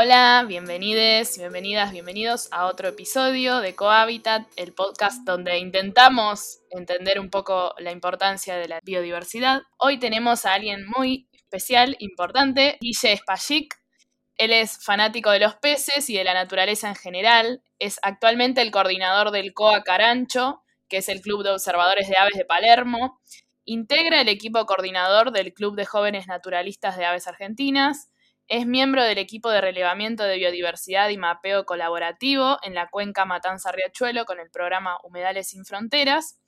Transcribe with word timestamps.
Hola, 0.00 0.44
bienvenides, 0.46 1.36
bienvenidas, 1.38 1.90
bienvenidos 1.90 2.46
a 2.52 2.66
otro 2.66 2.86
episodio 2.86 3.58
de 3.58 3.74
Cohabitat, 3.74 4.46
el 4.54 4.72
podcast 4.72 5.24
donde 5.24 5.58
intentamos 5.58 6.60
entender 6.70 7.18
un 7.18 7.30
poco 7.30 7.74
la 7.78 7.90
importancia 7.90 8.54
de 8.54 8.68
la 8.68 8.78
biodiversidad. 8.84 9.62
Hoy 9.76 9.98
tenemos 9.98 10.46
a 10.46 10.54
alguien 10.54 10.86
muy 10.96 11.28
especial, 11.32 11.96
importante, 11.98 12.78
Guille 12.80 13.16
Spallic. 13.16 13.74
Él 14.36 14.52
es 14.52 14.78
fanático 14.84 15.32
de 15.32 15.40
los 15.40 15.56
peces 15.56 16.08
y 16.08 16.16
de 16.16 16.22
la 16.22 16.34
naturaleza 16.34 16.86
en 16.86 16.94
general. 16.94 17.64
Es 17.80 17.98
actualmente 18.02 18.62
el 18.62 18.70
coordinador 18.70 19.32
del 19.32 19.52
COA 19.52 19.82
Carancho, 19.82 20.62
que 20.88 20.98
es 20.98 21.08
el 21.08 21.22
Club 21.22 21.42
de 21.42 21.50
Observadores 21.50 22.08
de 22.08 22.16
Aves 22.16 22.38
de 22.38 22.44
Palermo. 22.44 23.20
Integra 23.64 24.20
el 24.20 24.28
equipo 24.28 24.64
coordinador 24.64 25.32
del 25.32 25.52
Club 25.52 25.74
de 25.74 25.86
Jóvenes 25.86 26.28
Naturalistas 26.28 26.96
de 26.96 27.04
Aves 27.04 27.26
Argentinas 27.26 28.12
es 28.48 28.66
miembro 28.66 29.04
del 29.04 29.18
equipo 29.18 29.50
de 29.50 29.60
relevamiento 29.60 30.24
de 30.24 30.36
biodiversidad 30.36 31.10
y 31.10 31.18
mapeo 31.18 31.66
colaborativo 31.66 32.58
en 32.62 32.74
la 32.74 32.88
cuenca 32.88 33.26
Matanza-Riachuelo 33.26 34.24
con 34.24 34.40
el 34.40 34.50
programa 34.50 34.98
Humedales 35.04 35.48
sin 35.48 35.64
Fronteras 35.64 36.38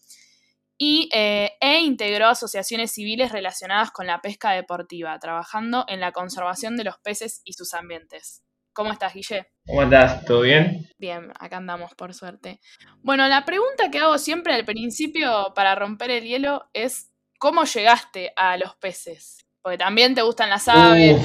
y, 0.78 1.10
eh, 1.12 1.52
e 1.60 1.80
integró 1.80 2.28
asociaciones 2.28 2.92
civiles 2.92 3.32
relacionadas 3.32 3.90
con 3.90 4.06
la 4.06 4.22
pesca 4.22 4.52
deportiva, 4.52 5.18
trabajando 5.18 5.84
en 5.88 6.00
la 6.00 6.12
conservación 6.12 6.78
de 6.78 6.84
los 6.84 6.98
peces 6.98 7.42
y 7.44 7.52
sus 7.52 7.74
ambientes. 7.74 8.42
¿Cómo 8.72 8.92
estás, 8.92 9.12
Guille? 9.12 9.48
¿Cómo 9.66 9.82
estás? 9.82 10.24
¿Todo 10.24 10.40
bien? 10.40 10.88
Bien, 10.96 11.32
acá 11.38 11.58
andamos, 11.58 11.94
por 11.94 12.14
suerte. 12.14 12.60
Bueno, 13.02 13.28
la 13.28 13.44
pregunta 13.44 13.90
que 13.90 13.98
hago 13.98 14.16
siempre 14.16 14.54
al 14.54 14.64
principio 14.64 15.52
para 15.54 15.74
romper 15.74 16.12
el 16.12 16.24
hielo 16.24 16.70
es, 16.72 17.12
¿cómo 17.38 17.64
llegaste 17.64 18.32
a 18.36 18.56
los 18.56 18.74
peces? 18.76 19.49
Porque 19.62 19.76
también 19.76 20.14
te 20.14 20.22
gustan 20.22 20.48
las 20.48 20.66
aves. 20.68 21.20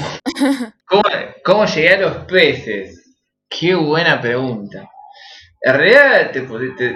¿cómo, 1.42 1.64
llegué 1.64 1.90
a 1.90 2.00
los 2.00 2.16
peces? 2.26 3.16
Qué 3.48 3.74
buena 3.74 4.20
pregunta. 4.20 4.90
En 5.62 5.74
realidad 5.74 6.30
te, 6.32 6.46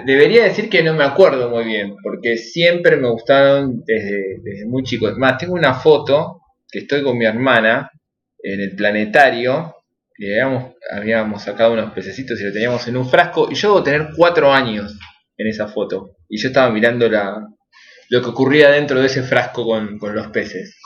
debería 0.05 0.43
decir 0.43 0.69
que 0.69 0.83
no 0.83 0.93
me 0.93 1.03
acuerdo 1.03 1.49
muy 1.49 1.65
bien, 1.65 1.95
porque 2.03 2.37
siempre 2.37 2.95
me 2.95 3.09
gustaron 3.09 3.83
desde, 3.85 4.65
muy 4.67 4.83
chico. 4.83 5.09
Es 5.09 5.17
más, 5.17 5.37
tengo 5.39 5.53
una 5.53 5.73
foto 5.73 6.41
que 6.71 6.79
estoy 6.79 7.03
con 7.03 7.17
mi 7.17 7.25
hermana 7.25 7.89
en 8.43 8.61
el 8.61 8.75
planetario, 8.75 9.75
y 10.17 10.31
habíamos, 10.31 10.75
habíamos 10.91 11.43
sacado 11.43 11.73
unos 11.73 11.91
pececitos 11.91 12.39
y 12.39 12.43
lo 12.43 12.53
teníamos 12.53 12.87
en 12.87 12.97
un 12.97 13.09
frasco, 13.09 13.49
y 13.51 13.55
yo 13.55 13.69
debo 13.69 13.83
tener 13.83 14.09
cuatro 14.15 14.53
años 14.53 14.97
en 15.37 15.47
esa 15.47 15.67
foto, 15.67 16.17
y 16.29 16.39
yo 16.39 16.49
estaba 16.49 16.69
mirando 16.69 17.09
la, 17.09 17.47
lo 18.09 18.21
que 18.21 18.29
ocurría 18.29 18.69
dentro 18.69 18.99
de 18.99 19.07
ese 19.07 19.23
frasco 19.23 19.65
con 19.65 20.15
los 20.15 20.27
peces. 20.27 20.77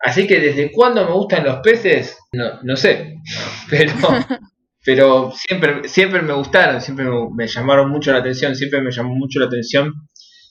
Así 0.00 0.26
que 0.26 0.40
desde 0.40 0.70
cuándo 0.70 1.04
me 1.04 1.12
gustan 1.12 1.44
los 1.44 1.58
peces, 1.58 2.16
no, 2.32 2.62
no 2.62 2.76
sé, 2.76 3.16
pero, 3.70 3.92
pero 4.84 5.32
siempre, 5.32 5.88
siempre 5.88 6.22
me 6.22 6.32
gustaron, 6.34 6.80
siempre 6.80 7.06
me, 7.34 7.46
llamaron 7.46 7.90
mucho 7.90 8.12
la 8.12 8.18
atención, 8.18 8.54
siempre 8.54 8.80
me 8.80 8.92
llamó 8.92 9.14
mucho 9.14 9.40
la 9.40 9.46
atención, 9.46 9.92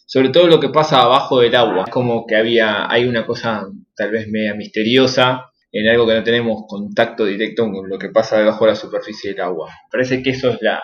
sobre 0.06 0.30
todo 0.30 0.48
lo 0.48 0.60
que 0.60 0.70
pasa 0.70 1.02
abajo 1.02 1.40
del 1.40 1.56
agua. 1.56 1.86
Es 1.88 1.92
como 1.92 2.26
que 2.26 2.36
había, 2.36 2.92
hay 2.92 3.06
una 3.06 3.26
cosa 3.26 3.66
tal 3.96 4.12
vez 4.12 4.28
media 4.28 4.54
misteriosa 4.54 5.46
en 5.72 5.88
algo 5.90 6.08
que 6.08 6.16
no 6.16 6.24
tenemos 6.24 6.64
contacto 6.68 7.26
directo 7.26 7.70
con 7.72 7.90
lo 7.90 7.98
que 7.98 8.10
pasa 8.10 8.38
debajo 8.38 8.66
de 8.66 8.72
la 8.72 8.76
superficie 8.76 9.32
del 9.32 9.42
agua. 9.42 9.70
Parece 9.92 10.24
que 10.24 10.32
eso 10.32 10.52
es 10.52 10.62
la, 10.62 10.82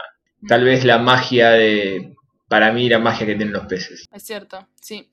tal 0.47 0.63
vez 0.65 0.83
la 0.83 0.99
magia 0.99 1.51
de, 1.51 2.13
para 2.49 2.71
mí 2.71 2.89
la 2.89 2.99
magia 2.99 3.25
que 3.25 3.35
tienen 3.35 3.53
los 3.53 3.65
peces. 3.65 4.05
Es 4.11 4.23
cierto, 4.23 4.67
sí 4.81 5.09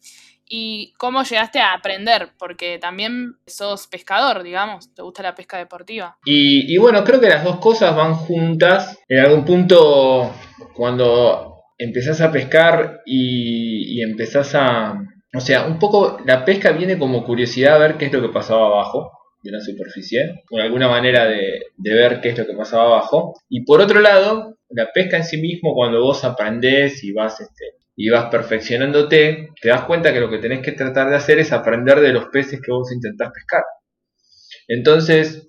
y 0.53 0.93
cómo 0.99 1.22
llegaste 1.22 1.61
a 1.61 1.72
aprender, 1.72 2.31
porque 2.37 2.78
también 2.78 3.37
sos 3.47 3.87
pescador, 3.87 4.43
digamos, 4.43 4.93
te 4.93 5.00
gusta 5.00 5.22
la 5.22 5.37
pesca 5.37 5.56
deportiva. 5.56 6.19
Y, 6.25 6.77
bueno, 6.77 7.05
creo 7.05 7.21
que 7.21 7.28
las 7.28 7.44
dos 7.44 7.56
cosas 7.61 7.94
van 7.94 8.15
juntas. 8.15 8.99
En 9.09 9.21
algún 9.21 9.44
punto, 9.44 10.34
cuando 10.75 11.62
empezás 11.78 12.21
a 12.21 12.33
pescar 12.33 13.00
y, 13.06 14.03
empezás 14.03 14.55
a... 14.56 15.00
O 15.33 15.41
sea, 15.41 15.66
un 15.66 15.78
poco 15.78 16.19
la 16.27 16.44
pesca 16.44 16.72
viene 16.72 16.99
como 16.99 17.25
curiosidad 17.25 17.77
a 17.77 17.78
ver 17.78 17.97
qué 17.97 18.06
es 18.06 18.12
lo 18.12 18.21
que 18.21 18.31
pasaba 18.31 18.66
abajo 18.66 19.12
de 19.44 19.53
la 19.53 19.60
superficie, 19.60 20.43
con 20.49 20.60
alguna 20.60 20.89
manera 20.89 21.27
de, 21.27 21.62
de 21.77 21.94
ver 21.94 22.21
qué 22.21 22.31
es 22.31 22.39
lo 22.39 22.47
que 22.47 22.55
pasaba 22.55 22.87
abajo. 22.87 23.34
Y 23.49 23.65
por 23.65 23.81
otro 23.81 24.00
lado, 24.00 24.56
la 24.71 24.91
pesca 24.93 25.16
en 25.16 25.25
sí 25.25 25.41
mismo, 25.41 25.75
cuando 25.75 26.03
vos 26.03 26.25
aprendés 26.25 27.05
y 27.05 27.12
vas 27.12 27.41
este, 27.41 27.79
y 28.03 28.09
vas 28.09 28.31
perfeccionándote, 28.31 29.50
te 29.61 29.69
das 29.69 29.84
cuenta 29.84 30.11
que 30.11 30.21
lo 30.21 30.31
que 30.31 30.38
tenés 30.38 30.61
que 30.61 30.72
tratar 30.72 31.11
de 31.11 31.16
hacer 31.16 31.38
es 31.38 31.53
aprender 31.53 32.00
de 32.00 32.15
los 32.15 32.28
peces 32.33 32.59
que 32.59 32.72
vos 32.72 32.91
intentás 32.91 33.31
pescar. 33.31 33.62
Entonces, 34.69 35.47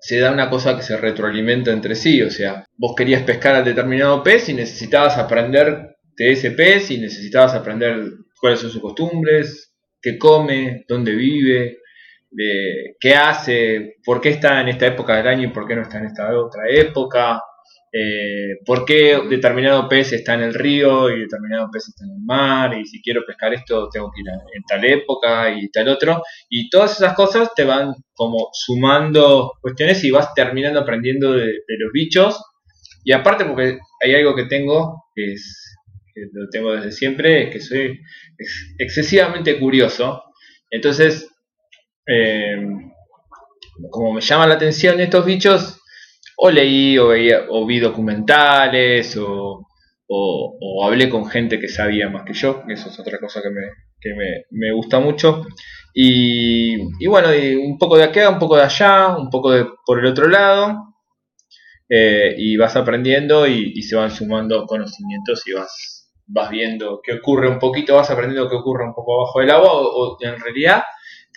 se 0.00 0.18
da 0.18 0.32
una 0.32 0.48
cosa 0.48 0.74
que 0.74 0.82
se 0.82 0.96
retroalimenta 0.96 1.70
entre 1.70 1.94
sí, 1.94 2.22
o 2.22 2.30
sea, 2.30 2.64
vos 2.78 2.94
querías 2.96 3.24
pescar 3.24 3.54
a 3.54 3.62
determinado 3.62 4.22
pez 4.22 4.48
y 4.48 4.54
necesitabas 4.54 5.18
aprender 5.18 5.96
de 6.16 6.32
ese 6.32 6.52
pez 6.52 6.90
y 6.90 6.96
necesitabas 6.96 7.52
aprender 7.52 8.02
cuáles 8.40 8.60
son 8.60 8.70
sus 8.70 8.80
costumbres, 8.80 9.74
qué 10.00 10.16
come, 10.16 10.86
dónde 10.88 11.14
vive, 11.14 11.80
de 12.30 12.96
qué 12.98 13.14
hace, 13.14 13.96
por 14.06 14.22
qué 14.22 14.30
está 14.30 14.62
en 14.62 14.68
esta 14.68 14.86
época 14.86 15.16
del 15.16 15.28
año 15.28 15.48
y 15.48 15.52
por 15.52 15.68
qué 15.68 15.76
no 15.76 15.82
está 15.82 15.98
en 15.98 16.06
esta 16.06 16.34
otra 16.34 16.62
época, 16.70 17.42
eh, 17.94 18.56
por 18.64 18.86
qué 18.86 19.20
determinado 19.28 19.86
pez 19.86 20.14
está 20.14 20.32
en 20.32 20.40
el 20.40 20.54
río 20.54 21.10
y 21.10 21.20
determinado 21.20 21.68
pez 21.70 21.88
está 21.88 22.04
en 22.04 22.12
el 22.12 22.22
mar, 22.24 22.78
y 22.78 22.86
si 22.86 23.02
quiero 23.02 23.22
pescar 23.26 23.52
esto 23.52 23.90
tengo 23.90 24.10
que 24.10 24.22
ir 24.22 24.28
en 24.28 24.62
tal 24.64 24.84
época 24.84 25.50
y 25.54 25.68
tal 25.70 25.88
otro, 25.88 26.22
y 26.48 26.70
todas 26.70 26.92
esas 26.92 27.12
cosas 27.14 27.50
te 27.54 27.64
van 27.64 27.92
como 28.14 28.48
sumando 28.52 29.52
cuestiones 29.60 30.02
y 30.04 30.10
vas 30.10 30.32
terminando 30.32 30.80
aprendiendo 30.80 31.32
de, 31.32 31.52
los 31.78 31.92
bichos, 31.92 32.42
y 33.04 33.12
aparte 33.12 33.44
porque 33.44 33.78
hay 34.02 34.14
algo 34.14 34.34
que 34.34 34.44
tengo, 34.44 35.04
que, 35.14 35.34
es, 35.34 35.76
lo 36.32 36.48
tengo 36.48 36.72
desde 36.72 36.92
siempre, 36.92 37.44
es 37.44 37.52
que 37.52 37.60
soy 37.60 38.00
excesivamente 38.78 39.58
curioso, 39.58 40.22
entonces, 40.70 41.28
eh, 42.06 42.56
como 43.90 44.14
me 44.14 44.22
llaman 44.22 44.48
la 44.48 44.54
atención 44.54 44.98
estos 45.00 45.26
bichos, 45.26 45.81
o 46.36 46.50
leí 46.50 46.98
o, 46.98 47.08
veía, 47.08 47.46
o 47.48 47.66
vi 47.66 47.78
documentales 47.78 49.16
o, 49.16 49.66
o, 50.08 50.84
hablé 50.84 51.08
con 51.08 51.26
gente 51.26 51.58
que 51.58 51.68
sabía 51.68 52.08
más 52.08 52.24
que 52.24 52.34
yo, 52.34 52.64
eso 52.68 52.88
es 52.88 52.98
otra 52.98 53.18
cosa 53.18 53.40
que 53.42 53.50
me, 53.50 53.62
que 54.00 54.14
me, 54.14 54.44
me 54.50 54.72
gusta 54.72 55.00
mucho. 55.00 55.46
Y, 55.94 56.74
y, 56.98 57.06
bueno, 57.06 57.28
un 57.62 57.78
poco 57.78 57.96
de 57.96 58.04
acá, 58.04 58.28
un 58.30 58.38
poco 58.38 58.56
de 58.56 58.62
allá, 58.62 59.16
un 59.16 59.30
poco 59.30 59.52
de 59.52 59.66
por 59.86 59.98
el 60.00 60.06
otro 60.06 60.28
lado, 60.28 60.94
eh, 61.88 62.34
y 62.38 62.56
vas 62.56 62.76
aprendiendo 62.76 63.46
y, 63.46 63.72
y, 63.74 63.82
se 63.82 63.96
van 63.96 64.10
sumando 64.10 64.66
conocimientos 64.66 65.46
y 65.46 65.52
vas, 65.52 66.10
vas 66.26 66.50
viendo 66.50 67.00
qué 67.02 67.14
ocurre 67.14 67.48
un 67.48 67.58
poquito, 67.58 67.96
vas 67.96 68.10
aprendiendo 68.10 68.48
qué 68.48 68.56
ocurre 68.56 68.84
un 68.84 68.94
poco 68.94 69.20
abajo 69.20 69.40
del 69.40 69.50
agua, 69.50 69.72
o, 69.72 70.14
o 70.14 70.16
en 70.20 70.40
realidad 70.40 70.82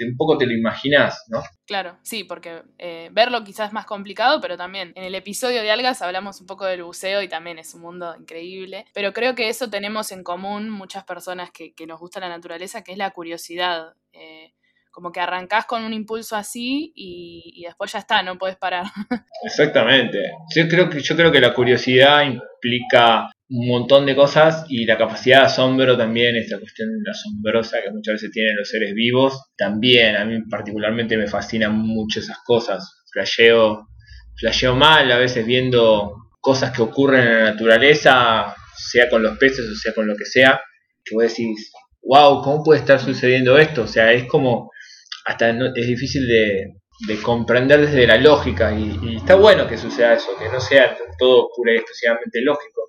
un 0.03 0.17
poco 0.17 0.37
te 0.37 0.45
lo 0.45 0.53
imaginas, 0.53 1.23
¿no? 1.29 1.41
Claro, 1.65 1.97
sí, 2.03 2.23
porque 2.23 2.63
eh, 2.77 3.09
verlo 3.11 3.43
quizás 3.43 3.67
es 3.67 3.73
más 3.73 3.85
complicado, 3.85 4.41
pero 4.41 4.57
también 4.57 4.91
en 4.95 5.03
el 5.03 5.15
episodio 5.15 5.61
de 5.61 5.71
algas 5.71 6.01
hablamos 6.01 6.41
un 6.41 6.47
poco 6.47 6.65
del 6.65 6.83
buceo 6.83 7.21
y 7.21 7.27
también 7.27 7.59
es 7.59 7.73
un 7.73 7.81
mundo 7.81 8.15
increíble. 8.19 8.85
Pero 8.93 9.13
creo 9.13 9.35
que 9.35 9.49
eso 9.49 9.69
tenemos 9.69 10.11
en 10.11 10.23
común 10.23 10.69
muchas 10.69 11.03
personas 11.03 11.51
que, 11.51 11.73
nos 11.85 11.99
gusta 11.99 12.19
la 12.19 12.29
naturaleza, 12.29 12.83
que 12.83 12.91
es 12.91 12.97
la 12.97 13.11
curiosidad. 13.11 13.93
Eh, 14.11 14.53
como 14.95 15.11
que 15.11 15.19
arrancás 15.19 15.65
con 15.65 15.83
un 15.83 15.91
impulso 15.91 16.37
así 16.37 16.93
y, 16.95 17.63
después 17.65 17.91
ya 17.91 17.99
está, 17.99 18.23
no 18.23 18.37
puedes 18.37 18.55
parar. 18.55 18.85
Exactamente. 19.43 20.19
Yo 20.55 20.69
creo 20.69 20.89
que, 20.89 21.01
yo 21.01 21.17
creo 21.17 21.33
que 21.33 21.41
la 21.41 21.53
curiosidad 21.53 22.23
implica 22.23 23.29
un 23.49 23.67
montón 23.67 24.05
de 24.05 24.15
cosas 24.15 24.65
y 24.69 24.85
la 24.85 24.97
capacidad 24.97 25.41
de 25.41 25.45
asombro 25.47 25.97
también, 25.97 26.37
esta 26.37 26.57
cuestión 26.59 26.89
asombrosa 27.11 27.79
que 27.83 27.91
muchas 27.91 28.13
veces 28.13 28.31
tienen 28.31 28.55
los 28.55 28.69
seres 28.69 28.93
vivos, 28.93 29.51
también 29.57 30.15
a 30.15 30.23
mí 30.23 30.41
particularmente 30.49 31.17
me 31.17 31.27
fascinan 31.27 31.77
mucho 31.77 32.21
esas 32.21 32.37
cosas. 32.45 33.03
Flasheo, 33.11 33.89
flasheo 34.37 34.77
mal 34.77 35.11
a 35.11 35.17
veces 35.17 35.45
viendo 35.45 36.13
cosas 36.39 36.71
que 36.71 36.81
ocurren 36.81 37.27
en 37.27 37.33
la 37.33 37.51
naturaleza, 37.51 38.55
sea 38.77 39.09
con 39.09 39.21
los 39.21 39.37
peces 39.37 39.65
o 39.69 39.75
sea 39.75 39.93
con 39.93 40.07
lo 40.07 40.15
que 40.15 40.25
sea, 40.25 40.61
que 41.03 41.15
vos 41.15 41.23
decís, 41.23 41.69
wow, 42.01 42.41
¿cómo 42.41 42.63
puede 42.63 42.79
estar 42.79 42.97
sucediendo 43.01 43.57
esto? 43.57 43.83
O 43.83 43.87
sea, 43.87 44.13
es 44.13 44.23
como, 44.23 44.71
hasta 45.25 45.49
es 45.49 45.87
difícil 45.87 46.27
de, 46.27 46.75
comprender 47.21 47.81
desde 47.81 48.07
la 48.07 48.17
lógica 48.17 48.71
y, 48.73 49.17
está 49.17 49.35
bueno 49.35 49.67
que 49.67 49.77
suceda 49.77 50.13
eso, 50.13 50.37
que 50.39 50.47
no 50.49 50.59
sea 50.59 50.97
todo 51.19 51.49
pura 51.55 51.73
y 51.73 51.77
exclusivamente 51.77 52.41
lógico 52.41 52.85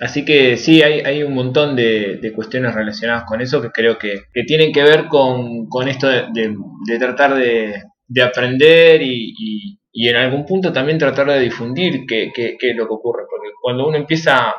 así 0.00 0.24
que 0.24 0.56
sí, 0.56 0.82
hay, 0.82 1.00
hay 1.00 1.22
un 1.22 1.34
montón 1.34 1.76
de, 1.76 2.32
cuestiones 2.34 2.74
relacionadas 2.74 3.24
con 3.24 3.40
eso 3.40 3.60
que 3.62 3.70
creo 3.70 3.98
que, 3.98 4.24
tienen 4.46 4.72
que 4.72 4.82
ver 4.82 5.06
con, 5.08 5.68
esto 5.88 6.08
de, 6.08 6.98
tratar 6.98 7.34
de, 7.34 8.22
aprender 8.22 9.00
y, 9.02 9.78
en 9.94 10.16
algún 10.16 10.44
punto 10.44 10.72
también 10.72 10.98
tratar 10.98 11.28
de 11.30 11.40
difundir 11.40 12.04
qué, 12.06 12.32
es 12.34 12.76
lo 12.76 12.86
que 12.86 12.94
ocurre. 12.94 13.24
Porque 13.30 13.50
cuando 13.60 13.86
uno 13.86 13.96
empieza 13.96 14.54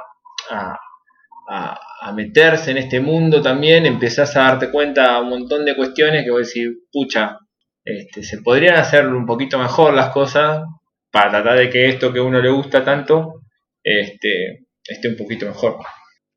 a, 0.50 0.78
meterse 2.12 2.72
en 2.72 2.78
este 2.78 3.00
mundo 3.00 3.42
también, 3.42 3.86
empiezas 3.86 4.36
a 4.36 4.44
darte 4.44 4.70
cuenta 4.72 5.20
un 5.22 5.30
montón 5.30 5.64
de 5.64 5.76
cuestiones 5.76 6.24
que 6.24 6.32
voy 6.32 6.42
a 6.42 6.46
decir, 6.46 6.72
pucha, 6.92 7.38
este, 7.84 8.24
se 8.24 8.42
podrían 8.42 8.76
hacer 8.76 9.08
un 9.08 9.26
poquito 9.26 9.58
mejor 9.58 9.94
las 9.94 10.12
cosas 10.12 10.64
para 11.12 11.32
tratar 11.32 11.58
de 11.58 11.70
que 11.70 11.90
esto 11.90 12.12
que 12.12 12.20
a 12.20 12.24
uno 12.24 12.42
le 12.42 12.50
gusta 12.50 12.84
tanto 12.84 13.42
este, 13.84 14.66
esté 14.86 15.10
un 15.10 15.18
poquito 15.18 15.46
mejor. 15.46 15.78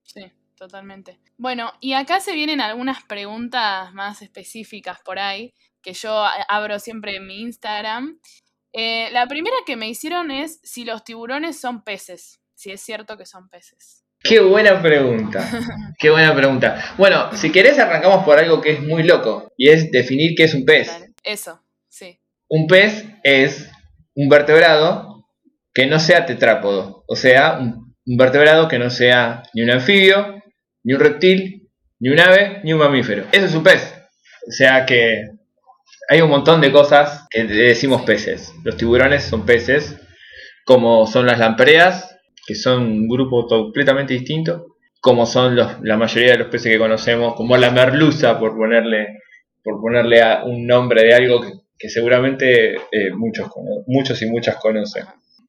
Sí, 0.03 0.31
totalmente. 0.57 1.19
Bueno, 1.39 1.73
y 1.81 1.93
acá 1.93 2.21
se 2.21 2.33
vienen 2.33 2.61
algunas 2.61 3.03
preguntas 3.05 3.93
más 3.93 4.23
específicas 4.23 5.01
por 5.05 5.19
ahí, 5.19 5.53
que 5.83 5.93
yo 5.93 6.25
abro 6.49 6.79
siempre 6.79 7.17
en 7.17 7.27
mi 7.27 7.41
Instagram. 7.41 8.19
Eh, 8.73 9.09
la 9.13 9.27
primera 9.27 9.57
que 9.65 9.77
me 9.77 9.89
hicieron 9.89 10.31
es 10.31 10.61
si 10.63 10.85
los 10.85 11.05
tiburones 11.05 11.59
son 11.59 11.83
peces, 11.83 12.41
si 12.55 12.71
es 12.71 12.81
cierto 12.81 13.17
que 13.17 13.27
son 13.27 13.49
peces. 13.49 14.06
Qué 14.23 14.41
buena 14.41 14.83
pregunta. 14.83 15.49
Qué 15.99 16.11
buena 16.11 16.35
pregunta. 16.35 16.95
Bueno, 16.99 17.31
si 17.35 17.51
querés 17.51 17.79
arrancamos 17.79 18.25
por 18.25 18.39
algo 18.39 18.61
que 18.61 18.73
es 18.73 18.83
muy 18.83 19.03
loco 19.03 19.53
y 19.57 19.71
es 19.71 19.91
definir 19.91 20.35
qué 20.37 20.45
es 20.45 20.55
un 20.55 20.65
pez. 20.65 20.91
Eso, 21.23 21.63
sí. 21.89 22.19
Un 22.49 22.67
pez 22.67 23.07
es 23.23 23.71
un 24.15 24.29
vertebrado 24.29 25.27
que 25.73 25.87
no 25.87 25.99
sea 25.99 26.27
tetrápodo, 26.27 27.05
o 27.07 27.17
sea, 27.17 27.59
un, 27.59 27.95
vertebrado 28.19 28.69
que 28.69 28.79
no 28.79 28.89
sea 28.91 29.43
ni 29.53 29.63
un 29.63 29.71
anfibio, 29.71 30.43
ni 30.85 30.95
un 30.95 31.01
reptil, 31.01 31.69
ni 31.99 32.11
un 32.11 32.21
ave, 32.21 32.61
ni 32.63 32.73
un 32.73 32.79
mamífero. 32.79 33.27
Eso 33.33 33.47
es 33.47 33.55
un 33.55 33.63
pez. 33.63 33.95
O 34.47 34.53
sea 34.53 34.87
que 34.87 35.31
hay 36.09 36.21
un 36.21 36.31
montón 36.31 36.61
de 36.61 36.73
cosas 36.73 37.27
que 37.31 37.45
decimos 37.45 38.03
peces. 38.03 38.53
Los 38.65 38.77
tiburones 38.77 39.25
son 39.25 39.45
peces, 39.45 39.97
como 40.65 41.07
son 41.07 41.27
las 41.27 41.39
lampreas, 41.39 42.16
que 42.47 42.55
son 42.55 42.83
un 42.83 43.09
grupo 43.09 43.47
completamente 43.47 44.15
distinto, 44.15 44.77
como 45.01 45.27
son 45.27 45.57
la 45.57 45.97
mayoría 45.97 46.33
de 46.33 46.39
los 46.39 46.49
peces 46.49 46.73
que 46.73 46.79
conocemos, 46.79 47.35
como 47.35 47.57
la 47.57 47.71
merluza, 47.71 48.39
por 48.39 48.57
ponerle, 48.57 49.19
por 49.63 49.81
ponerle 49.81 50.23
a 50.23 50.45
un 50.45 50.67
nombre 50.67 51.03
de 51.03 51.15
algo 51.15 51.45
que, 51.79 51.89
seguramente 51.89 52.75
eh, 52.75 53.11
muchos, 53.15 53.51
muchos 53.87 54.23
y 54.23 54.27
muchas 54.27 54.57
conocen. 54.57 55.05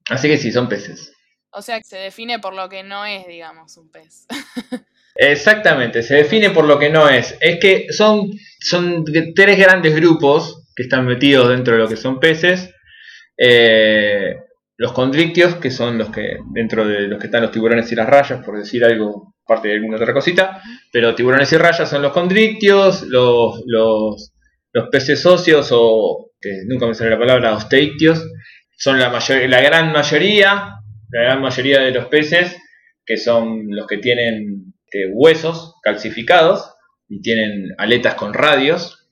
Así 0.09 0.27
que 0.27 0.38
sí, 0.38 0.51
son 0.51 0.67
peces. 0.67 1.13
O 1.51 1.61
sea, 1.61 1.77
que 1.77 1.85
se 1.85 1.97
define 1.97 2.39
por 2.39 2.53
lo 2.53 2.69
que 2.69 2.83
no 2.83 3.05
es, 3.05 3.25
digamos, 3.27 3.77
un 3.77 3.89
pez. 3.91 4.25
Exactamente, 5.15 6.03
se 6.03 6.15
define 6.15 6.51
por 6.51 6.65
lo 6.65 6.77
que 6.77 6.89
no 6.89 7.09
es. 7.09 7.35
Es 7.41 7.59
que 7.59 7.88
son, 7.91 8.29
son 8.59 9.05
tres 9.35 9.57
grandes 9.57 9.95
grupos 9.95 10.67
que 10.75 10.83
están 10.83 11.07
metidos 11.07 11.49
dentro 11.49 11.73
de 11.73 11.79
lo 11.79 11.88
que 11.88 11.97
son 11.97 12.19
peces. 12.19 12.71
Eh, 13.38 14.35
los 14.77 14.94
condrictios, 14.94 15.56
que 15.56 15.71
son 15.71 15.97
los 15.97 16.09
que, 16.09 16.38
dentro 16.51 16.88
de 16.88 17.07
los 17.07 17.19
que 17.19 17.27
están 17.27 17.41
los 17.41 17.51
tiburones 17.51 17.91
y 17.91 17.95
las 17.95 18.07
rayas, 18.07 18.44
por 18.45 18.57
decir 18.57 18.85
algo, 18.85 19.35
parte 19.45 19.69
de 19.69 19.75
alguna 19.75 19.97
otra 19.97 20.13
cosita, 20.13 20.62
pero 20.91 21.15
tiburones 21.15 21.51
y 21.51 21.57
rayas 21.57 21.89
son 21.89 22.01
los 22.01 22.13
condrictios, 22.13 23.03
los, 23.03 23.63
los, 23.65 24.31
peces 24.91 25.25
óseos 25.25 25.69
o, 25.71 26.31
que 26.39 26.51
nunca 26.68 26.85
me 26.85 26.94
sale 26.94 27.09
la 27.09 27.18
palabra, 27.18 27.56
osteictios, 27.56 28.24
son 28.77 29.00
la, 29.00 29.09
mayor, 29.09 29.50
la 29.50 29.62
gran 29.62 29.91
mayoría, 29.91 30.75
la 31.09 31.21
gran 31.21 31.41
mayoría 31.41 31.81
de 31.81 31.91
los 31.91 32.06
peces, 32.06 32.56
que 33.03 33.18
son 33.18 33.65
los 33.69 33.88
que 33.88 33.97
tienen 33.97 34.73
este, 34.88 35.12
huesos 35.13 35.75
calcificados 35.81 36.73
y 37.09 37.21
tienen 37.21 37.73
aletas 37.77 38.15
con 38.15 38.33
radios, 38.33 39.09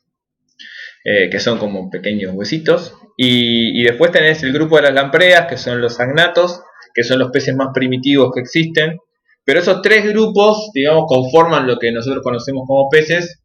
eh, 1.03 1.29
que 1.29 1.39
son 1.39 1.59
como 1.59 1.89
pequeños 1.89 2.33
huesitos, 2.33 2.95
y, 3.17 3.83
después 3.83 4.11
tenés 4.11 4.43
el 4.43 4.51
grupo 4.51 4.75
de 4.75 4.83
las 4.83 4.93
lampreas, 4.93 5.47
que 5.47 5.57
son 5.57 5.81
los 5.81 5.99
agnatos, 5.99 6.61
que 6.93 7.03
son 7.03 7.19
los 7.19 7.31
peces 7.31 7.55
más 7.55 7.69
primitivos 7.73 8.31
que 8.33 8.41
existen. 8.41 8.97
Pero 9.43 9.59
esos 9.59 9.81
tres 9.81 10.05
grupos, 10.05 10.71
digamos, 10.73 11.05
conforman 11.07 11.67
lo 11.67 11.77
que 11.77 11.91
nosotros 11.91 12.23
conocemos 12.23 12.63
como 12.67 12.89
peces 12.89 13.41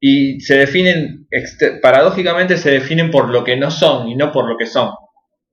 y 0.00 0.40
se 0.40 0.56
definen, 0.56 1.28
paradójicamente 1.82 2.56
se 2.56 2.70
definen 2.70 3.10
por 3.10 3.30
lo 3.30 3.42
que 3.44 3.56
no 3.56 3.70
son 3.70 4.08
y 4.08 4.16
no 4.16 4.32
por 4.32 4.48
lo 4.48 4.56
que 4.56 4.66
son. 4.66 4.90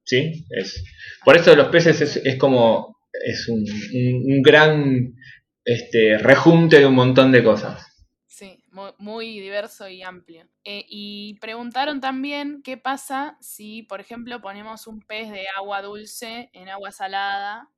¿Sí? 0.03 0.45
Es, 0.49 0.83
por 1.23 1.35
eso 1.35 1.55
los 1.55 1.67
peces 1.67 2.21
es, 2.23 2.35
como, 2.37 2.97
es 3.25 3.47
un, 3.47 3.65
un, 3.93 4.41
gran 4.41 5.13
este, 5.63 6.17
rejunte 6.17 6.79
de 6.79 6.85
un 6.85 6.95
montón 6.95 7.31
de 7.31 7.43
cosas 7.43 7.94
muy, 8.97 9.39
diverso 9.39 9.87
y 9.87 10.01
amplio. 10.03 10.47
Eh, 10.63 10.85
y 10.87 11.37
preguntaron 11.39 12.01
también 12.01 12.61
qué 12.63 12.77
pasa 12.77 13.37
si, 13.41 13.83
por 13.83 13.99
ejemplo, 14.01 14.41
ponemos 14.41 14.87
un 14.87 15.01
pez 15.01 15.31
de 15.31 15.45
agua 15.57 15.81
dulce 15.81 16.49
en 16.53 16.69
agua 16.69 16.91
salada 16.91 17.69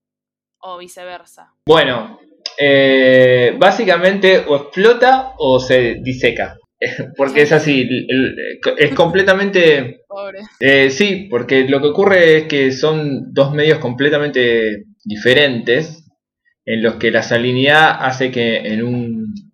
o 0.59 0.77
viceversa. 0.77 1.53
Bueno, 1.65 2.19
eh, 2.59 3.55
básicamente 3.59 4.45
o 4.47 4.55
explota 4.55 5.33
o 5.37 5.59
se 5.59 5.95
diseca. 6.01 6.57
Porque 7.17 7.41
es 7.41 7.51
así, 7.51 7.87
es 8.77 8.93
completamente... 8.93 10.01
Pobre. 10.07 10.39
Eh, 10.59 10.89
sí, 10.89 11.27
porque 11.29 11.67
lo 11.67 11.79
que 11.81 11.87
ocurre 11.87 12.37
es 12.37 12.43
que 12.45 12.71
son 12.71 13.33
dos 13.33 13.53
medios 13.53 13.77
completamente 13.77 14.85
diferentes 15.03 16.07
en 16.65 16.81
los 16.81 16.95
que 16.95 17.11
la 17.11 17.23
salinidad 17.23 17.97
hace 17.99 18.31
que 18.31 18.57
en 18.57 18.83
un 18.83 19.46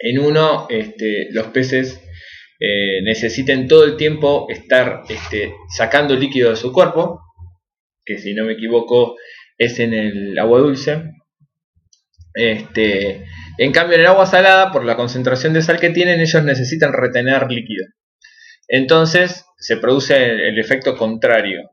en 0.00 0.18
uno, 0.18 0.66
este, 0.70 1.28
los 1.30 1.48
peces 1.48 2.00
eh, 2.58 3.02
necesiten 3.02 3.68
todo 3.68 3.84
el 3.84 3.96
tiempo 3.96 4.46
estar 4.48 5.02
este, 5.08 5.54
sacando 5.76 6.16
líquido 6.16 6.50
de 6.50 6.56
su 6.56 6.72
cuerpo, 6.72 7.20
que 8.04 8.18
si 8.18 8.34
no 8.34 8.44
me 8.44 8.54
equivoco 8.54 9.16
es 9.58 9.78
en 9.78 9.92
el 9.92 10.38
agua 10.38 10.60
dulce. 10.60 11.02
Este, 12.32 13.26
en 13.58 13.72
cambio, 13.72 13.96
en 13.96 14.00
el 14.00 14.06
agua 14.06 14.24
salada, 14.24 14.72
por 14.72 14.86
la 14.86 14.96
concentración 14.96 15.52
de 15.52 15.60
sal 15.60 15.78
que 15.78 15.90
tienen, 15.90 16.20
ellos 16.20 16.42
necesitan 16.42 16.94
retener 16.94 17.50
líquido. 17.50 17.86
Entonces 18.68 19.44
se 19.58 19.76
produce 19.76 20.16
el, 20.48 20.58
efecto 20.58 20.96
contrario. 20.96 21.70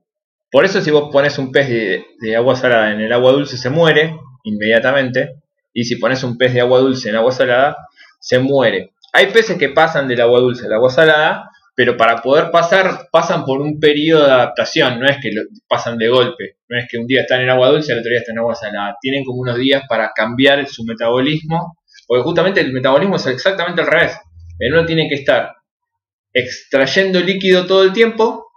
Por 0.52 0.66
eso 0.66 0.82
si 0.82 0.92
vos 0.92 1.10
pones 1.14 1.38
un 1.38 1.52
pez 1.52 1.70
de, 1.70 2.06
de, 2.20 2.36
agua 2.36 2.56
salada 2.58 2.92
en 2.92 3.00
el 3.00 3.14
agua 3.14 3.32
dulce 3.32 3.58
se 3.58 3.70
muere 3.70 4.18
inmediatamente. 4.44 5.36
Y 5.74 5.86
si 5.86 5.96
pones 5.96 6.24
un 6.24 6.38
pez 6.38 6.54
de 6.54 6.62
agua 6.62 6.80
dulce 6.80 7.10
en 7.10 7.16
agua 7.16 7.32
salada 7.32 7.78
se 8.28 8.40
muere. 8.40 8.92
Hay 9.14 9.28
peces 9.28 9.58
que 9.58 9.70
pasan 9.70 10.08
del 10.10 10.20
agua 10.20 10.42
dulce 10.42 10.66
al 10.66 10.74
agua 10.74 10.90
salada, 10.90 11.50
pero 11.76 11.96
para 11.96 12.22
poder 12.22 12.52
pasar 12.52 13.08
pasan 13.10 13.46
por 13.46 13.62
un 13.62 13.80
periodo 13.80 14.26
de 14.26 14.32
adaptación, 14.32 15.00
no 15.00 15.08
es 15.08 15.18
que 15.22 15.32
lo 15.32 15.44
pasan 15.70 15.98
de 15.98 16.10
golpe, 16.10 16.58
no 16.68 16.78
es 16.78 16.88
que 16.90 16.98
un 16.98 17.08
día 17.08 17.22
están 17.22 17.42
en 17.42 17.50
agua 17.50 17.70
dulce 17.70 17.92
y 17.92 17.94
el 17.94 18.00
otro 18.00 18.10
día 18.10 18.20
están 18.20 18.36
en 18.36 18.40
agua 18.40 18.56
salada, 18.56 18.98
tienen 19.00 19.24
como 19.24 19.40
unos 19.40 19.58
días 19.58 19.84
para 19.88 20.12
cambiar 20.14 20.68
su 20.68 20.84
metabolismo, 20.84 21.78
porque 22.06 22.24
justamente 22.24 22.60
el 22.60 22.74
metabolismo 22.74 23.16
es 23.16 23.28
exactamente 23.28 23.82
al 23.82 23.88
revés, 23.88 24.18
uno 24.60 24.86
tiene 24.86 25.08
que 25.08 25.16
estar 25.16 25.54
extrayendo 26.34 27.22
líquido 27.22 27.66
todo 27.66 27.84
el 27.84 27.94
tiempo, 27.94 28.48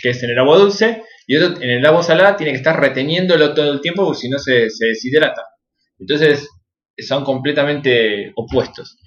que 0.00 0.10
es 0.10 0.22
en 0.22 0.30
el 0.30 0.38
agua 0.38 0.58
dulce, 0.58 1.02
y 1.26 1.36
otro 1.36 1.60
en 1.60 1.70
el 1.70 1.84
agua 1.84 2.04
salada 2.04 2.36
tiene 2.36 2.52
que 2.52 2.58
estar 2.58 2.78
reteniéndolo 2.78 3.54
todo 3.54 3.72
el 3.72 3.80
tiempo, 3.80 4.04
porque 4.04 4.20
si 4.20 4.28
no 4.28 4.38
se, 4.38 4.70
se 4.70 4.86
deshidrata. 4.86 5.42
Entonces, 5.98 6.48
son 6.98 7.24
completamente 7.24 8.32
opuestos. 8.36 8.98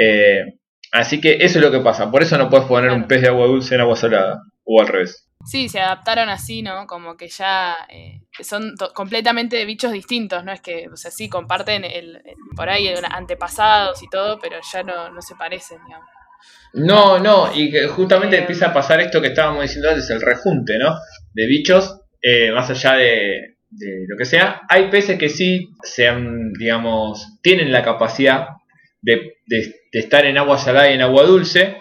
Eh, 0.00 0.58
así 0.92 1.20
que 1.20 1.38
eso 1.40 1.58
es 1.58 1.64
lo 1.64 1.70
que 1.70 1.80
pasa. 1.80 2.10
Por 2.10 2.22
eso 2.22 2.38
no 2.38 2.48
puedes 2.48 2.66
poner 2.66 2.90
un 2.90 3.06
pez 3.06 3.22
de 3.22 3.28
agua 3.28 3.46
dulce 3.46 3.74
en 3.74 3.82
agua 3.82 3.96
salada. 3.96 4.42
O 4.64 4.80
al 4.80 4.88
revés. 4.88 5.26
Sí, 5.44 5.68
se 5.68 5.80
adaptaron 5.80 6.28
así, 6.28 6.62
¿no? 6.62 6.86
Como 6.86 7.16
que 7.16 7.28
ya 7.28 7.74
eh, 7.88 8.20
son 8.40 8.74
completamente 8.94 9.64
bichos 9.64 9.90
distintos, 9.90 10.44
¿no? 10.44 10.52
Es 10.52 10.60
que, 10.60 10.86
o 10.92 10.96
sea, 10.96 11.10
sí, 11.10 11.28
comparten 11.28 11.82
el, 11.84 12.22
por 12.54 12.68
ahí 12.68 12.92
antepasados 13.10 14.02
y 14.02 14.08
todo, 14.08 14.38
pero 14.38 14.58
ya 14.72 14.82
no, 14.82 15.20
se 15.22 15.34
parecen, 15.34 15.78
digamos. 15.86 16.08
No, 16.72 17.18
no, 17.18 17.50
y 17.54 17.70
que 17.70 17.88
justamente 17.88 18.36
eh, 18.36 18.40
empieza 18.40 18.68
a 18.68 18.72
pasar 18.72 19.00
esto 19.00 19.20
que 19.20 19.28
estábamos 19.28 19.62
diciendo 19.62 19.88
antes, 19.88 20.08
el 20.10 20.20
rejunte, 20.20 20.78
¿no? 20.78 20.94
De 21.32 21.46
bichos, 21.46 22.00
más 22.54 22.70
allá 22.70 22.94
de, 22.96 23.56
de 23.70 24.04
lo 24.08 24.16
que 24.16 24.26
sea. 24.26 24.60
Hay 24.68 24.90
peces 24.90 25.18
que 25.18 25.30
sí 25.30 25.70
sean, 25.82 26.52
digamos, 26.52 27.38
tienen 27.42 27.72
la 27.72 27.82
capacidad 27.82 28.48
de, 29.00 29.38
estar 29.92 30.24
en 30.26 30.38
agua 30.38 30.58
salada 30.58 30.90
y 30.90 30.94
en 30.94 31.02
agua 31.02 31.24
dulce, 31.24 31.78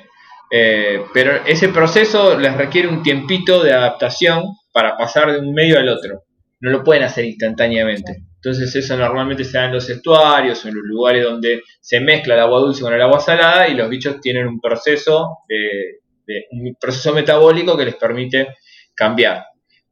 eh, 0.51 1.03
pero 1.13 1.45
ese 1.45 1.69
proceso 1.69 2.37
les 2.37 2.55
requiere 2.55 2.87
un 2.87 3.03
tiempito 3.03 3.63
de 3.63 3.73
adaptación 3.73 4.43
para 4.73 4.97
pasar 4.97 5.31
de 5.31 5.39
un 5.39 5.53
medio 5.53 5.77
al 5.77 5.89
otro. 5.89 6.23
No 6.61 6.71
lo 6.71 6.83
pueden 6.83 7.03
hacer 7.03 7.25
instantáneamente. 7.25 8.23
Entonces 8.35 8.73
eso 8.73 8.97
normalmente 8.97 9.43
se 9.43 9.57
da 9.57 9.65
en 9.65 9.73
los 9.73 9.89
estuarios 9.89 10.63
o 10.63 10.69
en 10.69 10.75
los 10.75 10.83
lugares 10.85 11.23
donde 11.23 11.61
se 11.81 11.99
mezcla 11.99 12.35
el 12.35 12.39
agua 12.39 12.59
dulce 12.59 12.81
con 12.81 12.93
el 12.93 13.01
agua 13.01 13.19
salada 13.19 13.67
y 13.67 13.75
los 13.75 13.89
bichos 13.89 14.21
tienen 14.21 14.47
un 14.47 14.61
proceso, 14.61 15.39
de, 15.47 15.99
un 16.51 16.75
proceso 16.79 17.13
metabólico 17.13 17.77
que 17.77 17.85
les 17.85 17.95
permite 17.95 18.55
cambiar. 18.95 19.45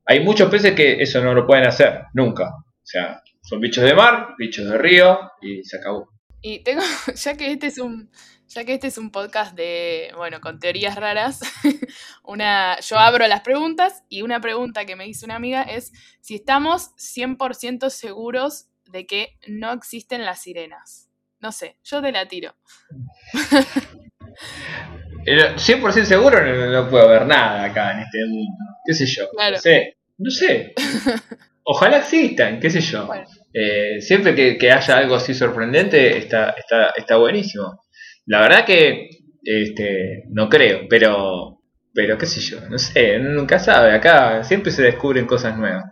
Hay 0.06 0.22
muchos 0.22 0.50
peces 0.50 0.74
que 0.74 1.02
eso 1.02 1.22
no 1.22 1.34
lo 1.34 1.46
pueden 1.46 1.68
hacer, 1.68 2.04
nunca. 2.14 2.46
O 2.48 2.86
sea, 2.86 3.22
son 3.42 3.60
bichos 3.60 3.84
de 3.84 3.94
mar, 3.94 4.30
bichos 4.38 4.70
de 4.70 4.78
río 4.78 5.20
y 5.42 5.64
se 5.64 5.78
acabó. 5.78 6.17
Y 6.42 6.60
tengo, 6.60 6.82
ya 7.16 7.36
que 7.36 7.52
este 7.52 7.68
es 7.68 7.78
un, 7.78 8.10
ya 8.48 8.64
que 8.64 8.74
este 8.74 8.88
es 8.88 8.98
un 8.98 9.12
podcast 9.12 9.56
de, 9.56 10.12
bueno, 10.16 10.40
con 10.42 10.60
teorías 10.60 10.96
raras, 10.96 11.40
una, 12.24 12.80
yo 12.80 12.98
abro 12.98 13.28
las 13.28 13.42
preguntas 13.42 14.04
y 14.10 14.22
una 14.22 14.40
pregunta 14.40 14.86
que 14.86 14.96
me 14.96 15.08
hizo 15.08 15.26
una 15.26 15.36
amiga 15.36 15.64
es 15.64 15.92
si 16.22 16.36
estamos 16.36 16.92
100% 16.96 17.90
seguros 17.90 18.68
de 18.86 19.06
que 19.06 19.38
no 19.48 19.74
existen 19.74 20.26
las 20.26 20.42
sirenas. 20.42 21.10
No 21.40 21.52
sé, 21.52 21.78
yo 21.84 22.02
te 22.02 22.12
la 22.12 22.28
tiro. 22.28 22.56
100% 25.28 26.04
seguro 26.06 26.72
no, 26.72 26.90
puedo 26.90 27.10
ver 27.10 27.26
nada 27.26 27.66
acá 27.66 27.92
en 27.92 28.00
este 28.00 28.26
mundo. 28.28 28.64
¿Qué 28.86 28.94
sé 28.94 29.06
yo? 29.06 29.30
Claro. 29.32 29.58
sé. 29.58 29.98
No 30.18 30.32
sé. 30.32 30.74
Ojalá 31.64 31.98
existan, 31.98 32.60
qué 32.60 32.70
sé 32.70 32.80
yo. 32.80 33.10
Eh, 33.60 34.02
siempre 34.02 34.36
que, 34.36 34.72
haya 34.72 34.98
algo 34.98 35.16
así 35.16 35.34
sorprendente 35.34 36.16
está, 36.16 36.52
está, 36.52 36.92
está 36.96 37.18
buenísimo. 37.18 37.82
La 38.28 38.42
verdad 38.42 38.66
que 38.66 39.10
este, 39.44 40.26
no 40.30 40.48
creo, 40.48 40.82
pero, 40.88 41.64
pero 41.92 42.20
qué 42.20 42.28
sé 42.28 42.40
yo, 42.40 42.60
no 42.70 42.78
sé, 42.78 43.18
nunca 43.18 43.58
sabe. 43.58 43.94
Acá 43.94 44.44
siempre 44.44 44.72
se 44.72 44.84
descubren 44.84 45.26
cosas 45.26 45.58
nuevas. 45.58 45.86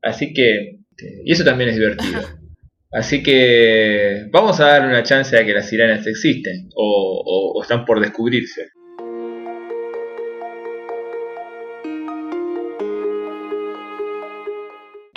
Así 0.00 0.32
que, 0.32 0.78
este, 0.90 1.20
y 1.26 1.32
eso 1.32 1.44
también 1.44 1.70
es 1.70 1.76
divertido. 1.76 2.22
Así 2.92 3.22
que 3.22 4.26
vamos 4.32 4.58
a 4.60 4.68
dar 4.68 4.86
una 4.86 5.02
chance 5.02 5.36
a 5.36 5.44
que 5.44 5.52
las 5.52 5.68
sirenas 5.68 6.06
existen 6.06 6.70
o 6.74 7.60
están 7.62 7.84
por 7.84 8.00
descubrirse. 8.00 8.70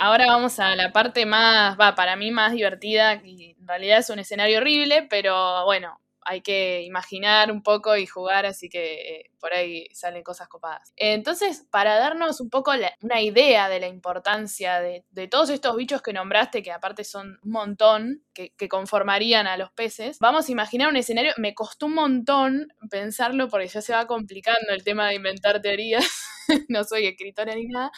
Ahora 0.04 0.26
vamos 0.26 0.58
a 0.60 0.76
la 0.76 0.92
parte 0.92 1.24
más, 1.24 1.80
va, 1.80 1.94
para 1.94 2.14
mí 2.14 2.30
más 2.30 2.52
divertida, 2.52 3.22
y 3.24 3.56
en 3.58 3.66
realidad 3.66 4.00
es 4.00 4.10
un 4.10 4.18
escenario 4.18 4.58
horrible, 4.58 5.06
pero 5.08 5.64
bueno, 5.64 5.98
hay 6.20 6.42
que 6.42 6.82
imaginar 6.82 7.50
un 7.50 7.62
poco 7.62 7.96
y 7.96 8.04
jugar, 8.04 8.44
así 8.44 8.68
que 8.68 8.96
eh, 8.96 9.30
por 9.40 9.54
ahí 9.54 9.86
salen 9.94 10.22
cosas 10.22 10.46
copadas. 10.48 10.92
Entonces, 10.96 11.66
para 11.70 11.94
darnos 11.94 12.42
un 12.42 12.50
poco 12.50 12.72
una 13.00 13.22
idea 13.22 13.70
de 13.70 13.80
la 13.80 13.88
importancia 13.88 14.78
de, 14.78 15.04
todos 15.28 15.48
estos 15.48 15.74
bichos 15.74 16.02
que 16.02 16.12
nombraste, 16.12 16.62
que 16.62 16.70
aparte 16.70 17.02
son 17.02 17.38
un 17.42 17.50
montón, 17.50 18.24
que, 18.34 18.52
conformarían 18.68 19.46
a 19.46 19.56
los 19.56 19.72
peces, 19.72 20.18
vamos 20.18 20.50
a 20.50 20.52
imaginar 20.52 20.90
un 20.90 20.96
escenario, 20.96 21.32
me 21.38 21.54
costó 21.54 21.86
un 21.86 21.94
montón 21.94 22.68
pensarlo 22.90 23.48
porque 23.48 23.68
ya 23.68 23.80
se 23.80 23.94
va 23.94 24.06
complicando 24.06 24.70
el 24.74 24.84
tema 24.84 25.08
de 25.08 25.14
inventar 25.14 25.62
teorías, 25.62 26.04
no 26.68 26.84
soy 26.84 27.06
escritora 27.06 27.54
ni 27.54 27.68
nada, 27.68 27.90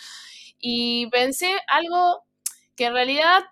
y 0.58 1.08
pensé 1.10 1.56
algo 1.68 2.24
que 2.76 2.86
en 2.86 2.94
realidad 2.94 3.44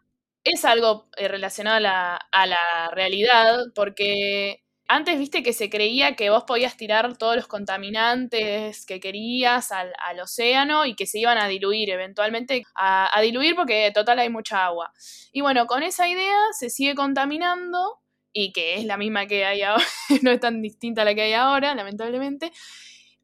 es 0.45 0.65
algo 0.65 1.09
eh, 1.17 1.29
relacionado 1.29 1.77
a 1.77 2.47
la, 2.47 2.91
realidad, 2.93 3.65
porque 3.75 4.63
antes 4.87 5.19
viste 5.19 5.43
que 5.43 5.55
se 5.55 5.71
creía 5.71 6.15
que 6.15 6.29
vos 6.29 6.45
podías 6.45 6.77
tirar 6.77 7.17
todos 7.17 7.35
los 7.37 7.47
contaminantes 7.47 8.85
que 8.85 9.01
querías 9.01 9.73
al, 9.73 9.93
océano 10.21 10.85
y 10.85 10.95
que 10.95 11.07
se 11.07 11.19
iban 11.19 11.39
a 11.39 11.49
diluir 11.49 11.91
eventualmente, 11.91 12.65
a, 12.77 13.19
diluir 13.23 13.57
porque 13.57 13.91
total 13.95 14.19
hay 14.19 14.29
mucha 14.29 14.67
agua. 14.67 14.93
Y 15.33 15.41
bueno, 15.41 15.67
con 15.67 15.83
esa 15.83 16.07
idea 16.07 16.39
se 16.53 16.69
sigue 16.69 16.95
contaminando 16.95 17.99
y 18.33 18.53
que 18.53 18.75
es 18.75 18.85
la 18.85 18.99
misma 18.99 19.27
que 19.27 19.47
hay 19.47 19.63
ahora, 19.63 19.85
no 20.23 20.31
es 20.31 20.41
tan 20.41 20.61
distinta 20.61 21.03
a 21.03 21.05
la 21.07 21.15
que 21.15 21.23
hay 21.23 21.33
ahora, 21.33 21.75
lamentablemente. 21.75 22.53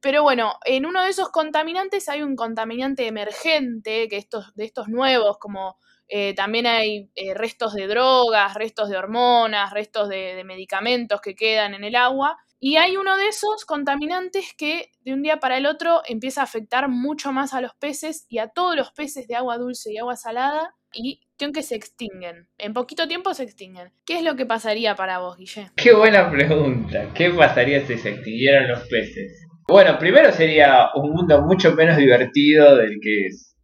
Pero 0.01 0.23
bueno, 0.23 0.55
en 0.65 0.87
uno 0.87 1.03
de 1.03 1.11
esos 1.11 1.29
contaminantes 1.31 2.09
hay 2.09 2.23
un 2.23 2.37
contaminante 2.37 3.07
emergente, 3.07 4.09
que 4.09 4.17
estos, 4.17 4.55
de 4.55 4.65
estos 4.65 4.89
nuevos, 4.89 5.39
como 5.39 5.77
eh, 6.09 6.35
también 6.35 6.67
hay 6.67 7.09
eh, 7.15 7.35
restos 7.35 7.75
de 7.75 7.87
drogas, 7.87 8.55
restos 8.55 8.89
de 8.89 8.97
hormonas, 8.97 9.73
restos 9.73 10.09
de, 10.09 10.43
medicamentos 10.45 11.21
que 11.21 11.37
quedan 11.37 11.75
en 11.75 11.85
el 11.85 11.95
agua. 11.95 12.37
Y 12.59 12.77
hay 12.77 12.97
uno 12.97 13.17
de 13.17 13.29
esos 13.29 13.65
contaminantes 13.65 14.53
que 14.57 14.91
de 15.01 15.15
un 15.15 15.23
día 15.23 15.39
para 15.39 15.57
el 15.57 15.67
otro 15.67 16.03
empieza 16.07 16.41
a 16.41 16.45
afectar 16.45 16.89
mucho 16.89 17.33
más 17.33 17.55
a 17.55 17.61
los 17.61 17.75
peces 17.75 18.27
y 18.29 18.39
a 18.39 18.49
todos 18.49 18.77
los 18.77 18.91
peces 18.93 19.29
de 19.29 19.37
agua 19.37 19.57
dulce 19.57 19.93
y 19.93 19.99
agua 19.99 20.17
salada 20.17 20.75
y 20.93 21.21
que 21.39 21.63
se 21.63 21.75
extinguen. 21.75 22.49
En 22.59 22.75
poquito 22.75 23.09
tiempo 23.09 23.33
se 23.33 23.45
extinguen. 23.45 23.93
¿Qué 24.05 24.19
es 24.19 24.23
lo 24.23 24.37
que 24.37 24.45
pasaría 24.45 24.95
para 24.95 25.19
vos, 25.19 25.39
Guille? 25.39 25.71
Qué 25.77 25.95
buena 25.95 26.31
pregunta. 26.31 27.09
¿Qué 27.15 27.31
pasaría 27.31 27.87
si 27.87 27.97
se 27.97 28.11
extinguieran 28.11 28.69
los 28.69 28.87
peces? 28.89 29.47
Bueno, 29.71 30.01
primero 30.01 30.33
sería 30.33 30.91
un 30.97 31.13
mundo 31.13 31.43
mucho 31.43 31.77
menos 31.77 31.97
divertido 31.97 32.75
del 32.77 32.99
que 33.01 33.27
es, 33.27 33.57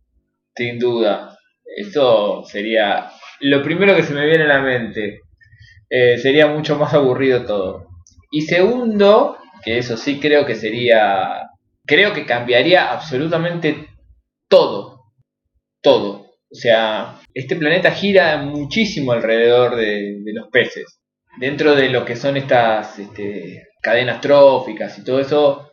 sin 0.55 0.79
duda. 0.79 1.37
Eso 1.65 2.45
sería 2.45 3.11
lo 3.41 3.61
primero 3.61 3.97
que 3.97 4.05
se 4.05 4.15
me 4.15 4.25
viene 4.25 4.45
a 4.45 4.59
la 4.59 4.61
mente. 4.61 5.23
Eh, 5.91 6.17
sería 6.19 6.47
mucho 6.47 6.77
más 6.77 6.95
aburrido 6.95 7.45
todo. 7.45 7.89
Y 8.31 8.43
segundo, 8.43 9.37
que 9.65 9.79
eso 9.79 9.97
sí 9.97 10.21
creo 10.21 10.47
que 10.47 10.55
sería, 10.55 11.51
creo 11.85 12.13
que 12.13 12.25
cambiaría 12.25 12.93
absolutamente 12.93 13.89
todo. 14.47 15.07
Todo. 15.83 16.37
O 16.49 16.55
sea, 16.55 17.19
este 17.35 17.57
planeta 17.57 17.91
gira 17.91 18.37
muchísimo 18.37 19.11
alrededor 19.11 19.75
de, 19.75 20.23
los 20.33 20.47
peces. 20.53 21.01
Dentro 21.41 21.75
de 21.75 21.89
lo 21.89 22.05
que 22.05 22.15
son 22.15 22.37
estas 22.37 22.97
este, 23.01 23.67
cadenas 23.83 24.21
tróficas 24.21 24.97
y 24.99 25.05
todo 25.05 25.19
eso, 25.19 25.67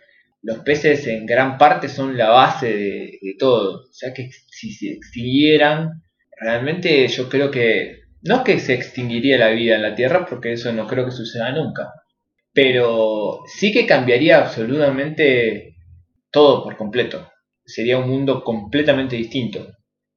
los 0.43 0.59
peces 0.59 1.07
en 1.07 1.25
gran 1.25 1.57
parte 1.57 1.88
son 1.88 2.17
la 2.17 2.29
base 2.29 2.73
de, 2.73 3.35
todo. 3.39 3.85
O 3.89 3.93
sea 3.93 4.13
que 4.13 4.29
si 4.51 4.71
se 4.71 4.91
extinguieran, 4.91 6.03
realmente 6.39 7.07
yo 7.07 7.29
creo 7.29 7.50
que 7.50 8.01
no 8.21 8.38
es 8.38 8.41
que 8.41 8.59
se 8.59 8.73
extinguiría 8.73 9.38
la 9.38 9.50
vida 9.50 9.75
en 9.75 9.81
la 9.81 9.95
Tierra, 9.95 10.25
porque 10.25 10.53
eso 10.53 10.71
no 10.73 10.85
creo 10.85 11.05
que 11.05 11.12
suceda 11.12 11.51
nunca, 11.51 11.93
pero 12.53 13.39
sí 13.47 13.71
que 13.71 13.88
cambiaría 13.88 14.39
absolutamente 14.39 15.75
todo 16.29 16.63
por 16.63 16.77
completo. 16.77 17.29
Sería 17.65 17.97
un 17.97 18.09
mundo 18.09 18.43
completamente 18.43 19.15
distinto, 19.15 19.67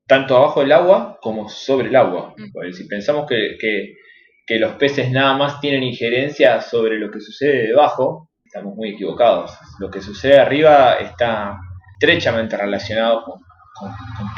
tanto 0.08 0.36
abajo 0.36 0.60
del 0.60 0.72
agua 0.72 1.18
como 1.22 1.48
sobre 1.48 1.88
el 1.88 1.96
agua. 1.96 2.34
Mm. 2.36 2.72
si 2.72 2.84
pensamos 2.88 3.26
que, 3.28 3.56
que 3.58 4.58
los 4.58 4.72
peces 4.74 5.10
nada 5.12 5.36
más 5.36 5.60
tienen 5.60 5.84
injerencia 5.84 6.60
sobre 6.60 6.98
lo 6.98 7.12
que 7.12 7.20
sucede 7.20 7.68
debajo, 7.68 8.30
estamos 8.46 8.74
muy 8.74 8.90
equivocados. 8.90 9.52
Lo 9.78 9.90
que 9.90 10.00
sucede 10.00 10.38
arriba 10.38 10.94
está 10.94 11.58
estrechamente 11.98 12.56
relacionado 12.56 13.24
con, 13.24 13.40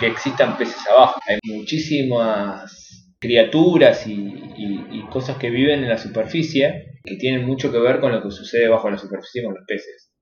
que 0.00 0.06
existan 0.08 0.56
peces 0.56 0.84
abajo. 0.88 1.20
Hay 1.28 1.38
muchísimas 1.44 3.14
criaturas 3.20 4.06
y, 4.06 4.36
cosas 5.10 5.38
que 5.38 5.48
viven 5.48 5.82
en 5.82 5.88
la 5.88 5.96
superficie 5.96 6.98
que 7.02 7.16
tienen 7.16 7.46
mucho 7.46 7.72
que 7.72 7.78
ver 7.78 7.98
con 7.98 8.12
lo 8.12 8.22
que 8.22 8.30
sucede 8.30 8.68
bajo 8.68 8.90
la 8.90 8.98
superficie 8.98 9.42
con 9.42 9.54
los 9.54 9.64
peces. 9.66 10.12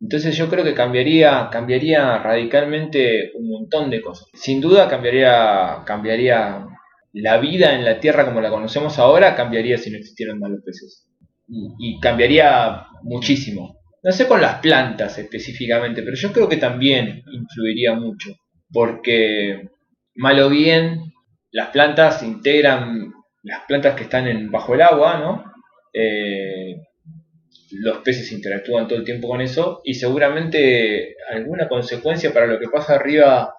Entonces 0.00 0.34
yo 0.34 0.48
creo 0.48 0.64
que 0.64 0.72
cambiaría, 0.72 1.50
cambiaría 1.52 2.16
radicalmente 2.18 3.32
un 3.34 3.50
montón 3.50 3.90
de 3.90 4.00
cosas. 4.00 4.28
Sin 4.32 4.62
duda 4.62 4.88
cambiaría, 4.88 5.82
cambiaría 5.84 6.66
la 7.12 7.36
vida 7.36 7.74
en 7.74 7.84
la 7.84 8.00
Tierra 8.00 8.24
como 8.24 8.40
la 8.40 8.48
conocemos 8.48 8.98
ahora, 8.98 9.36
cambiaría 9.36 9.76
si 9.76 9.90
no 9.90 9.98
existieran 9.98 10.38
más 10.38 10.50
los 10.50 10.62
peces 10.64 11.09
y, 11.78 11.98
cambiaría 12.00 12.86
muchísimo. 13.02 13.76
No 14.02 14.12
sé 14.12 14.26
con 14.26 14.40
las 14.40 14.60
plantas 14.60 15.18
específicamente, 15.18 16.02
pero 16.02 16.16
yo 16.16 16.32
creo 16.32 16.48
que 16.48 16.56
también 16.56 17.22
influiría 17.32 17.94
mucho, 17.94 18.30
porque 18.72 19.68
mal 20.14 20.40
o 20.40 20.48
bien 20.48 21.12
las 21.50 21.68
plantas 21.68 22.22
integran 22.22 23.12
las 23.42 23.64
plantas 23.66 23.94
que 23.94 24.04
están 24.04 24.26
en, 24.28 24.50
bajo 24.50 24.74
el 24.74 24.82
agua, 24.82 25.18
¿no? 25.18 25.44
Eh, 25.92 26.76
los 27.72 27.98
peces 27.98 28.32
interactúan 28.32 28.88
todo 28.88 28.98
el 28.98 29.04
tiempo 29.04 29.28
con 29.28 29.40
eso 29.40 29.80
y 29.84 29.94
seguramente 29.94 31.16
alguna 31.30 31.68
consecuencia 31.68 32.32
para 32.32 32.46
lo 32.46 32.58
que 32.58 32.68
pasa 32.68 32.94
arriba 32.94 33.54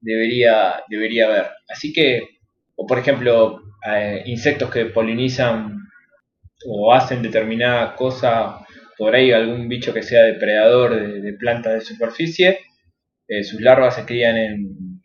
debería, 0.00 0.82
debería 0.88 1.26
haber. 1.26 1.46
Así 1.68 1.92
que, 1.92 2.22
o 2.76 2.86
por 2.86 2.98
ejemplo, 2.98 3.60
eh, 3.86 4.22
insectos 4.26 4.70
que 4.70 4.86
polinizan 4.86 5.81
o 6.66 6.92
hacen 6.92 7.22
determinada 7.22 7.94
cosa, 7.96 8.64
por 8.96 9.14
ahí 9.14 9.32
algún 9.32 9.68
bicho 9.68 9.92
que 9.92 10.02
sea 10.02 10.22
depredador 10.22 11.22
de, 11.22 11.32
plantas 11.34 11.74
de 11.74 11.80
superficie, 11.80 12.60
eh, 13.28 13.44
sus 13.44 13.60
larvas 13.60 13.96
se 13.96 14.04
crían 14.04 14.36
en, 14.36 15.02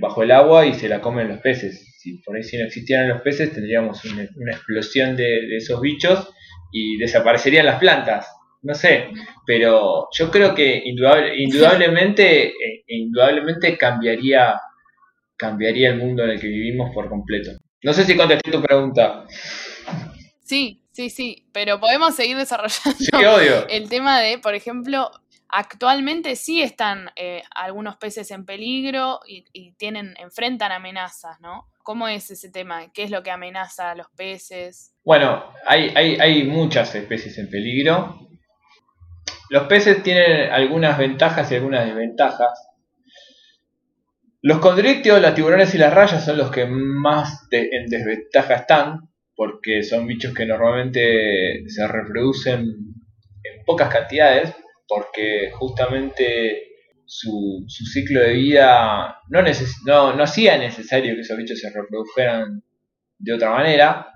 bajo 0.00 0.22
el 0.22 0.30
agua 0.30 0.66
y 0.66 0.74
se 0.74 0.88
la 0.88 1.00
comen 1.00 1.28
los 1.28 1.38
peces. 1.40 1.94
Si 1.98 2.18
por 2.18 2.36
ahí 2.36 2.42
si 2.42 2.56
no 2.56 2.64
existieran 2.64 3.08
los 3.08 3.22
peces 3.22 3.52
tendríamos 3.52 4.04
una, 4.04 4.22
explosión 4.52 5.16
de, 5.16 5.56
esos 5.56 5.80
bichos 5.80 6.28
y 6.72 6.96
desaparecerían 6.98 7.66
las 7.66 7.78
plantas. 7.78 8.26
No 8.62 8.74
sé, 8.74 9.08
pero 9.46 10.08
yo 10.12 10.30
creo 10.30 10.54
que 10.54 10.82
indudablemente, 10.84 12.48
eh, 12.48 12.84
indudablemente 12.88 13.76
cambiaría, 13.76 14.54
cambiaría 15.36 15.90
el 15.90 15.98
mundo 15.98 16.24
en 16.24 16.30
el 16.30 16.40
que 16.40 16.48
vivimos 16.48 16.92
por 16.92 17.08
completo. 17.08 17.52
No 17.82 17.92
sé 17.92 18.04
si 18.04 18.16
contesté 18.16 18.50
tu 18.50 18.60
pregunta. 18.60 19.26
Sí, 20.42 20.80
Sí, 20.96 21.10
sí, 21.10 21.46
pero 21.52 21.78
podemos 21.78 22.14
seguir 22.14 22.38
desarrollando 22.38 23.66
el 23.68 23.90
tema 23.90 24.18
de, 24.18 24.38
por 24.38 24.54
ejemplo, 24.54 25.10
actualmente 25.46 26.36
sí 26.36 26.62
están 26.62 27.10
eh, 27.16 27.42
algunos 27.54 27.98
peces 27.98 28.30
en 28.30 28.46
peligro 28.46 29.20
y, 29.26 29.72
tienen, 29.72 30.14
enfrentan 30.18 30.72
amenazas, 30.72 31.38
¿no? 31.42 31.70
¿Cómo 31.82 32.08
es 32.08 32.30
ese 32.30 32.50
tema? 32.50 32.90
¿Qué 32.94 33.02
es 33.02 33.10
lo 33.10 33.22
que 33.22 33.30
amenaza 33.30 33.90
a 33.90 33.94
los 33.94 34.06
peces? 34.16 34.94
Bueno, 35.04 35.44
hay, 35.66 35.92
hay, 35.94 36.16
hay 36.18 36.44
muchas 36.44 36.94
especies 36.94 37.36
en 37.36 37.50
peligro. 37.50 38.30
Los 39.50 39.64
peces 39.64 40.02
tienen 40.02 40.50
algunas 40.50 40.96
ventajas 40.96 41.52
y 41.52 41.56
algunas 41.56 41.84
desventajas. 41.84 42.70
Los 44.40 44.60
condrictios, 44.60 45.20
las 45.20 45.34
tiburones 45.34 45.74
y 45.74 45.78
las 45.78 45.92
rayas 45.92 46.24
son 46.24 46.38
los 46.38 46.50
que 46.50 46.64
más 46.64 47.46
en 47.50 47.84
desventaja 47.84 48.54
están, 48.54 49.10
porque 49.36 49.82
son 49.82 50.06
bichos 50.06 50.34
que 50.34 50.46
normalmente 50.46 51.68
se 51.68 51.86
reproducen 51.86 52.62
en 52.62 53.64
pocas 53.66 53.92
cantidades, 53.92 54.54
porque 54.88 55.50
justamente 55.52 56.62
su, 57.04 57.64
ciclo 57.68 58.20
de 58.20 58.32
vida 58.32 59.18
no, 59.28 59.42
no, 59.84 60.16
no 60.16 60.22
hacía 60.22 60.58
necesario 60.58 61.14
que 61.14 61.20
esos 61.20 61.36
bichos 61.36 61.60
se 61.60 61.70
reprodujeran 61.70 62.62
de 63.18 63.32
otra 63.34 63.50
manera. 63.50 64.08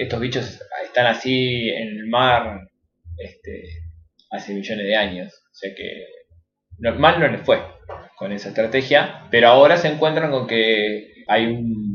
Estos 0.00 0.20
bichos 0.20 0.60
están 0.84 1.06
así 1.06 1.68
en 1.68 1.88
el 1.88 2.06
mar 2.08 2.68
este, 3.18 3.64
hace 4.30 4.54
millones 4.54 4.86
de 4.86 4.96
años. 4.96 5.34
O 5.50 5.54
sea 5.54 5.74
que 5.74 6.06
mal 6.98 7.20
no 7.20 7.28
les 7.28 7.42
fue 7.42 7.60
con 8.16 8.32
esa 8.32 8.48
estrategia, 8.48 9.26
pero 9.30 9.48
ahora 9.48 9.76
se 9.76 9.88
encuentran 9.88 10.30
con 10.30 10.46
que 10.46 11.24
hay 11.28 11.46
un, 11.46 11.87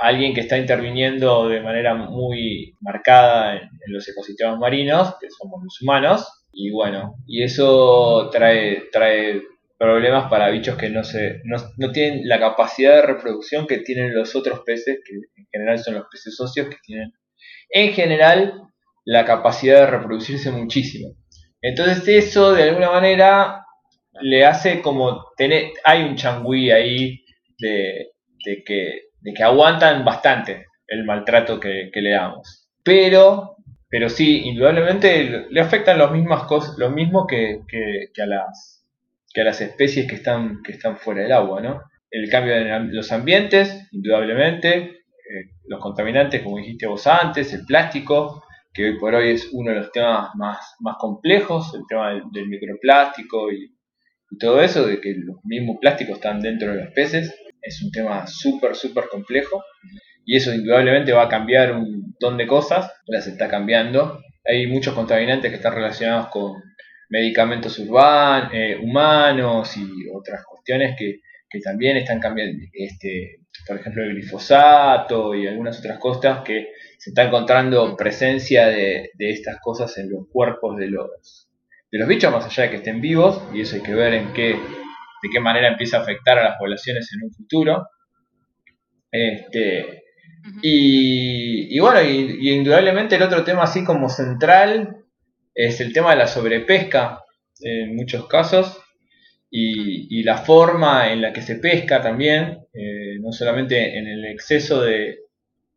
alguien 0.00 0.34
que 0.34 0.40
está 0.40 0.58
interviniendo 0.58 1.48
de 1.48 1.60
manera 1.60 1.94
muy 1.94 2.74
marcada 2.80 3.56
en, 3.56 3.68
los 3.86 4.08
ecosistemas 4.08 4.58
marinos, 4.58 5.14
que 5.20 5.28
somos 5.30 5.62
los 5.62 5.80
humanos, 5.80 6.44
y 6.52 6.70
bueno, 6.70 7.16
y 7.26 7.42
eso 7.42 8.28
trae, 8.30 8.84
trae 8.92 9.42
problemas 9.78 10.28
para 10.28 10.50
bichos 10.50 10.76
que 10.76 10.90
no, 10.90 11.04
se, 11.04 11.40
no, 11.44 11.56
no, 11.76 11.92
tienen 11.92 12.28
la 12.28 12.38
capacidad 12.38 12.96
de 12.96 13.02
reproducción 13.02 13.66
que 13.66 13.78
tienen 13.78 14.14
los 14.14 14.34
otros 14.36 14.60
peces, 14.66 14.98
que 15.04 15.14
en 15.14 15.46
general 15.52 15.78
son 15.78 15.94
los 15.94 16.06
peces 16.10 16.36
socios, 16.36 16.68
que 16.68 16.76
tienen 16.84 17.12
en 17.70 17.92
general 17.92 18.62
la 19.04 19.24
capacidad 19.24 19.80
de 19.80 19.86
reproducirse 19.86 20.50
muchísimo. 20.50 21.14
Entonces 21.62 22.06
eso 22.08 22.52
de 22.52 22.64
alguna 22.64 22.90
manera 22.90 23.64
le 24.20 24.44
hace 24.44 24.80
como 24.82 25.24
tener, 25.36 25.72
hay 25.84 26.02
un 26.02 26.16
changüí 26.16 26.70
ahí 26.70 27.24
de, 27.58 28.10
que, 28.64 29.07
de 29.20 29.32
que 29.32 29.42
aguantan 29.42 30.04
bastante 30.04 30.66
el 30.86 31.04
maltrato 31.04 31.60
que, 31.60 31.90
le 31.94 32.10
damos. 32.10 32.68
Pero, 32.82 33.56
pero 33.88 34.08
sí, 34.08 34.42
indudablemente 34.44 35.46
le 35.50 35.60
afectan 35.60 35.98
los 35.98 36.10
mismas 36.12 36.44
cosas, 36.44 36.76
lo 36.78 36.90
mismo 36.90 37.26
que, 37.26 37.60
a 38.20 38.26
las, 38.26 38.84
que 39.32 39.42
a 39.42 39.44
las 39.44 39.60
especies 39.60 40.08
que 40.08 40.16
están, 40.16 40.62
que 40.62 40.72
están 40.72 40.96
fuera 40.96 41.22
del 41.22 41.32
agua, 41.32 41.60
¿no? 41.60 41.82
El 42.10 42.30
cambio 42.30 42.54
en 42.54 42.94
los 42.94 43.12
ambientes, 43.12 43.86
indudablemente, 43.92 44.76
eh, 44.76 45.50
los 45.66 45.80
contaminantes, 45.80 46.42
como 46.42 46.56
dijiste 46.56 46.86
vos 46.86 47.06
antes, 47.06 47.52
el 47.52 47.66
plástico, 47.66 48.42
que 48.72 48.84
hoy 48.86 48.98
por 48.98 49.14
hoy 49.14 49.32
es 49.32 49.50
uno 49.52 49.72
de 49.72 49.78
los 49.78 49.92
temas 49.92 50.30
más, 50.36 50.76
más 50.80 50.96
complejos, 50.98 51.74
el 51.74 51.82
tema 51.86 52.12
del 52.32 52.48
microplástico 52.48 53.52
y, 53.52 53.74
y 54.30 54.38
todo 54.38 54.62
eso, 54.62 54.86
de 54.86 55.00
que 55.02 55.14
los 55.18 55.44
mismos 55.44 55.76
plásticos 55.80 56.14
están 56.16 56.40
dentro 56.40 56.72
de 56.72 56.84
los 56.84 56.94
peces, 56.94 57.34
es 57.68 57.82
un 57.82 57.90
tema 57.90 58.26
súper, 58.26 58.74
súper 58.74 59.08
complejo. 59.08 59.62
Y 60.24 60.36
eso 60.36 60.52
indudablemente 60.52 61.12
va 61.12 61.24
a 61.24 61.28
cambiar 61.28 61.72
un 61.72 62.02
montón 62.02 62.36
de 62.36 62.46
cosas, 62.46 62.92
las 63.06 63.26
está 63.26 63.48
cambiando. 63.48 64.20
Hay 64.44 64.66
muchos 64.66 64.94
contaminantes 64.94 65.50
que 65.50 65.56
están 65.56 65.74
relacionados 65.74 66.28
con 66.28 66.62
medicamentos 67.08 67.78
urbanos, 67.78 68.50
eh, 68.52 68.76
humanos 68.82 69.74
y 69.76 70.08
otras 70.14 70.44
cuestiones 70.44 70.96
que, 70.98 71.20
que, 71.48 71.60
también 71.60 71.96
están 71.96 72.20
cambiando. 72.20 72.62
Este, 72.72 73.38
por 73.66 73.78
ejemplo, 73.78 74.02
el 74.02 74.14
glifosato 74.14 75.34
y 75.34 75.46
algunas 75.46 75.78
otras 75.78 75.98
cosas 75.98 76.42
que 76.44 76.68
se 76.98 77.10
está 77.10 77.24
encontrando 77.24 77.96
presencia 77.96 78.66
de, 78.66 79.10
de 79.14 79.30
estas 79.30 79.58
cosas 79.60 79.96
en 79.96 80.10
los 80.10 80.26
cuerpos 80.30 80.76
de 80.76 80.88
los, 80.88 81.48
de 81.90 81.98
los 81.98 82.08
bichos, 82.08 82.30
más 82.30 82.44
allá 82.44 82.64
de 82.64 82.70
que 82.70 82.76
estén 82.76 83.00
vivos, 83.00 83.42
y 83.54 83.62
eso 83.62 83.76
hay 83.76 83.82
que 83.82 83.94
ver 83.94 84.12
en 84.12 84.32
qué, 84.34 84.58
de 85.22 85.28
qué 85.30 85.40
manera 85.40 85.68
empieza 85.68 85.98
a 85.98 86.02
afectar 86.02 86.38
a 86.38 86.44
las 86.44 86.58
poblaciones 86.58 87.10
en 87.12 87.24
un 87.24 87.32
futuro. 87.32 87.88
Este, 89.10 90.04
y, 90.62 91.78
bueno, 91.80 92.02
y, 92.02 92.50
indudablemente 92.50 93.16
el 93.16 93.22
otro 93.22 93.44
tema 93.44 93.62
así 93.62 93.84
como 93.84 94.08
central 94.08 95.04
es 95.54 95.80
el 95.80 95.92
tema 95.92 96.10
de 96.10 96.16
la 96.16 96.26
sobrepesca 96.26 97.22
en 97.60 97.96
muchos 97.96 98.28
casos 98.28 98.80
y, 99.50 100.22
la 100.22 100.38
forma 100.38 101.12
en 101.12 101.22
la 101.22 101.32
que 101.32 101.42
se 101.42 101.56
pesca 101.56 102.02
también, 102.02 102.58
eh, 102.74 103.18
no 103.20 103.32
solamente 103.32 103.98
en 103.98 104.06
el 104.06 104.24
exceso 104.26 104.82
de, 104.82 105.18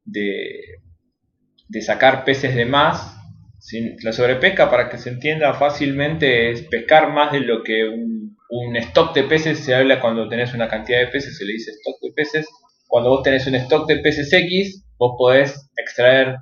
de 0.06 1.82
sacar 1.82 2.26
peces 2.26 2.56
de 2.56 2.66
más, 2.66 3.22
la 4.02 4.12
sobrepesca, 4.12 4.70
para 4.70 4.90
que 4.90 4.98
se 4.98 5.10
entienda 5.10 5.54
fácilmente, 5.54 6.52
es 6.52 6.64
pescar 6.64 7.14
más 7.14 7.32
de 7.32 7.42
lo 7.42 7.64
que 7.64 7.88
un, 7.88 8.11
stock 8.76 9.14
de 9.16 9.24
peces 9.24 9.60
se 9.60 9.74
habla 9.74 10.00
cuando 10.00 10.28
tenés 10.28 10.54
una 10.54 10.68
cantidad 10.68 11.00
de 11.00 11.08
peces, 11.08 11.38
se 11.38 11.46
le 11.46 11.54
dice 11.54 11.72
stock 11.72 12.02
de 12.02 12.12
peces. 12.14 12.48
Cuando 12.88 13.10
vos 13.10 13.24
tenés 13.24 13.48
un 13.48 13.56
stock 13.56 13.88
de 13.88 13.98
peces 13.98 14.32
X, 14.32 14.86
vos 14.98 15.16
podés 15.18 15.70
extraer 15.78 16.36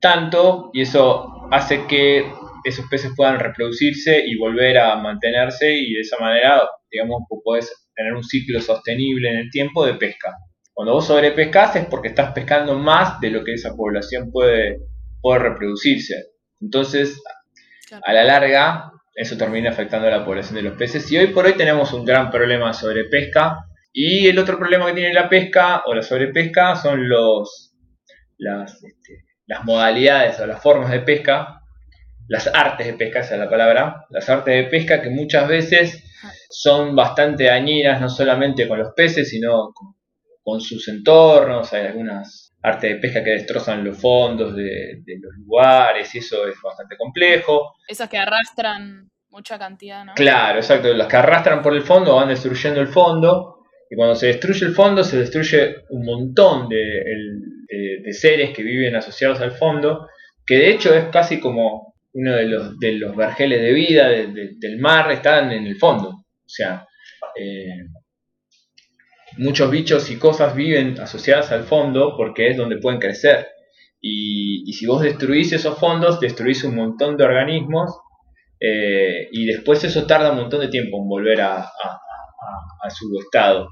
tanto 0.00 0.70
y 0.72 0.82
eso 0.82 1.26
hace 1.50 1.86
que 1.86 2.24
esos 2.64 2.86
peces 2.88 3.12
puedan 3.16 3.38
reproducirse 3.38 4.22
y 4.26 4.36
volver 4.36 4.78
a 4.78 4.96
mantenerse 4.96 5.72
y 5.72 5.94
de 5.94 6.00
esa 6.00 6.18
manera, 6.18 6.62
digamos, 6.90 7.22
vos 7.28 7.40
podés 7.44 7.88
tener 7.94 8.12
un 8.12 8.22
ciclo 8.22 8.60
sostenible 8.60 9.30
en 9.30 9.38
el 9.38 9.50
tiempo 9.50 9.84
de 9.84 9.94
pesca. 9.94 10.36
Cuando 10.72 10.92
vos 10.92 11.06
sobrepescas 11.06 11.76
es 11.76 11.86
porque 11.86 12.08
estás 12.08 12.32
pescando 12.32 12.78
más 12.78 13.18
de 13.20 13.30
lo 13.30 13.44
que 13.44 13.54
esa 13.54 13.74
población 13.74 14.30
puede, 14.30 14.78
puede 15.22 15.38
reproducirse. 15.40 16.32
Entonces, 16.60 17.22
a 18.02 18.12
la 18.12 18.24
larga, 18.24 18.92
eso 19.16 19.38
termina 19.38 19.70
afectando 19.70 20.06
a 20.08 20.10
la 20.10 20.24
población 20.24 20.56
de 20.56 20.62
los 20.62 20.76
peces. 20.76 21.10
Y 21.10 21.16
hoy 21.16 21.28
por 21.28 21.46
hoy 21.46 21.54
tenemos 21.54 21.92
un 21.94 22.04
gran 22.04 22.30
problema 22.30 22.74
sobre 22.74 23.04
pesca. 23.04 23.64
Y 23.90 24.28
el 24.28 24.38
otro 24.38 24.58
problema 24.58 24.86
que 24.86 24.92
tiene 24.92 25.14
la 25.14 25.30
pesca 25.30 25.82
o 25.86 25.94
la 25.94 26.02
sobrepesca 26.02 26.76
son 26.76 27.08
los, 27.08 27.74
las, 28.36 28.84
este, 28.84 29.24
las 29.46 29.64
modalidades 29.64 30.38
o 30.38 30.46
las 30.46 30.62
formas 30.62 30.90
de 30.90 31.00
pesca, 31.00 31.62
las 32.28 32.46
artes 32.48 32.88
de 32.88 32.92
pesca, 32.92 33.20
esa 33.20 33.34
es 33.34 33.40
la 33.40 33.48
palabra, 33.48 34.04
las 34.10 34.28
artes 34.28 34.54
de 34.54 34.64
pesca 34.70 35.00
que 35.00 35.08
muchas 35.08 35.48
veces 35.48 36.04
son 36.50 36.94
bastante 36.94 37.44
dañinas, 37.44 38.02
no 38.02 38.10
solamente 38.10 38.68
con 38.68 38.78
los 38.78 38.92
peces, 38.94 39.30
sino 39.30 39.72
con 40.42 40.60
sus 40.60 40.88
entornos, 40.88 41.72
hay 41.72 41.86
algunas 41.86 42.45
arte 42.66 42.88
de 42.88 42.96
pesca 42.96 43.22
que 43.22 43.30
destrozan 43.30 43.84
los 43.84 43.96
fondos 43.96 44.56
de, 44.56 45.02
los 45.20 45.34
lugares 45.36 46.12
y 46.14 46.18
eso 46.18 46.46
es 46.48 46.56
bastante 46.60 46.96
complejo. 46.96 47.76
Esas 47.86 48.08
que 48.08 48.18
arrastran 48.18 49.08
mucha 49.30 49.58
cantidad, 49.58 50.04
¿no? 50.04 50.14
Claro, 50.14 50.58
exacto, 50.58 50.92
las 50.92 51.06
que 51.06 51.16
arrastran 51.16 51.62
por 51.62 51.74
el 51.74 51.82
fondo 51.82 52.16
van 52.16 52.28
destruyendo 52.28 52.80
el 52.80 52.88
fondo 52.88 53.60
y 53.88 53.94
cuando 53.94 54.16
se 54.16 54.26
destruye 54.26 54.66
el 54.66 54.74
fondo 54.74 55.04
se 55.04 55.18
destruye 55.18 55.84
un 55.90 56.04
montón 56.04 56.68
de, 56.68 57.04
seres 58.12 58.50
que 58.50 58.62
viven 58.62 58.96
asociados 58.96 59.40
al 59.40 59.52
fondo, 59.52 60.08
que 60.44 60.56
de 60.56 60.70
hecho 60.70 60.94
es 60.94 61.04
casi 61.06 61.38
como 61.38 61.94
uno 62.14 62.34
de 62.34 62.46
los, 62.46 62.78
de 62.78 62.92
los 62.92 63.14
vergeles 63.14 63.60
de 63.60 63.72
vida 63.72 64.08
del 64.08 64.78
mar, 64.78 65.10
están 65.12 65.52
en 65.52 65.66
el 65.66 65.76
fondo. 65.76 66.08
O 66.08 66.48
sea, 66.48 66.86
eh, 67.38 67.84
muchos 69.38 69.70
bichos 69.70 70.10
y 70.10 70.18
cosas 70.18 70.54
viven 70.54 70.98
asociadas 71.00 71.52
al 71.52 71.64
fondo 71.64 72.14
porque 72.16 72.48
es 72.48 72.56
donde 72.56 72.78
pueden 72.78 73.00
crecer. 73.00 73.48
Y, 74.00 74.72
si 74.72 74.86
vos 74.86 75.02
destruís 75.02 75.52
esos 75.52 75.78
fondos, 75.78 76.20
destruís 76.20 76.62
un 76.64 76.76
montón 76.76 77.16
de 77.16 77.24
organismos 77.24 77.90
eh, 78.60 79.28
y 79.32 79.46
después 79.46 79.82
eso 79.84 80.06
tarda 80.06 80.30
un 80.30 80.38
montón 80.38 80.60
de 80.60 80.68
tiempo 80.68 80.98
en 80.98 81.08
volver 81.08 81.40
a, 81.40 81.70
su 82.90 83.18
estado. 83.18 83.68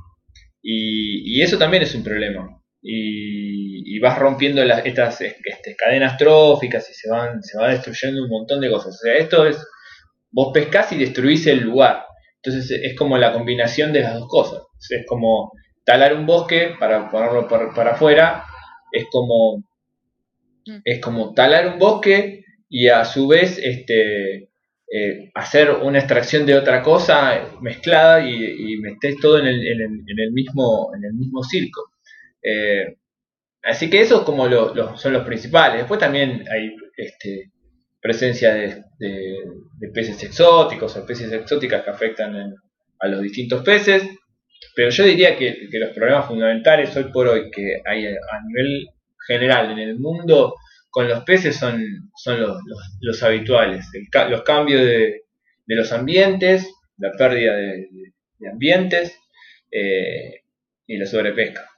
Y, 0.63 1.41
eso 1.41 1.59
también 1.59 1.83
es 1.83 1.95
un 1.95 2.03
problema. 2.03 2.49
Y, 2.83 3.99
vas 4.01 4.19
rompiendo 4.19 4.63
estas, 4.63 5.21
este, 5.21 5.77
cadenas 5.77 6.19
tróficas 6.19 6.91
y 6.91 6.95
se, 6.95 7.09
van, 7.09 7.43
se 7.43 7.57
va 7.57 7.71
destruyendo 7.71 8.23
un 8.23 8.29
montón 8.29 8.61
de 8.61 8.69
cosas. 8.69 8.95
O 8.95 8.99
sea, 8.99 9.15
esto 9.15 9.47
es, 9.47 9.65
vos 10.31 10.51
pescás 10.53 10.93
y 10.93 10.99
destruís 10.99 11.47
el 11.47 11.61
lugar. 11.61 12.05
Entonces 12.43 12.83
es 12.83 12.97
como 12.97 13.17
la 13.17 13.33
combinación 13.33 13.93
de 13.93 14.01
las 14.01 14.15
dos 14.15 14.29
cosas. 14.29 14.64
Es 14.79 15.07
como 15.07 15.53
talar 15.85 16.15
un 16.15 16.27
bosque, 16.27 16.75
para 16.79 17.11
ponerlo 17.11 17.49
para, 17.49 17.93
afuera, 17.93 18.45
es 18.93 19.07
como, 19.11 19.59
mm. 20.67 20.81
es 20.85 21.01
como 21.01 21.35
talar 21.35 21.69
un 21.69 21.79
bosque 21.79 22.45
y 22.69 22.89
a 22.89 23.05
su 23.05 23.29
vez 23.29 23.59
este, 23.59 24.49
eh, 24.93 25.31
hacer 25.35 25.71
una 25.71 25.99
extracción 25.99 26.47
de 26.47 26.57
otra 26.57 26.83
cosa 26.83 27.57
mezclada 27.61 28.29
y, 28.29 28.75
y 28.75 29.21
todo 29.21 29.39
en 29.39 29.47
el, 29.47 29.67
en, 29.67 29.81
el, 30.19 30.33
mismo, 30.33 30.91
en 30.97 31.05
el 31.05 31.15
mismo 31.15 31.43
circo. 31.43 31.83
Eh, 32.43 32.97
así 33.63 33.89
que 33.89 34.01
esos 34.01 34.23
como 34.23 34.47
son 34.97 35.13
los 35.13 35.25
principales. 35.25 35.79
Después 35.79 36.01
también 36.01 36.45
hay 36.51 36.75
este, 36.97 37.51
presencia 38.01 38.55
de, 38.55 38.85
peces 39.93 40.23
exóticos 40.23 40.95
o 40.95 41.01
especies 41.01 41.33
exóticas 41.33 41.83
que 41.83 41.91
afectan 41.91 42.55
a 43.01 43.09
los 43.09 43.23
distintos 43.23 43.63
peces. 43.63 44.03
Pero 44.75 44.91
yo 44.91 45.05
diría 45.05 45.37
que, 45.37 45.69
los 45.73 45.91
problemas 45.91 46.27
fundamentales 46.27 46.97
hoy 46.97 47.05
por 47.13 47.29
hoy 47.29 47.51
que 47.51 47.81
hay 47.85 48.07
a 48.07 48.41
nivel 48.47 48.89
general 49.27 49.71
en 49.71 49.79
el 49.79 49.99
mundo 49.99 50.55
con 50.91 51.09
los 51.09 51.25
peces 51.25 51.57
son, 51.57 51.83
son 52.17 52.41
los, 52.41 53.23
habituales. 53.23 53.87
los 54.29 54.43
cambios 54.43 54.83
de, 54.83 55.23
los 55.67 55.93
ambientes, 55.93 56.73
la 56.99 57.13
pérdida 57.13 57.57
de, 57.57 57.89
ambientes 58.51 59.19
eh, 59.71 60.43
y 60.87 60.97
la 60.97 61.07
sobrepesca. 61.07 61.69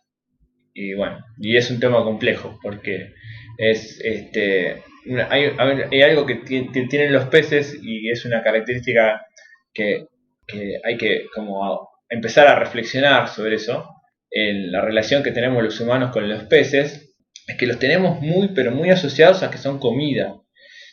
Y 0.74 0.94
bueno, 0.94 1.24
y 1.38 1.56
es 1.56 1.70
un 1.70 1.80
tema 1.80 2.02
complejo 2.04 2.59
porque 2.62 3.14
es 3.56 3.98
este 4.04 4.82
hay, 5.30 6.02
algo 6.02 6.26
que 6.26 6.35
tienen 6.35 7.12
los 7.12 7.26
peces 7.26 7.78
y 7.80 8.11
es 8.11 8.24
una 8.26 8.42
característica 8.42 9.24
que 9.72 10.06
que 10.46 10.78
hay 10.85 10.96
que 10.96 11.26
como 11.35 11.88
empezar 12.09 12.47
a 12.47 12.59
reflexionar 12.59 13.29
sobre 13.29 13.57
eso, 13.57 13.88
en 14.31 14.73
la 14.73 14.81
relación 14.81 15.23
que 15.23 15.31
tenemos 15.31 15.62
los 15.62 15.81
humanos 15.81 16.11
con 16.12 16.29
los 16.29 16.45
peces, 16.45 17.14
es 17.47 17.57
que 17.57 17.66
los 17.66 17.79
tenemos 17.79 18.21
muy, 18.21 18.49
pero 18.49 18.73
muy 18.73 18.90
asociados 18.90 19.42
a 19.42 19.51
que 19.51 19.59
son 19.59 19.79
comida. 19.79 20.35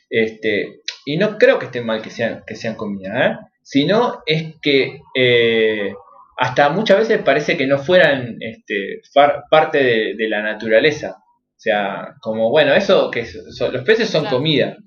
Este, 0.09 0.81
y 1.05 1.17
no 1.17 1.37
creo 1.37 1.59
que 1.59 1.65
esté 1.65 1.81
mal 1.81 2.01
que 2.01 2.09
sean, 2.09 2.43
que 2.45 2.55
sean 2.55 2.75
comida, 2.75 3.25
¿eh? 3.25 3.37
sino 3.63 4.21
es 4.25 4.55
que 4.61 5.01
eh, 5.15 5.93
hasta 6.37 6.69
muchas 6.69 6.99
veces 6.99 7.21
parece 7.23 7.57
que 7.57 7.67
no 7.67 7.79
fueran 7.79 8.37
este, 8.39 9.01
parte 9.49 10.15
de, 10.15 10.29
la 10.29 10.41
naturaleza. 10.41 11.17
O 11.19 11.59
sea, 11.63 12.15
como 12.21 12.49
bueno, 12.49 12.73
eso 12.73 13.09
que 13.09 13.25
los 13.71 13.83
peces 13.83 14.09
son 14.09 14.25
comida. 14.25 14.77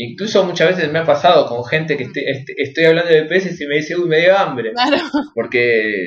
Incluso 0.00 0.44
muchas 0.44 0.76
veces 0.76 0.92
me 0.92 1.00
ha 1.00 1.04
pasado 1.04 1.46
con 1.46 1.64
gente 1.64 1.96
que 1.96 2.06
estoy 2.56 2.84
hablando 2.84 3.10
de 3.10 3.24
peces 3.24 3.60
y 3.60 3.66
me 3.66 3.74
dice, 3.78 3.96
uy, 3.96 4.08
me 4.08 4.20
dio 4.20 4.38
hambre. 4.38 4.72
Porque 5.34 6.06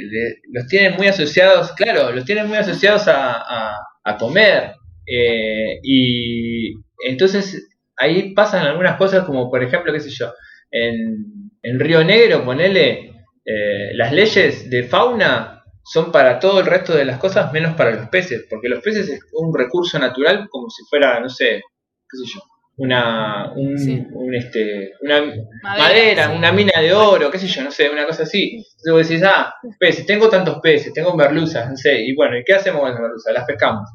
los 0.49 0.65
tienen 0.67 0.95
muy 0.95 1.07
asociados, 1.07 1.73
claro, 1.73 2.09
los 2.13 2.23
tienen 2.23 2.47
muy 2.47 2.57
asociados 2.57 3.03
a, 3.07 3.75
comer. 4.17 4.75
Eh, 5.05 5.79
y 5.83 6.73
entonces 7.05 7.67
ahí 7.97 8.33
pasan 8.33 8.65
algunas 8.65 8.95
cosas 8.95 9.25
como, 9.25 9.51
por 9.51 9.61
ejemplo, 9.61 9.91
qué 9.91 9.99
sé 9.99 10.09
yo, 10.09 10.31
en, 10.71 11.51
en 11.61 11.77
Río 11.77 12.01
Negro, 12.01 12.45
ponele, 12.45 13.11
eh, 13.43 13.93
las 13.95 14.13
leyes 14.13 14.69
de 14.69 14.83
fauna 14.83 15.65
son 15.83 16.13
para 16.13 16.39
todo 16.39 16.61
el 16.61 16.65
resto 16.65 16.95
de 16.95 17.03
las 17.03 17.17
cosas 17.17 17.51
menos 17.51 17.75
para 17.75 17.91
los 17.91 18.07
peces, 18.07 18.45
porque 18.49 18.69
los 18.69 18.81
peces 18.81 19.09
es 19.09 19.19
un 19.33 19.53
recurso 19.53 19.99
natural 19.99 20.47
como 20.49 20.69
si 20.69 20.81
fuera, 20.89 21.19
no 21.19 21.27
sé, 21.27 21.61
qué 22.09 22.17
sé 22.17 22.33
yo, 22.33 22.41
una, 22.77 23.51
un, 23.53 24.33
este, 24.33 24.93
una 25.01 25.21
madera, 25.61 26.31
una 26.31 26.51
mina 26.51 26.79
de 26.81 26.93
oro, 26.93 27.29
qué 27.29 27.37
sé 27.37 27.47
yo, 27.47 27.63
no 27.63 27.71
sé, 27.71 27.89
una 27.89 28.05
cosa 28.05 28.23
así. 28.23 28.55
Entonces 28.55 28.93
vos 28.93 29.07
decís, 29.07 29.23
ah, 29.25 29.53
peces, 29.79 30.05
tengo 30.05 30.29
tantos 30.29 30.59
peces, 30.61 30.93
tengo 30.93 31.15
merluzas, 31.15 31.69
no 31.69 31.77
sé, 31.77 32.01
y 32.01 32.15
bueno, 32.15 32.37
¿y 32.37 32.43
qué 32.43 32.53
hacemos 32.53 32.81
con 32.81 32.91
las 32.91 32.99
merluzas? 32.99 33.33
Las 33.33 33.45
pescamos. 33.45 33.89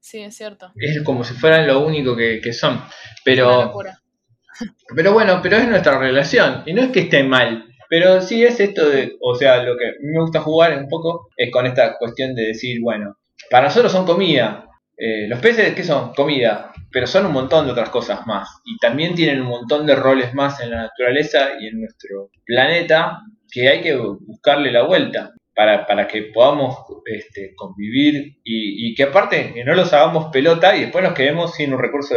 Sí, 0.00 0.20
es 0.20 0.36
cierto. 0.36 0.72
Es 0.76 1.02
como 1.02 1.24
si 1.24 1.34
fueran 1.34 1.66
lo 1.66 1.80
único 1.80 2.16
que, 2.16 2.40
que 2.40 2.52
son. 2.52 2.80
Pero, 3.24 3.72
pero 4.94 5.12
bueno, 5.12 5.40
pero 5.42 5.56
es 5.56 5.68
nuestra 5.68 5.98
relación, 5.98 6.62
y 6.66 6.72
no 6.72 6.82
es 6.82 6.90
que 6.90 7.00
esté 7.00 7.24
mal, 7.24 7.64
pero 7.88 8.20
sí 8.20 8.44
es 8.44 8.60
esto 8.60 8.88
de, 8.88 9.16
o 9.20 9.34
sea, 9.34 9.62
lo 9.62 9.76
que 9.76 9.94
me 10.02 10.20
gusta 10.20 10.40
jugar 10.40 10.76
un 10.76 10.88
poco 10.88 11.28
es 11.36 11.50
con 11.50 11.66
esta 11.66 11.96
cuestión 11.96 12.34
de 12.34 12.48
decir, 12.48 12.80
bueno, 12.82 13.16
para 13.50 13.66
nosotros 13.68 13.90
son 13.90 14.04
comida. 14.04 14.66
Eh, 14.96 15.26
los 15.28 15.40
peces, 15.40 15.74
¿qué 15.74 15.84
son? 15.84 16.12
Comida. 16.12 16.72
Pero 16.90 17.06
son 17.06 17.26
un 17.26 17.32
montón 17.32 17.66
de 17.66 17.72
otras 17.72 17.90
cosas 17.90 18.26
más. 18.26 18.48
Y 18.64 18.78
también 18.78 19.14
tienen 19.14 19.42
un 19.42 19.48
montón 19.48 19.86
de 19.86 19.94
roles 19.94 20.34
más 20.34 20.60
en 20.60 20.70
la 20.70 20.82
naturaleza 20.82 21.50
y 21.60 21.66
en 21.66 21.80
nuestro 21.80 22.30
planeta 22.44 23.20
que 23.50 23.68
hay 23.68 23.82
que 23.82 23.96
buscarle 23.96 24.72
la 24.72 24.82
vuelta 24.82 25.32
para, 25.54 25.86
para 25.86 26.06
que 26.06 26.30
podamos 26.32 26.76
este, 27.04 27.54
convivir 27.56 28.38
y, 28.44 28.94
que 28.94 29.02
aparte 29.04 29.52
que 29.52 29.64
no 29.64 29.74
los 29.74 29.92
hagamos 29.92 30.30
pelota 30.32 30.76
y 30.76 30.82
después 30.82 31.02
nos 31.02 31.14
quedemos 31.14 31.54
sin 31.54 31.72
un 31.72 31.80
recurso 31.80 32.14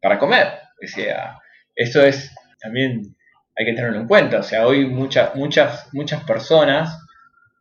para 0.00 0.18
comer. 0.18 0.48
O 0.82 0.86
sea, 0.86 1.38
eso 1.74 2.04
es 2.04 2.34
también 2.60 3.16
hay 3.56 3.66
que 3.66 3.72
tenerlo 3.72 4.00
en 4.00 4.06
cuenta. 4.06 4.38
O 4.38 4.42
sea, 4.42 4.66
hoy 4.66 4.86
muchas, 4.86 5.34
muchas, 5.34 5.88
muchas 5.92 6.22
personas 6.24 6.98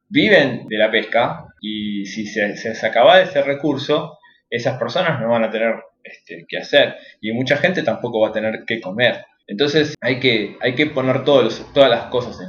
viven 0.10 0.68
de 0.68 0.78
la 0.78 0.92
pesca 0.92 1.46
y 1.62 2.06
si 2.06 2.26
se, 2.26 2.56
se, 2.58 2.86
acaba 2.86 3.22
ese 3.22 3.42
recurso, 3.42 4.18
esas 4.50 4.78
personas 4.78 5.20
no 5.22 5.30
van 5.30 5.46
a 5.46 5.52
tener 5.52 5.76
este, 6.04 6.46
que 6.48 6.58
hacer 6.58 6.96
y 7.22 7.32
mucha 7.32 7.58
gente 7.58 7.84
tampoco 7.84 8.22
va 8.22 8.30
a 8.30 8.34
tener 8.34 8.64
que 8.66 8.82
comer. 8.82 9.26
Entonces 9.48 9.96
hay 10.02 10.20
que, 10.20 10.58
hay 10.62 10.76
que 10.76 10.88
poner 10.88 11.24
todos 11.24 11.66
todas 11.74 11.90
las 11.90 12.06
cosas 12.06 12.40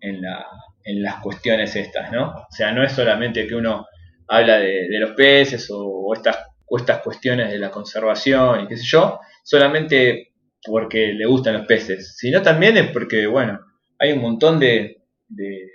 en, 0.00 0.22
en, 0.84 1.02
las 1.02 1.16
cuestiones 1.16 1.76
estas, 1.76 2.10
¿no? 2.10 2.30
O 2.30 2.46
sea, 2.50 2.72
no 2.72 2.82
es 2.82 2.92
solamente 2.92 3.46
que 3.46 3.54
uno 3.54 3.86
habla 4.28 4.58
de, 4.58 4.86
los 4.98 5.12
peces 5.12 5.68
o, 5.70 6.12
estas, 6.14 6.38
estas 6.70 7.02
cuestiones 7.02 7.50
de 7.50 7.58
la 7.58 7.70
conservación 7.70 8.62
y 8.64 8.68
qué 8.68 8.76
sé 8.76 8.84
yo, 8.84 9.20
solamente 9.44 10.32
porque 10.64 11.12
le 11.12 11.26
gustan 11.26 11.54
los 11.54 11.66
peces, 11.66 12.16
sino 12.16 12.40
también 12.40 12.76
es 12.76 12.90
porque, 12.90 13.26
bueno, 13.26 13.60
hay 13.98 14.12
un 14.12 14.20
montón 14.20 14.58
de, 14.58 15.02
de, 15.28 15.68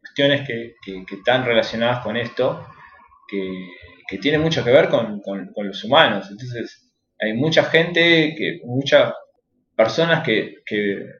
cuestiones 0.00 0.46
que, 0.46 0.74
están 1.12 1.44
relacionadas 1.44 2.02
con 2.04 2.16
esto, 2.16 2.66
que, 3.28 3.68
que 4.06 4.18
tienen 4.18 4.40
mucho 4.40 4.64
que 4.64 4.70
ver 4.70 4.88
con, 4.88 5.22
los 5.56 5.84
humanos. 5.84 6.28
Entonces, 6.30 6.92
hay 7.20 7.34
mucha 7.34 7.64
gente, 7.64 8.34
que 8.36 8.60
muchas 8.64 9.12
personas 9.76 10.24
que, 10.24 10.56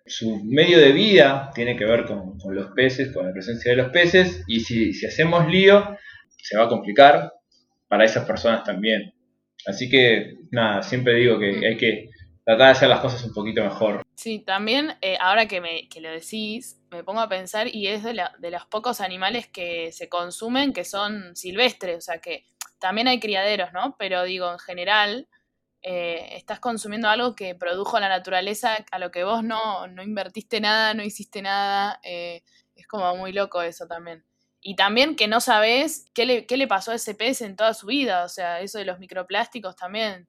su 0.06 0.42
medio 0.44 0.78
de 0.78 0.92
vida 0.92 1.50
tiene 1.54 1.76
que 1.76 1.84
ver 1.84 2.04
con, 2.04 2.38
los 2.54 2.70
peces, 2.72 3.12
con 3.12 3.26
la 3.26 3.32
presencia 3.32 3.72
de 3.72 3.82
los 3.82 3.90
peces, 3.90 4.42
y 4.46 4.60
si, 4.60 4.92
si 4.92 5.06
hacemos 5.06 5.48
lío, 5.48 5.96
se 6.36 6.56
va 6.56 6.64
a 6.64 6.68
complicar 6.68 7.32
para 7.88 8.04
esas 8.04 8.24
personas 8.24 8.64
también. 8.64 9.12
Así 9.66 9.88
que, 9.88 10.34
nada, 10.50 10.82
siempre 10.82 11.14
digo 11.14 11.38
que 11.38 11.66
hay 11.66 11.76
que 11.76 12.10
tratar 12.44 12.66
de 12.66 12.72
hacer 12.72 12.88
las 12.88 13.00
cosas 13.00 13.24
un 13.24 13.34
poquito 13.34 13.62
mejor. 13.64 14.02
Sí, 14.14 14.38
también 14.38 14.92
eh, 15.02 15.18
ahora 15.20 15.46
que, 15.46 15.60
me, 15.60 15.88
que 15.88 16.00
lo 16.00 16.10
decís, 16.10 16.80
me 16.90 17.02
pongo 17.02 17.20
a 17.20 17.28
pensar 17.28 17.66
y 17.74 17.88
es 17.88 18.04
de, 18.04 18.22
de 18.38 18.50
los 18.50 18.64
pocos 18.66 19.00
animales 19.00 19.48
que 19.48 19.90
se 19.90 20.08
consumen 20.08 20.72
que 20.72 20.84
son 20.84 21.34
silvestres, 21.34 21.98
o 21.98 22.00
sea 22.00 22.18
que 22.18 22.44
también 22.78 23.08
hay 23.08 23.20
criaderos, 23.20 23.72
¿no? 23.72 23.96
Pero 23.98 24.24
digo, 24.24 24.50
en 24.52 24.58
general, 24.58 25.28
eh, 25.82 26.36
estás 26.36 26.60
consumiendo 26.60 27.08
algo 27.08 27.34
que 27.34 27.54
produjo 27.54 28.00
la 28.00 28.08
naturaleza, 28.08 28.76
a 28.90 28.98
lo 28.98 29.10
que 29.10 29.24
vos 29.24 29.44
no, 29.44 29.86
no 29.88 30.02
invertiste 30.02 30.60
nada, 30.60 30.94
no 30.94 31.02
hiciste 31.02 31.42
nada, 31.42 32.00
eh, 32.02 32.42
es 32.74 32.86
como 32.86 33.14
muy 33.16 33.32
loco 33.32 33.62
eso 33.62 33.86
también. 33.86 34.24
Y 34.60 34.76
también 34.76 35.16
que 35.16 35.28
no 35.28 35.40
sabes 35.40 36.06
qué 36.14 36.26
le, 36.26 36.46
qué 36.46 36.56
le 36.56 36.66
pasó 36.66 36.92
a 36.92 36.96
ese 36.96 37.14
pez 37.14 37.40
en 37.42 37.56
toda 37.56 37.74
su 37.74 37.86
vida, 37.86 38.24
o 38.24 38.28
sea, 38.28 38.60
eso 38.60 38.78
de 38.78 38.84
los 38.84 38.98
microplásticos 38.98 39.76
también 39.76 40.28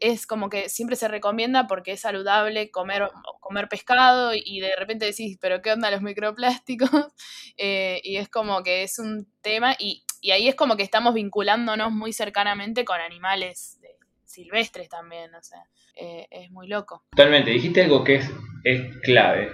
es, 0.00 0.26
como 0.26 0.48
que 0.48 0.68
siempre 0.68 0.96
se 0.96 1.08
recomienda 1.08 1.66
porque 1.66 1.92
es 1.92 2.00
saludable 2.00 2.70
comer, 2.70 3.10
comer 3.40 3.68
pescado 3.68 4.32
y 4.34 4.60
de 4.60 4.74
repente 4.76 5.04
decís, 5.06 5.36
pero 5.40 5.60
¿qué 5.60 5.72
onda 5.72 5.90
los 5.90 6.02
microplásticos? 6.02 6.90
Eh, 7.56 8.00
y 8.02 8.16
es 8.16 8.28
como 8.28 8.64
que 8.64 8.82
es 8.82 8.98
un 8.98 9.28
tema 9.40 9.76
y, 9.78 10.03
ahí 10.30 10.48
es 10.48 10.54
como 10.54 10.76
que 10.76 10.82
estamos 10.82 11.14
vinculándonos 11.14 11.92
muy 11.92 12.12
cercanamente 12.12 12.84
con 12.84 13.00
animales 13.00 13.80
silvestres 14.24 14.88
también, 14.88 15.34
o 15.34 15.42
sea, 15.42 15.60
eh, 15.96 16.26
es 16.30 16.50
muy 16.50 16.66
loco. 16.66 17.04
Totalmente, 17.10 17.50
dijiste 17.50 17.82
algo 17.82 18.02
que 18.02 18.16
es, 18.16 18.30
es 18.64 18.96
clave 19.02 19.50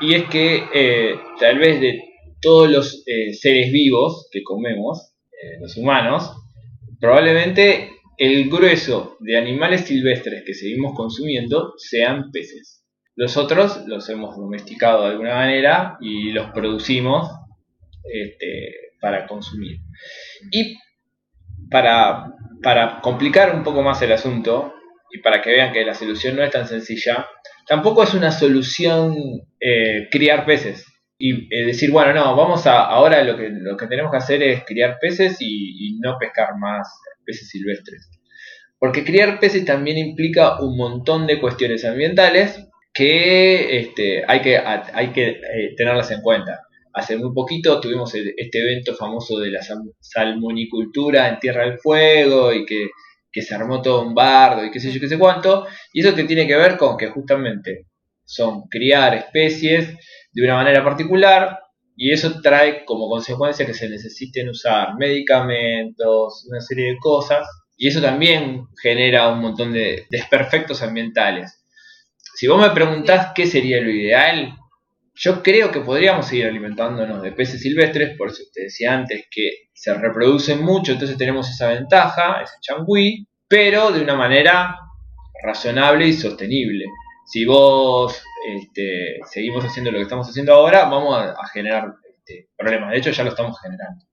y 0.00 0.14
es 0.14 0.24
que 0.24 0.64
eh, 0.74 1.14
tal 1.38 1.58
vez 1.58 1.80
de 1.80 2.02
todos 2.40 2.70
los 2.70 3.04
seres 3.32 3.72
vivos 3.72 4.28
que 4.30 4.42
comemos, 4.42 5.14
los 5.60 5.76
humanos, 5.76 6.30
probablemente 7.00 7.90
el 8.16 8.48
grueso 8.48 9.16
de 9.20 9.36
animales 9.36 9.82
silvestres 9.82 10.44
que 10.44 10.54
seguimos 10.54 10.94
consumiendo 10.94 11.74
sean 11.76 12.30
peces. 12.30 12.84
Los 13.16 13.36
otros 13.36 13.86
los 13.86 14.08
hemos 14.08 14.36
domesticado 14.36 15.04
de 15.04 15.10
alguna 15.10 15.34
manera 15.34 15.96
y 16.00 16.32
los 16.32 16.50
producimos 16.50 17.28
este, 18.12 18.93
para 19.04 19.26
consumir. 19.26 19.76
Y 20.50 20.78
para, 21.70 22.32
para 22.62 23.02
complicar 23.02 23.54
un 23.54 23.62
poco 23.62 23.82
más 23.82 24.00
el 24.00 24.12
asunto 24.12 24.72
y 25.12 25.18
para 25.18 25.42
que 25.42 25.50
vean 25.50 25.74
que 25.74 25.84
la 25.84 25.92
solución 25.92 26.36
no 26.36 26.42
es 26.42 26.50
tan 26.50 26.66
sencilla, 26.66 27.26
tampoco 27.68 28.02
es 28.02 28.14
una 28.14 28.32
solución 28.32 29.14
eh, 29.60 30.08
criar 30.10 30.46
peces 30.46 30.86
y 31.18 31.54
eh, 31.54 31.66
decir, 31.66 31.90
bueno, 31.90 32.14
no, 32.14 32.34
vamos 32.34 32.66
a, 32.66 32.80
ahora 32.80 33.22
lo 33.22 33.36
que, 33.36 33.50
lo 33.50 33.76
que 33.76 33.88
tenemos 33.88 34.10
que 34.10 34.16
hacer 34.16 34.42
es 34.42 34.64
criar 34.64 34.96
peces 34.98 35.36
y 35.40 35.98
no 36.00 36.16
pescar 36.18 36.56
más 36.58 36.88
peces 37.26 37.50
silvestres. 37.50 38.10
Porque 38.78 39.04
criar 39.04 39.38
peces 39.38 39.66
también 39.66 39.98
implica 39.98 40.62
un 40.62 40.78
montón 40.78 41.26
de 41.26 41.40
cuestiones 41.40 41.84
ambientales 41.84 42.68
que 42.94 43.80
este, 43.80 44.24
hay 44.26 44.40
que, 44.40 44.56
hay 44.56 45.08
que 45.12 45.28
eh, 45.28 45.74
tenerlas 45.76 46.10
en 46.12 46.22
cuenta. 46.22 46.60
Hace 46.94 47.16
muy 47.16 47.34
poquito 47.34 47.80
tuvimos 47.80 48.14
este 48.14 48.58
evento 48.60 48.94
famoso 48.94 49.40
de 49.40 49.50
la 49.50 49.60
salmonicultura 50.00 51.28
en 51.28 51.40
Tierra 51.40 51.64
del 51.64 51.78
Fuego 51.78 52.52
y 52.52 52.64
que, 52.64 52.88
se 53.42 53.52
armó 53.52 53.82
todo 53.82 54.02
un 54.02 54.14
bardo 54.14 54.64
y 54.64 54.70
qué 54.70 54.78
sé 54.78 54.92
yo, 54.92 55.00
qué 55.00 55.08
sé 55.08 55.18
cuánto. 55.18 55.66
Y 55.92 56.00
eso 56.00 56.14
que 56.14 56.22
tiene 56.22 56.46
que 56.46 56.56
ver 56.56 56.76
con 56.76 56.96
que 56.96 57.08
justamente 57.08 57.88
son 58.24 58.68
criar 58.68 59.14
especies 59.14 59.92
de 60.32 60.44
una 60.44 60.54
manera 60.54 60.84
particular 60.84 61.58
y 61.96 62.12
eso 62.12 62.40
trae 62.40 62.84
como 62.84 63.08
consecuencia 63.08 63.66
que 63.66 63.74
se 63.74 63.88
necesiten 63.88 64.48
usar 64.48 64.96
medicamentos, 64.96 66.46
una 66.48 66.60
serie 66.60 66.92
de 66.92 66.98
cosas, 66.98 67.46
y 67.76 67.88
eso 67.88 68.00
también 68.00 68.66
genera 68.80 69.28
un 69.28 69.40
montón 69.40 69.72
de 69.72 70.06
desperfectos 70.10 70.82
ambientales. 70.82 71.60
Si 72.34 72.46
vos 72.46 72.60
me 72.60 72.70
preguntás 72.70 73.32
qué 73.34 73.46
sería 73.46 73.80
lo 73.80 73.90
ideal, 73.90 74.56
yo 75.14 75.42
creo 75.42 75.70
que 75.70 75.80
podríamos 75.80 76.26
seguir 76.26 76.46
alimentándonos 76.46 77.22
de 77.22 77.32
peces 77.32 77.60
silvestres, 77.60 78.16
por 78.16 78.28
eso 78.28 78.42
te 78.52 78.62
decía 78.62 78.92
antes 78.92 79.26
que 79.30 79.68
se 79.72 79.94
reproducen 79.94 80.62
mucho, 80.62 80.92
entonces 80.92 81.16
tenemos 81.16 81.48
esa 81.48 81.68
ventaja, 81.68 82.42
ese 82.42 82.54
changüí, 82.60 83.26
pero 83.46 83.92
de 83.92 84.02
una 84.02 84.16
manera 84.16 84.76
razonable 85.44 86.08
y 86.08 86.12
sostenible. 86.12 86.86
Si 87.26 87.44
vos 87.44 88.22
este, 88.56 89.18
seguimos 89.30 89.64
haciendo 89.64 89.90
lo 89.90 89.98
que 89.98 90.02
estamos 90.02 90.28
haciendo 90.28 90.52
ahora, 90.52 90.86
vamos 90.86 91.16
a, 91.16 91.46
generar 91.52 91.94
este, 92.18 92.48
problemas. 92.56 92.90
De 92.90 92.98
hecho, 92.98 93.10
ya 93.10 93.24
lo 93.24 93.30
estamos 93.30 93.58
generando. 93.60 94.04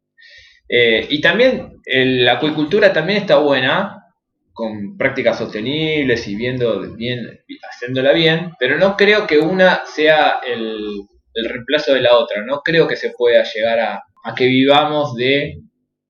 Eh, 0.69 1.07
y 1.09 1.19
también 1.19 1.81
la 1.85 2.33
acuicultura 2.33 2.93
también 2.93 3.19
está 3.19 3.37
buena, 3.37 4.00
con 4.61 4.95
prácticas 4.95 5.39
sostenibles 5.39 6.27
y 6.27 6.35
viendo 6.35 6.95
bien, 6.95 7.39
haciéndola 7.67 8.13
bien, 8.13 8.51
pero 8.59 8.77
no 8.77 8.95
creo 8.95 9.25
que 9.25 9.39
una 9.39 9.87
sea 9.87 10.35
el, 10.45 11.01
reemplazo 11.33 11.95
de 11.95 12.01
la 12.01 12.15
otra. 12.15 12.43
No 12.45 12.61
creo 12.61 12.87
que 12.87 12.95
se 12.95 13.09
pueda 13.09 13.43
llegar 13.43 13.79
a, 13.79 14.03
que 14.35 14.45
vivamos 14.45 15.15
de 15.15 15.61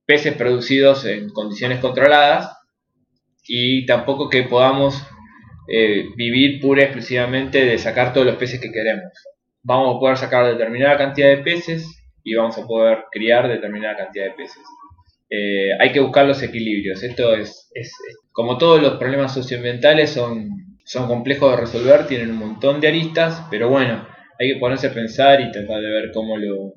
peces 0.05 0.33
producidos 0.33 1.05
en 1.05 1.29
condiciones 1.29 1.79
controladas 1.79 2.53
y 3.47 3.85
tampoco 3.85 4.27
que 4.27 4.43
podamos 4.43 5.01
eh, 5.69 6.07
vivir 6.17 6.59
pura 6.59 6.81
y 6.81 6.85
exclusivamente 6.87 7.63
de 7.63 7.77
sacar 7.77 8.11
todos 8.11 8.27
los 8.27 8.35
peces 8.35 8.59
que 8.59 8.73
queremos. 8.73 9.13
Vamos 9.63 9.95
a 9.95 9.99
poder 10.01 10.17
sacar 10.17 10.45
determinada 10.45 10.97
cantidad 10.97 11.29
de 11.29 11.37
peces 11.37 11.85
y 12.21 12.35
vamos 12.35 12.57
a 12.57 12.67
poder 12.67 13.05
criar 13.13 13.47
determinada 13.47 13.95
cantidad 13.95 14.25
de 14.25 14.31
peces. 14.31 14.63
Eh, 15.33 15.69
hay 15.79 15.93
que 15.93 16.01
buscar 16.01 16.25
los 16.25 16.43
equilibrios. 16.43 17.01
Esto 17.03 17.33
es, 17.33 17.69
como 18.33 18.57
todos 18.57 18.81
los 18.81 18.97
problemas 18.97 19.33
socioambientales 19.33 20.09
son, 20.09 20.77
son 20.83 21.07
complejos 21.07 21.51
de 21.51 21.61
resolver, 21.61 22.05
tienen 22.05 22.31
un 22.31 22.37
montón 22.37 22.81
de 22.81 22.89
aristas, 22.89 23.47
pero 23.49 23.69
bueno, 23.69 24.05
hay 24.37 24.53
que 24.53 24.59
ponerse 24.59 24.87
a 24.87 24.93
pensar 24.93 25.39
y 25.39 25.49
tratar 25.49 25.79
de 25.79 25.89
ver 25.89 26.11
cómo 26.13 26.37
lo, 26.37 26.73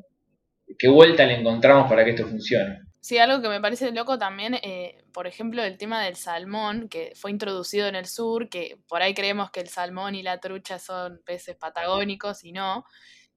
qué 0.79 0.89
vuelta 0.89 1.27
le 1.27 1.41
encontramos 1.41 1.89
para 1.89 2.05
que 2.05 2.13
esto 2.13 2.29
funcione. 2.29 2.79
Sí, 3.01 3.19
algo 3.19 3.43
que 3.43 3.49
me 3.49 3.61
parece 3.61 3.91
loco 3.91 4.19
también, 4.19 4.55
eh, 4.55 5.03
por 5.13 5.27
ejemplo, 5.27 5.63
el 5.63 5.77
tema 5.77 6.03
del 6.03 6.15
salmón, 6.15 6.89
que 6.89 7.13
fue 7.17 7.33
introducido 7.33 7.89
en 7.89 7.97
el 7.97 8.07
sur, 8.07 8.49
que 8.49 8.79
por 8.89 9.03
ahí 9.03 9.15
creemos 9.15 9.51
que 9.51 9.61
el 9.61 9.69
salmón 9.69 10.15
y 10.15 10.23
la 10.23 10.39
trucha 10.39 10.79
son 10.79 11.21
peces 11.27 11.57
patagónicos 11.57 12.45
y 12.45 12.53
no. 12.53 12.85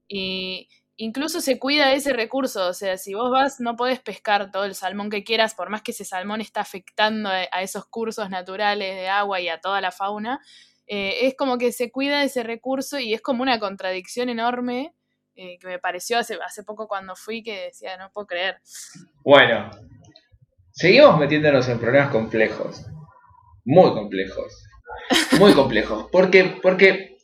Y 0.07 0.69
incluso 0.97 1.41
se 1.41 1.59
cuida 1.59 1.93
ese 1.93 2.11
recurso, 2.11 2.67
o 2.67 2.73
sea, 2.73 2.97
si 2.97 3.13
vos 3.13 3.31
vas, 3.31 3.59
no 3.59 3.75
podés 3.75 3.99
pescar 3.99 4.51
todo 4.51 4.65
el 4.65 4.75
salmón 4.75 5.09
que 5.09 5.23
quieras, 5.23 5.53
por 5.53 5.69
más 5.69 5.83
que 5.83 5.91
ese 5.91 6.03
salmón 6.03 6.41
está 6.41 6.61
afectando 6.61 7.29
a, 7.29 7.61
esos 7.61 7.85
cursos 7.85 8.29
naturales 8.29 8.95
de 8.95 9.07
agua 9.07 9.39
y 9.39 9.47
a 9.47 9.59
toda 9.59 9.79
la 9.79 9.91
fauna. 9.91 10.41
Eh, 10.87 11.27
es 11.27 11.35
como 11.35 11.57
que 11.57 11.71
se 11.71 11.91
cuida 11.91 12.23
ese 12.23 12.43
recurso 12.43 12.97
y 12.97 13.13
es 13.13 13.21
como 13.21 13.43
una 13.43 13.59
contradicción 13.59 14.29
enorme 14.29 14.93
eh, 15.35 15.59
que 15.59 15.67
me 15.67 15.79
pareció 15.79 16.17
hace, 16.17 16.37
hace 16.43 16.63
poco 16.63 16.87
cuando 16.87 17.15
fui 17.15 17.43
que 17.43 17.65
decía, 17.65 17.95
no 17.97 18.11
puedo 18.11 18.25
creer. 18.25 18.59
Bueno, 19.23 19.69
seguimos 20.71 21.19
metiéndonos 21.19 21.67
en 21.69 21.79
problemas 21.79 22.09
complejos, 22.09 22.85
muy 23.65 23.91
complejos, 23.91 24.63
muy 25.37 25.53
complejos, 25.53 26.07
porque, 26.11 26.57
porque 26.63 27.16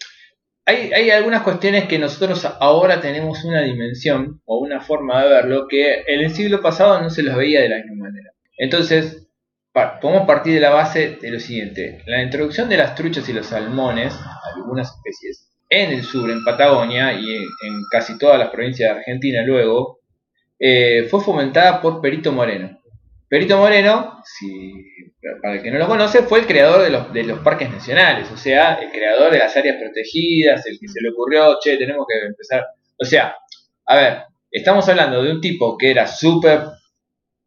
hay, 0.66 1.10
algunas 1.10 1.44
cuestiones 1.44 1.86
que 1.86 2.00
nosotros 2.00 2.46
ahora 2.60 3.02
tenemos 3.02 3.44
una 3.44 3.62
dimensión 3.62 4.42
o 4.46 4.60
una 4.60 4.80
forma 4.80 5.22
de 5.22 5.30
verlo 5.30 5.68
que 5.68 6.04
en 6.08 6.22
el 6.22 6.34
siglo 6.34 6.62
pasado 6.62 7.02
no 7.02 7.10
se 7.10 7.24
los 7.24 7.36
veía 7.36 7.62
de 7.62 7.70
la 7.70 7.78
misma 7.78 8.08
manera. 8.08 8.32
Entonces, 8.58 9.28
podemos 9.74 10.26
partir 10.26 10.54
de 10.54 10.60
la 10.62 10.70
base 10.70 11.18
de 11.22 11.32
lo 11.32 11.40
siguiente. 11.40 12.02
La 12.06 12.22
introducción 12.22 12.70
de 12.70 12.78
las 12.78 12.96
truchas 12.96 13.28
y 13.28 13.34
los 13.34 13.48
salmones, 13.48 14.14
algunas 14.56 14.96
especies, 14.96 15.50
en 15.70 15.92
el 15.92 16.04
sur, 16.04 16.30
en 16.30 16.44
Patagonia 16.44 17.14
y 17.14 17.26
en, 17.36 17.84
casi 17.92 18.18
todas 18.18 18.40
las 18.40 18.50
provincias 18.50 18.94
de 18.94 19.00
Argentina 19.00 19.44
luego, 19.44 20.00
eh, 20.60 21.08
fue 21.10 21.22
fomentada 21.22 21.82
por 21.82 22.00
Perito 22.00 22.32
Moreno. 22.32 22.80
Perito 23.34 23.58
Moreno, 23.58 24.22
si, 24.24 24.72
para 25.42 25.56
el 25.56 25.64
que 25.64 25.72
no 25.72 25.80
lo 25.80 25.88
conoce, 25.88 26.22
fue 26.22 26.42
el 26.42 26.46
creador 26.46 26.84
de 26.84 26.92
los, 26.92 27.12
de 27.12 27.24
los 27.24 27.40
parques 27.40 27.68
nacionales, 27.68 28.30
o 28.32 28.38
sea, 28.38 28.76
el 28.76 28.92
creador 28.92 29.32
de 29.32 29.40
las 29.40 29.58
áreas 29.58 29.78
protegidas, 29.82 30.64
el 30.68 30.78
que 30.80 30.88
se 30.88 31.02
le 31.02 31.10
ocurrió, 31.10 31.58
che, 31.60 31.76
tenemos 31.78 32.06
que 32.08 32.28
empezar. 32.28 32.64
O 32.96 33.04
sea, 33.04 33.36
a 33.88 33.96
ver, 33.96 34.18
estamos 34.52 34.88
hablando 34.88 35.24
de 35.24 35.32
un 35.32 35.42
tipo 35.42 35.76
que 35.80 35.90
era 35.90 36.06
súper 36.06 36.60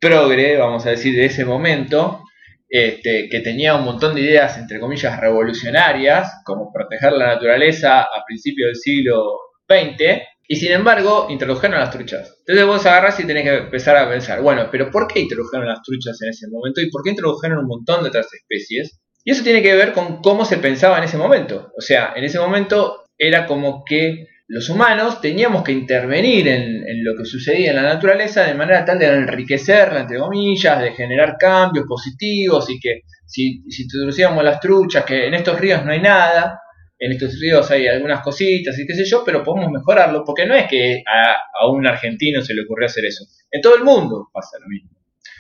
progre, 0.01 0.57
vamos 0.57 0.85
a 0.87 0.91
decir, 0.91 1.15
de 1.15 1.27
ese 1.27 1.45
momento, 1.45 2.25
este, 2.69 3.29
que 3.31 3.39
tenía 3.39 3.77
un 3.77 3.85
montón 3.85 4.17
de 4.17 4.23
ideas, 4.23 4.59
entre 4.59 4.81
comillas, 4.81 5.21
revolucionarias, 5.21 6.43
como 6.45 6.73
proteger 6.73 7.13
la 7.13 7.29
naturaleza 7.29 8.01
a 8.01 8.25
principios 8.27 8.71
del 8.71 8.77
siglo 8.77 9.39
XX, 9.69 10.21
y 10.49 10.57
sin 10.57 10.73
embargo 10.73 11.27
introdujeron 11.29 11.79
las 11.79 11.91
truchas. 11.91 12.37
Entonces 12.41 12.67
vos 12.67 12.87
agarras 12.87 13.19
y 13.21 13.27
tenés 13.27 13.45
que 13.45 13.57
empezar 13.57 13.97
a 13.97 14.09
pensar, 14.09 14.41
bueno, 14.41 14.69
pero 14.71 14.91
¿por 14.91 15.09
qué 15.09 15.21
introdujeron 15.21 15.67
las 15.67 15.83
truchas 15.83 16.21
en 16.23 16.31
ese 16.31 16.47
momento? 16.49 16.81
¿Y 16.81 16.91
por 16.91 17.03
qué 17.03 17.11
introdujeron 17.11 17.59
un 17.59 17.67
montón 17.67 18.03
de 18.03 18.09
otras 18.09 18.33
especies? 18.33 19.01
Y 19.25 19.33
eso 19.33 19.43
tiene 19.43 19.63
que 19.63 19.75
ver 19.75 19.93
con 19.93 20.23
cómo 20.23 20.45
se 20.45 20.59
pensaba 20.59 20.99
en 20.99 21.05
ese 21.05 21.17
momento. 21.17 21.73
O 21.77 21.81
sea, 21.81 22.13
en 22.15 22.25
ese 22.25 22.39
momento 22.39 23.05
era 23.19 23.47
como 23.47 23.85
que 23.85 24.27
los 24.49 24.69
humanos 24.69 25.21
teníamos 25.21 25.65
que 25.65 25.73
intervenir 25.73 26.47
en, 26.47 26.85
lo 27.03 27.17
que 27.17 27.25
sucedía 27.25 27.71
en 27.71 27.77
la 27.77 27.83
naturaleza 27.83 28.45
de 28.45 28.55
manera 28.55 28.85
tal 28.85 29.01
de 29.01 29.07
enriquecerla, 29.07 30.03
entre 30.03 30.19
comillas, 30.19 30.81
de 30.81 30.93
generar 30.93 31.37
cambios 31.37 31.87
positivos 31.89 32.71
y 32.71 32.79
que 32.79 33.01
si, 33.27 33.65
si 33.69 33.83
introducíamos 33.83 34.45
las 34.45 34.61
truchas, 34.61 35.05
que 35.05 35.27
en 35.27 35.35
estos 35.35 35.59
ríos 35.59 35.85
no 35.85 35.91
hay 35.91 36.01
nada, 36.01 36.61
en 36.99 37.13
estos 37.13 37.39
ríos 37.41 37.71
hay 37.71 37.87
algunas 37.89 38.23
cositas 38.23 38.79
y 38.79 38.87
qué 38.87 38.95
sé 38.95 39.05
yo, 39.05 39.23
pero 39.25 39.43
podemos 39.43 39.71
mejorarlo, 39.71 40.25
porque 40.25 40.47
no 40.47 40.55
es 40.55 40.67
que 40.69 41.03
a, 41.07 41.69
un 41.69 41.87
argentino 41.87 42.43
se 42.43 42.55
le 42.55 42.63
ocurrió 42.63 42.87
hacer 42.87 43.05
eso, 43.05 43.25
en 43.51 43.61
todo 43.61 43.77
el 43.77 43.85
mundo 43.85 44.29
pasa 44.33 44.59
lo 44.61 44.69
mismo. 44.69 44.91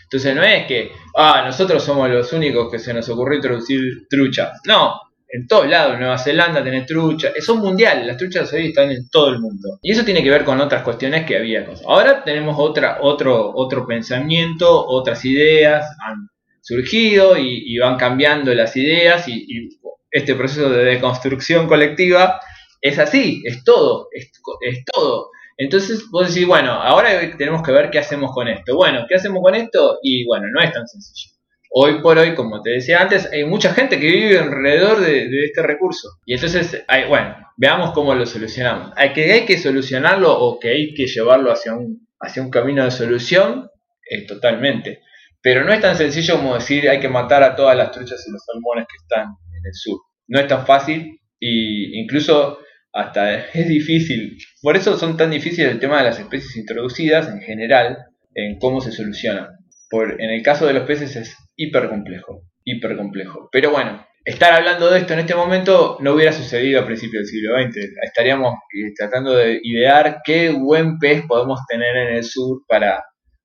Entonces 0.04 0.36
no 0.36 0.42
es 0.42 0.66
que, 0.66 0.90
ah, 1.16 1.42
nosotros 1.44 1.82
somos 1.82 2.08
los 2.08 2.32
únicos 2.32 2.70
que 2.70 2.78
se 2.78 2.94
nos 2.94 3.08
ocurrió 3.08 3.36
introducir 3.36 4.06
truchas. 4.08 4.60
No, 4.64 5.00
en 5.28 5.48
todos 5.48 5.68
lados, 5.68 5.98
Nueva 5.98 6.16
Zelanda 6.16 6.62
tenés 6.62 6.86
truchas, 6.86 7.32
son 7.44 7.58
mundiales, 7.58 8.06
las 8.06 8.16
truchas 8.16 8.52
hoy 8.52 8.68
están 8.68 8.92
en 8.92 9.08
todo 9.10 9.30
el 9.30 9.40
mundo. 9.40 9.80
Y 9.82 9.90
eso 9.90 10.04
tiene 10.04 10.22
que 10.22 10.30
ver 10.30 10.44
con 10.44 10.60
otras 10.60 10.82
cuestiones 10.82 11.26
que 11.26 11.36
había. 11.36 11.66
Ahora 11.86 12.22
tenemos 12.22 12.56
otra, 12.58 12.98
otro, 13.00 13.52
otro 13.54 13.86
pensamiento, 13.86 14.86
otras 14.86 15.24
ideas 15.24 15.84
han 16.06 16.28
surgido 16.66 17.36
y, 17.38 17.78
van 17.78 17.96
cambiando 17.96 18.52
las 18.52 18.76
ideas 18.76 19.28
y, 19.28 19.68
este 20.10 20.34
proceso 20.34 20.70
de 20.70 20.84
deconstrucción 20.84 21.66
colectiva 21.66 22.40
es 22.80 22.98
así, 22.98 23.42
es 23.44 23.64
todo, 23.64 24.08
es, 24.12 24.30
es 24.60 24.84
todo. 24.84 25.30
Entonces 25.58 26.04
vos 26.10 26.28
decís, 26.28 26.46
bueno, 26.46 26.72
ahora 26.72 27.36
tenemos 27.36 27.62
que 27.62 27.72
ver 27.72 27.90
qué 27.90 27.98
hacemos 27.98 28.32
con 28.32 28.48
esto. 28.48 28.76
Bueno, 28.76 29.06
¿qué 29.08 29.14
hacemos 29.14 29.42
con 29.42 29.54
esto? 29.54 29.98
Y 30.02 30.26
bueno, 30.26 30.46
no 30.52 30.60
es 30.60 30.72
tan 30.72 30.86
sencillo 30.86 31.36
hoy 31.78 32.00
por 32.00 32.16
hoy, 32.16 32.34
como 32.34 32.62
te 32.62 32.70
decía 32.70 33.02
antes, 33.02 33.30
hay 33.30 33.44
mucha 33.44 33.74
gente 33.74 34.00
que 34.00 34.06
vive 34.06 34.38
alrededor 34.38 35.00
de, 35.00 35.28
este 35.44 35.62
recurso. 35.62 36.08
Y 36.24 36.32
entonces, 36.32 36.84
bueno, 37.08 37.36
veamos 37.58 37.92
cómo 37.92 38.14
lo 38.14 38.24
solucionamos. 38.24 38.92
Hay 38.96 39.12
que, 39.12 39.30
hay 39.30 39.44
que 39.44 39.58
solucionarlo 39.58 40.32
o 40.32 40.58
que 40.58 40.70
hay 40.70 40.94
que 40.94 41.06
llevarlo 41.06 41.52
hacia 41.52 41.74
un, 41.74 42.08
hacia 42.18 42.42
un 42.42 42.50
camino 42.50 42.82
de 42.82 42.90
solución, 42.90 43.70
eh, 44.08 44.26
totalmente. 44.26 45.00
Pero 45.42 45.64
no 45.64 45.72
es 45.72 45.82
tan 45.82 45.96
sencillo 45.96 46.36
como 46.36 46.54
decir 46.54 46.88
hay 46.88 46.98
que 46.98 47.10
matar 47.10 47.42
a 47.42 47.54
todas 47.54 47.76
las 47.76 47.90
truchas 47.90 48.24
y 48.26 48.32
los 48.32 48.42
salmones 48.42 48.86
que 48.88 48.96
están 48.96 49.34
el 49.66 49.74
sur. 49.74 50.00
No 50.28 50.40
es 50.40 50.46
tan 50.46 50.66
fácil 50.66 51.20
y 51.38 52.00
incluso 52.00 52.58
hasta 52.92 53.46
es 53.54 53.68
difícil. 53.68 54.38
Por 54.62 54.76
eso 54.76 54.96
son 54.96 55.16
tan 55.16 55.30
difíciles 55.30 55.70
el 55.72 55.80
tema 55.80 55.98
de 55.98 56.04
las 56.04 56.18
especies 56.18 56.56
introducidas 56.56 57.28
en 57.28 57.40
general, 57.40 57.98
en 58.34 58.58
cómo 58.58 58.80
se 58.80 58.92
solucionan. 58.92 59.48
Por, 59.90 60.20
en 60.20 60.30
el 60.30 60.42
caso 60.42 60.66
de 60.66 60.72
los 60.72 60.84
peces 60.84 61.14
es 61.16 61.36
hiper 61.56 61.88
complejo, 61.88 62.42
hiper 62.64 62.96
complejo. 62.96 63.48
Pero 63.52 63.70
bueno, 63.70 64.04
estar 64.26 64.52
hablando 64.52 64.90
de 64.90 64.98
esto 64.98 65.12
en 65.12 65.20
este 65.20 65.36
momento 65.36 65.98
no 66.00 66.14
hubiera 66.14 66.32
sucedido 66.32 66.80
a 66.80 66.86
principios 66.86 67.22
del 67.22 67.28
siglo 67.28 67.56
XX. 67.56 67.76
Estaríamos 68.02 68.54
eh, 68.54 68.92
tratando 68.96 69.34
de 69.34 69.60
idear 69.62 70.20
qué 70.24 70.50
buen 70.50 70.98
pez 70.98 71.24
podemos 71.26 71.60
tener 71.68 71.96
en 71.96 72.16
el 72.16 72.24
sur 72.24 72.62
para, 72.66 73.04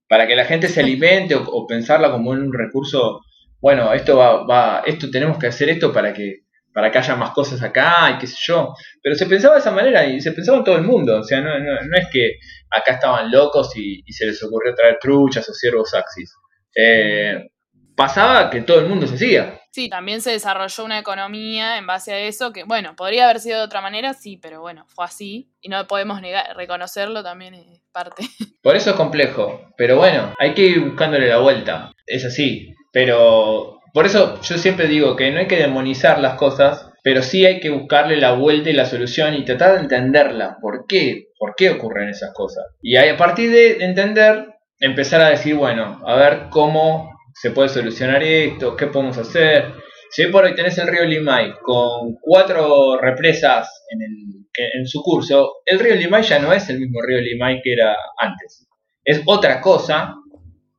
para 0.10 0.28
que 0.28 0.36
la 0.36 0.46
gente 0.46 0.68
se 0.68 0.80
alimente 0.82 1.36
o, 1.36 1.68
pensarla 1.68 2.12
como 2.12 2.32
un 2.32 2.52
recurso. 2.52 3.22
Bueno, 3.62 3.93
esto 3.93 4.17
va, 4.17 4.45
va, 4.45 4.84
esto 4.86 5.10
tenemos 5.10 5.38
que 5.38 5.47
hacer 5.47 5.69
esto 5.69 5.93
para 5.93 6.13
que 6.13 6.41
para 6.74 6.91
que 6.91 6.97
haya 6.97 7.15
más 7.15 7.32
cosas 7.32 7.62
acá 7.62 8.12
y 8.12 8.17
qué 8.19 8.28
sé 8.28 8.38
yo. 8.39 8.74
Pero 9.02 9.15
se 9.15 9.26
pensaba 9.26 9.56
de 9.56 9.62
esa 9.62 9.71
manera 9.71 10.06
y 10.06 10.21
se 10.21 10.32
pensaba 10.32 10.60
en 10.60 10.63
todo 10.63 10.76
el 10.76 10.84
mundo. 10.84 11.19
O 11.19 11.24
sea, 11.24 11.41
no, 11.41 11.60
no, 11.60 11.97
es 11.97 12.08
que 12.12 12.38
acá 12.69 12.93
estaban 12.93 13.32
locos 13.32 13.76
y, 13.76 14.04
se 14.12 14.26
les 14.26 14.41
ocurrió 14.43 14.74
traer 14.74 14.97
truchas 15.00 15.47
o 15.50 15.54
ciervos 15.54 15.93
axis. 15.93 16.34
Eh, 16.76 17.50
pasaba 17.95 18.50
que 18.50 18.62
todo 18.62 18.80
el 18.80 18.88
mundo 18.88 19.08
se 19.08 19.15
hacía. 19.15 19.58
Sí, 19.71 19.89
también 19.89 20.21
se 20.21 20.32
desarrolló 20.32 20.84
una 20.84 21.00
economía 21.00 21.78
en 21.78 21.88
base 21.88 22.12
a 22.12 22.19
eso 22.19 22.52
que, 22.52 22.65
bueno, 22.65 22.93
podría 22.97 23.26
haber 23.26 23.39
sido 23.39 23.60
de 23.60 23.63
otra 23.63 23.80
manera, 23.80 24.13
sí, 24.13 24.36
pero 24.36 24.60
bueno, 24.60 24.86
fue 24.89 25.06
así 25.06 25.50
y 25.62 25.69
no 25.69 25.88
podemos 25.88 26.21
negar, 26.21 26.58
reconocerlo 26.58 27.24
también 27.24 27.54
es 27.54 27.82
parte. 27.93 28.24
Por 28.62 28.76
eso 28.76 28.89
es 28.89 28.95
complejo, 28.97 29.62
pero 29.78 29.95
bueno, 29.95 30.34
hay 30.39 30.54
que 30.54 30.63
ir 30.63 30.82
buscándole 30.82 31.30
la 31.30 31.38
vuelta, 31.38 31.93
es 32.06 32.26
así, 32.26 32.74
pero 32.92 33.80
por 33.94 34.06
eso 34.06 34.40
yo 34.42 34.58
siempre 34.58 34.88
digo 34.88 35.16
que 35.16 35.32
no 35.32 35.40
hay 35.40 35.48
que 35.48 35.58
demonizar 35.58 36.20
las 36.20 36.36
cosas, 36.36 36.90
pero 37.04 37.22
sí 37.22 37.46
hay 37.46 37.60
que 37.60 37.70
buscarle 37.70 38.18
la 38.18 38.34
vuelta 38.34 38.70
y 38.70 38.74
la 38.74 38.86
solución 38.86 39.34
y 39.34 39.44
tratar 39.44 39.74
de 39.74 39.82
entenderla, 39.82 40.58
¿por 40.62 40.86
qué? 40.88 41.30
¿Por 41.38 41.56
qué 41.56 41.72
ocurren 41.72 42.10
esas 42.10 42.32
cosas? 42.34 42.64
Y 42.82 42.96
a 42.96 43.18
partir 43.18 43.52
de 43.52 43.84
entender, 43.84 44.48
empezar 44.80 45.22
a 45.22 45.30
decir, 45.30 45.56
bueno, 45.56 46.00
a 46.06 46.16
ver 46.16 46.48
cómo 46.50 47.12
se 47.34 47.52
puede 47.52 47.70
solucionar 47.70 48.22
esto, 48.24 48.76
qué 48.76 48.88
podemos 48.88 49.18
hacer. 49.18 49.74
si 50.12 50.28
por 50.28 50.44
hoy 50.44 50.54
tenés 50.54 50.78
el 50.78 50.88
río 50.88 51.06
Limay 51.06 51.54
con 51.64 52.16
cuatro 52.22 53.00
represas 53.00 53.84
en, 53.90 54.02
el, 54.02 54.80
en 54.80 54.88
su 54.88 55.02
curso, 55.02 55.62
el 55.66 55.80
río 55.80 55.96
Limay 55.96 56.24
ya 56.24 56.40
no 56.40 56.54
es 56.54 56.70
el 56.70 56.80
mismo 56.80 57.02
río 57.02 57.20
Limay 57.20 57.62
que 57.64 57.74
era 57.74 57.96
antes. 58.18 58.68
Es 59.04 59.22
otra 59.26 59.60
cosa. 59.60 60.14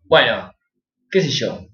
Bueno, 0.04 0.52
qué 1.10 1.20
sé 1.20 1.30
yo. 1.30 1.71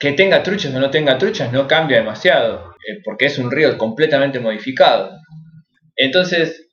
Que 0.00 0.12
tenga 0.12 0.42
truchas 0.42 0.74
o 0.74 0.80
no 0.80 0.90
tenga 0.90 1.18
truchas 1.18 1.52
no 1.52 1.68
cambia 1.68 1.98
demasiado, 1.98 2.74
eh, 2.88 3.00
porque 3.04 3.26
es 3.26 3.38
un 3.38 3.50
río 3.50 3.78
completamente 3.78 4.40
modificado. 4.40 5.16
Entonces, 5.94 6.68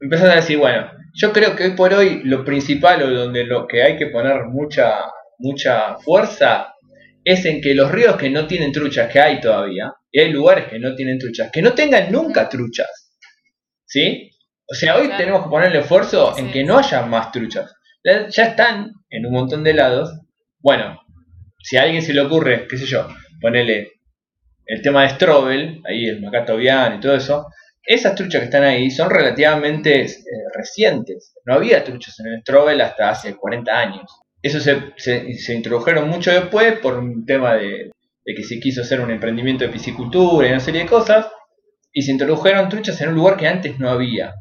empezás 0.00 0.30
a 0.30 0.36
decir, 0.36 0.56
bueno, 0.56 0.90
yo 1.14 1.32
creo 1.32 1.56
que 1.56 1.64
hoy 1.64 1.70
por 1.72 1.92
hoy 1.92 2.22
lo 2.24 2.44
principal 2.44 3.02
o 3.02 3.10
donde 3.10 3.44
lo 3.44 3.66
que 3.66 3.82
hay 3.82 3.96
que 3.96 4.06
poner 4.06 4.44
mucha, 4.44 4.94
mucha 5.38 5.96
fuerza 5.98 6.74
es 7.24 7.44
en 7.44 7.60
que 7.60 7.74
los 7.74 7.90
ríos 7.90 8.16
que 8.16 8.30
no 8.30 8.46
tienen 8.46 8.72
truchas, 8.72 9.12
que 9.12 9.20
hay 9.20 9.40
todavía, 9.40 9.92
y 10.10 10.20
hay 10.20 10.30
lugares 10.30 10.66
que 10.68 10.78
no 10.78 10.94
tienen 10.94 11.18
truchas, 11.18 11.50
que 11.52 11.62
no 11.62 11.74
tengan 11.74 12.10
nunca 12.10 12.48
truchas. 12.48 13.18
¿Sí? 13.84 14.30
O 14.70 14.74
sea, 14.74 14.96
hoy 14.96 15.10
tenemos 15.16 15.42
que 15.42 15.50
ponerle 15.50 15.80
esfuerzo 15.80 16.38
en 16.38 16.50
que 16.52 16.62
no 16.62 16.78
haya 16.78 17.02
más 17.02 17.32
truchas. 17.32 17.74
Ya 18.04 18.44
están 18.44 18.92
en 19.10 19.26
un 19.26 19.32
montón 19.32 19.64
de 19.64 19.74
lados. 19.74 20.16
Bueno, 20.60 21.00
si 21.62 21.76
a 21.76 21.82
alguien 21.82 22.02
se 22.02 22.12
le 22.12 22.20
ocurre, 22.20 22.66
qué 22.68 22.76
sé 22.76 22.86
yo, 22.86 23.08
ponerle 23.40 23.92
el 24.66 24.82
tema 24.82 25.02
de 25.02 25.10
Strobel, 25.10 25.82
ahí 25.84 26.06
el 26.06 26.20
Macato 26.20 26.56
Vian 26.56 26.96
y 26.96 27.00
todo 27.00 27.14
eso, 27.14 27.46
esas 27.82 28.14
truchas 28.14 28.40
que 28.40 28.44
están 28.44 28.62
ahí 28.62 28.90
son 28.90 29.10
relativamente 29.10 30.04
eh, 30.04 30.08
recientes. 30.54 31.34
No 31.44 31.54
había 31.54 31.82
truchas 31.82 32.18
en 32.20 32.26
el 32.26 32.40
Strobel 32.42 32.80
hasta 32.80 33.10
hace 33.10 33.34
40 33.34 33.72
años. 33.72 34.20
Eso 34.42 34.60
se, 34.60 34.92
se, 34.96 35.54
introdujeron 35.54 36.08
mucho 36.08 36.30
después 36.30 36.78
por 36.78 36.96
un 36.98 37.26
tema 37.26 37.54
de, 37.54 37.90
que 38.24 38.44
se 38.44 38.60
quiso 38.60 38.82
hacer 38.82 39.00
un 39.00 39.10
emprendimiento 39.10 39.64
de 39.64 39.70
piscicultura 39.70 40.46
y 40.46 40.50
una 40.50 40.60
serie 40.60 40.82
de 40.82 40.88
cosas, 40.88 41.26
y 41.92 42.02
se 42.02 42.12
introdujeron 42.12 42.68
truchas 42.68 43.00
en 43.00 43.08
un 43.08 43.16
lugar 43.16 43.36
que 43.36 43.48
antes 43.48 43.78
no 43.78 43.90
había. 43.90 44.34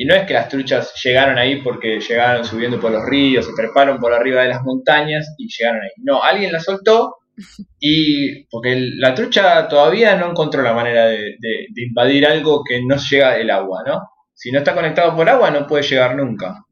Y 0.00 0.04
no 0.04 0.14
es 0.14 0.28
que 0.28 0.34
las 0.34 0.48
truchas 0.48 0.94
llegaron 1.02 1.38
ahí 1.38 1.60
porque 1.60 1.98
llegaron 1.98 2.44
subiendo 2.44 2.78
por 2.78 2.92
los 2.92 3.04
ríos, 3.04 3.44
se 3.44 3.52
treparon 3.52 3.98
por 3.98 4.12
arriba 4.12 4.42
de 4.42 4.48
las 4.50 4.62
montañas 4.62 5.34
y 5.36 5.48
llegaron 5.48 5.82
ahí. 5.82 5.90
No, 5.96 6.22
alguien 6.22 6.52
la 6.52 6.60
soltó 6.60 7.16
y 7.80 8.44
porque 8.44 8.76
la 8.94 9.12
trucha 9.12 9.66
todavía 9.66 10.14
no 10.14 10.30
encontró 10.30 10.62
la 10.62 10.72
manera 10.72 11.06
de, 11.06 11.36
invadir 11.74 12.28
algo 12.28 12.62
que 12.62 12.80
no 12.86 12.94
llega 12.96 13.38
el 13.38 13.50
agua, 13.50 13.82
¿no? 13.84 14.00
Si 14.34 14.52
no 14.52 14.58
está 14.58 14.72
conectado 14.72 15.16
por 15.16 15.28
agua 15.28 15.50
no 15.50 15.66
puede 15.66 15.82
llegar 15.82 16.14
nunca. 16.14 16.64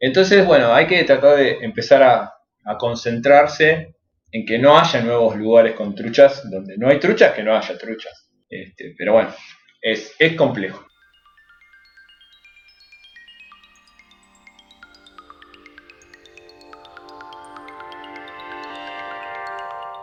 Entonces, 0.00 0.46
bueno, 0.46 0.72
hay 0.72 0.86
que 0.86 1.04
tratar 1.04 1.36
de 1.36 1.58
empezar 1.60 2.02
a, 2.02 2.30
concentrarse 2.78 3.94
en 4.32 4.46
que 4.46 4.58
no 4.58 4.78
haya 4.78 5.02
nuevos 5.02 5.36
lugares 5.36 5.74
con 5.74 5.94
truchas, 5.94 6.50
donde 6.50 6.78
no 6.78 6.88
hay 6.88 6.98
truchas, 6.98 7.34
que 7.34 7.42
no 7.42 7.54
haya 7.54 7.76
truchas. 7.76 8.30
Este, 8.48 8.94
pero 8.96 9.12
bueno, 9.12 9.34
es, 9.82 10.14
es 10.18 10.32
complejo. 10.34 10.82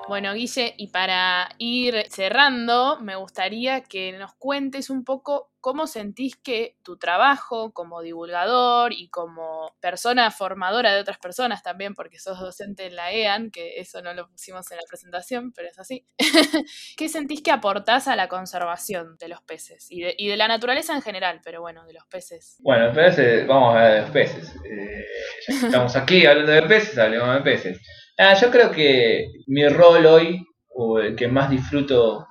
Bueno, 0.07 0.33
Guille, 0.33 0.73
y 0.77 0.87
para 0.87 1.49
ir 1.57 2.05
cerrando, 2.09 2.99
me 2.99 3.15
gustaría 3.15 3.81
que 3.81 4.11
nos 4.13 4.33
cuentes 4.33 4.89
un 4.89 5.03
poco 5.03 5.51
cómo 5.61 5.85
sentís 5.85 6.35
que 6.35 6.75
tu 6.83 6.97
trabajo 6.97 7.71
como 7.71 8.01
divulgador 8.01 8.91
y 8.93 9.09
como 9.09 9.75
persona 9.79 10.31
formadora 10.31 10.93
de 10.93 10.99
otras 10.99 11.19
personas 11.19 11.63
también, 11.63 11.93
porque 11.93 12.19
sos 12.19 12.39
docente 12.39 12.87
en 12.87 12.95
la 12.95 13.11
EAN, 13.11 13.51
que 13.51 13.79
eso 13.79 14.01
no 14.01 14.13
lo 14.13 14.27
pusimos 14.27 14.69
en 14.71 14.77
la 14.77 14.83
presentación, 14.87 15.53
pero 15.53 15.69
es 15.69 15.79
así. 15.79 16.05
¿Qué 16.97 17.07
sentís 17.07 17.41
que 17.41 17.51
aportás 17.51 18.07
a 18.07 18.15
la 18.15 18.27
conservación 18.27 19.17
de 19.17 19.29
los 19.29 19.41
peces 19.43 19.87
y 19.89 20.01
de, 20.01 20.35
la 20.35 20.47
naturaleza 20.47 20.95
en 20.95 21.01
general, 21.01 21.41
pero 21.43 21.61
bueno, 21.61 21.85
de 21.85 21.93
los 21.93 22.05
peces? 22.07 22.57
Bueno, 22.59 22.91
peces, 22.91 23.45
vamos 23.45 23.75
a 23.75 23.77
hablar 23.77 23.93
de 23.93 24.01
los 24.01 24.09
peces. 24.09 24.55
Eh, 24.65 25.05
estamos 25.47 25.95
aquí 25.95 26.25
hablando 26.25 26.51
de 26.51 26.63
peces, 26.63 26.97
hablemos 26.97 27.35
de 27.35 27.41
peces. 27.41 28.00
Ah, 28.17 28.33
yo 28.33 28.51
creo 28.51 28.71
que 28.71 29.27
mi 29.47 29.67
rol 29.67 30.05
hoy, 30.05 30.45
o 30.69 30.99
el 30.99 31.15
que 31.15 31.27
más 31.27 31.49
disfruto 31.49 32.27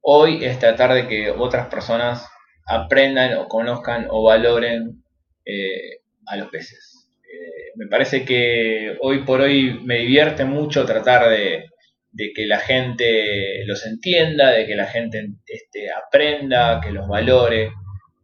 hoy, 0.00 0.44
es 0.44 0.58
tratar 0.58 0.92
de 0.92 1.06
que 1.06 1.30
otras 1.30 1.68
personas 1.68 2.26
aprendan 2.66 3.36
o 3.38 3.48
conozcan 3.48 4.06
o 4.10 4.24
valoren 4.24 5.02
eh, 5.44 6.00
a 6.26 6.36
los 6.36 6.48
peces. 6.48 7.08
Eh, 7.22 7.72
me 7.76 7.86
parece 7.86 8.24
que 8.24 8.96
hoy 9.00 9.24
por 9.24 9.40
hoy 9.40 9.80
me 9.84 9.98
divierte 9.98 10.44
mucho 10.44 10.84
tratar 10.84 11.30
de, 11.30 11.64
que 12.34 12.46
la 12.46 12.58
gente 12.58 13.64
los 13.66 13.86
entienda, 13.86 14.50
de 14.50 14.66
que 14.66 14.74
la 14.74 14.86
gente 14.86 15.26
este, 15.46 15.88
aprenda, 15.92 16.80
que 16.82 16.90
los 16.90 17.08
valore, 17.08 17.70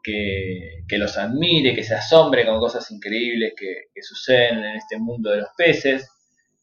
que, 0.02 0.98
los 0.98 1.16
admire, 1.18 1.74
que 1.74 1.82
se 1.84 1.94
asombre 1.94 2.44
con 2.46 2.58
cosas 2.58 2.90
increíbles 2.90 3.54
que 3.56 4.02
suceden 4.02 4.58
en 4.58 4.76
este 4.76 4.98
mundo 4.98 5.30
de 5.30 5.38
los 5.38 5.48
peces. 5.56 6.15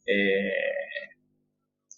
Eh, 0.05 0.51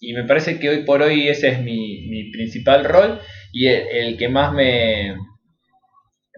y 0.00 0.12
me 0.14 0.24
parece 0.24 0.58
que 0.58 0.68
hoy 0.68 0.84
por 0.84 1.02
hoy 1.02 1.28
ese 1.28 1.48
es 1.48 1.60
mi, 1.60 2.30
principal 2.30 2.84
rol 2.84 3.20
y 3.52 3.66
el, 3.66 4.16
que 4.16 4.28
más 4.28 4.52
me, 4.52 5.16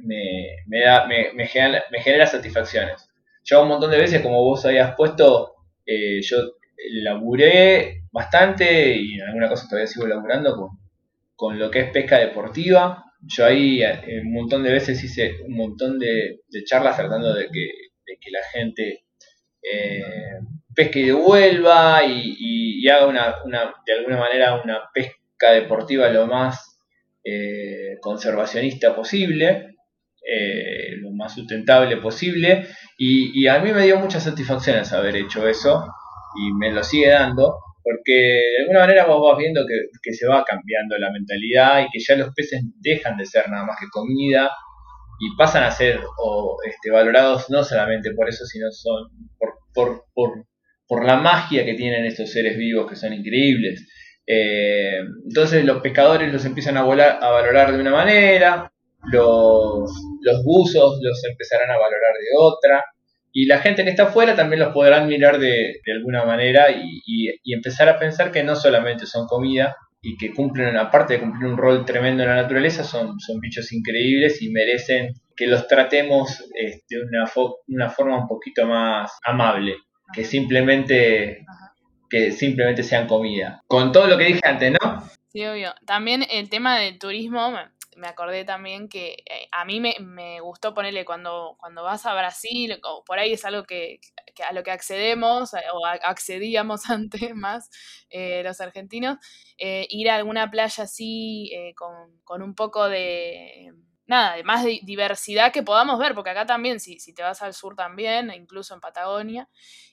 me, 0.04 0.80
da, 0.80 1.06
me, 1.06 1.46
genera, 1.46 2.26
satisfacciones. 2.26 3.08
Yo 3.44 3.62
un 3.62 3.68
montón 3.68 3.90
de 3.90 3.98
veces, 3.98 4.22
como 4.22 4.44
vos 4.44 4.64
habías 4.64 4.94
puesto, 4.96 5.54
eh, 5.84 6.20
yo 6.22 6.36
laburé 7.02 8.02
bastante 8.12 8.96
y 8.96 9.14
en 9.14 9.22
alguna 9.22 9.48
cosa 9.48 9.66
todavía 9.68 9.86
sigo 9.86 10.06
laburando 10.06 10.54
con, 10.54 10.68
con 11.34 11.58
lo 11.58 11.70
que 11.70 11.80
es 11.80 11.90
pesca 11.90 12.18
deportiva. 12.18 13.04
Yo 13.22 13.44
ahí 13.44 13.82
eh, 13.82 14.20
un 14.24 14.32
montón 14.32 14.62
de 14.62 14.72
veces 14.72 15.02
hice 15.02 15.42
un 15.44 15.56
montón 15.56 15.98
de, 15.98 16.40
charlas 16.64 16.96
tratando 16.96 17.34
de 17.34 17.48
que, 17.48 17.66
de 18.06 18.18
que 18.20 18.30
la 18.30 18.44
gente 18.52 19.04
pesque 20.78 21.00
y 21.00 21.06
devuelva 21.06 22.04
y, 22.04 22.88
haga 22.88 23.06
una, 23.08 23.34
una, 23.44 23.74
de 23.84 23.92
alguna 23.94 24.16
manera 24.16 24.62
una 24.62 24.78
pesca 24.94 25.50
deportiva 25.50 26.08
lo 26.08 26.28
más 26.28 26.80
eh, 27.24 27.98
conservacionista 28.00 28.94
posible, 28.94 29.74
eh, 30.24 30.96
lo 30.98 31.10
más 31.10 31.34
sustentable 31.34 31.96
posible. 31.96 32.68
Y, 32.96 33.48
a 33.48 33.58
mí 33.58 33.72
me 33.72 33.82
dio 33.86 33.98
muchas 33.98 34.22
satisfacciones 34.22 34.92
haber 34.92 35.16
hecho 35.16 35.48
eso 35.48 35.84
y 36.40 36.52
me 36.54 36.70
lo 36.70 36.84
sigue 36.84 37.08
dando. 37.08 37.56
Porque 37.82 38.12
de 38.12 38.60
alguna 38.60 38.80
manera 38.80 39.06
vos 39.06 39.32
vas 39.32 39.38
viendo 39.38 39.62
que, 39.66 40.12
se 40.12 40.28
va 40.28 40.44
cambiando 40.44 40.96
la 40.98 41.10
mentalidad 41.10 41.80
y 41.80 41.88
que 41.90 41.98
ya 41.98 42.14
los 42.14 42.32
peces 42.34 42.62
dejan 42.80 43.16
de 43.16 43.26
ser 43.26 43.48
nada 43.48 43.64
más 43.64 43.78
que 43.80 43.86
comida 43.90 44.48
y 45.18 45.36
pasan 45.36 45.64
a 45.64 45.70
ser 45.72 45.98
este, 46.66 46.90
valorados 46.90 47.50
no 47.50 47.64
solamente 47.64 48.12
por 48.14 48.28
eso, 48.28 48.44
sino 48.44 48.70
son 48.70 49.08
por, 49.38 49.54
por, 49.74 50.04
por, 50.14 50.44
por 50.88 51.04
la 51.04 51.16
magia 51.16 51.64
que 51.64 51.74
tienen 51.74 52.06
estos 52.06 52.32
seres 52.32 52.56
vivos 52.56 52.88
que 52.88 52.96
son 52.96 53.12
increíbles. 53.12 53.86
Eh, 54.26 55.00
entonces 55.26 55.64
los 55.64 55.80
pescadores 55.82 56.32
los 56.32 56.44
empiezan 56.44 56.76
a, 56.76 56.82
volar, 56.82 57.18
a 57.22 57.30
valorar 57.30 57.72
de 57.72 57.80
una 57.80 57.92
manera, 57.92 58.72
los, 59.12 59.90
los 60.22 60.44
buzos 60.44 60.98
los 61.02 61.24
empezarán 61.24 61.70
a 61.70 61.78
valorar 61.78 62.14
de 62.18 62.28
otra, 62.38 62.84
y 63.32 63.46
la 63.46 63.58
gente 63.58 63.84
que 63.84 63.90
está 63.90 64.04
afuera 64.04 64.34
también 64.34 64.60
los 64.60 64.72
podrán 64.72 65.06
mirar 65.06 65.38
de, 65.38 65.80
alguna 65.94 66.24
manera 66.24 66.70
y, 66.70 67.02
y, 67.06 67.54
empezar 67.54 67.88
a 67.88 67.98
pensar 67.98 68.32
que 68.32 68.42
no 68.42 68.56
solamente 68.56 69.06
son 69.06 69.26
comida 69.26 69.76
y 70.00 70.16
que 70.16 70.32
cumplen, 70.32 70.76
aparte 70.76 71.14
de 71.14 71.20
cumplir 71.20 71.48
un 71.48 71.58
rol 71.58 71.84
tremendo 71.84 72.22
en 72.22 72.30
la 72.30 72.36
naturaleza, 72.36 72.84
son, 72.84 73.18
son 73.20 73.40
bichos 73.40 73.72
increíbles 73.72 74.42
y 74.42 74.50
merecen 74.50 75.12
que 75.36 75.46
los 75.46 75.66
tratemos 75.68 76.40
eh, 76.58 76.80
de 76.88 77.00
una, 77.02 77.30
una 77.68 77.90
forma 77.90 78.20
un 78.20 78.28
poquito 78.28 78.66
más 78.66 79.12
amable 79.24 79.76
que 80.12 80.24
simplemente, 80.24 81.44
que 82.08 82.32
simplemente 82.32 82.82
sean 82.82 83.06
comida. 83.06 83.62
Con 83.66 83.92
todo 83.92 84.06
lo 84.06 84.18
que 84.18 84.24
dije 84.24 84.40
antes, 84.44 84.72
¿no? 84.72 85.08
Sí, 85.28 85.44
obvio. 85.44 85.74
También 85.86 86.24
el 86.30 86.48
tema 86.48 86.78
del 86.78 86.98
turismo, 86.98 87.52
me 87.98 88.08
acordé 88.08 88.44
también 88.44 88.88
que 88.88 89.16
eh, 89.26 89.48
a 89.52 89.64
mí 89.64 89.80
me, 89.80 90.40
gustó 90.40 90.72
ponerle 90.72 91.04
cuando, 91.04 91.56
cuando 91.58 91.82
vas 91.82 92.06
a 92.06 92.14
Brasil, 92.14 92.80
o 92.82 93.04
por 93.04 93.18
ahí 93.18 93.32
es 93.32 93.44
algo 93.44 93.64
que, 93.64 94.00
a 94.48 94.52
lo 94.52 94.62
que 94.62 94.70
accedemos, 94.70 95.52
eh, 95.54 95.58
o 95.72 95.84
accedíamos 95.84 96.82
antes 96.90 97.34
más 97.34 97.70
eh, 98.08 98.42
los 98.44 98.60
argentinos, 98.60 99.18
ir 99.58 100.10
a 100.10 100.16
alguna 100.16 100.50
playa 100.50 100.84
así 100.84 101.50
con, 101.76 102.20
con, 102.24 102.42
un 102.42 102.54
poco 102.54 102.88
de 102.88 103.72
nada, 104.08 104.34
de 104.36 104.42
más 104.42 104.64
diversidad 104.64 105.52
que 105.52 105.62
podamos 105.62 105.98
ver, 105.98 106.14
porque 106.14 106.30
acá 106.30 106.46
también, 106.46 106.80
si, 106.80 106.98
si 106.98 107.14
te 107.14 107.22
vas 107.22 107.42
al 107.42 107.54
sur 107.54 107.76
también, 107.76 108.32
incluso 108.34 108.74
en 108.74 108.80
Patagonia, 108.80 109.48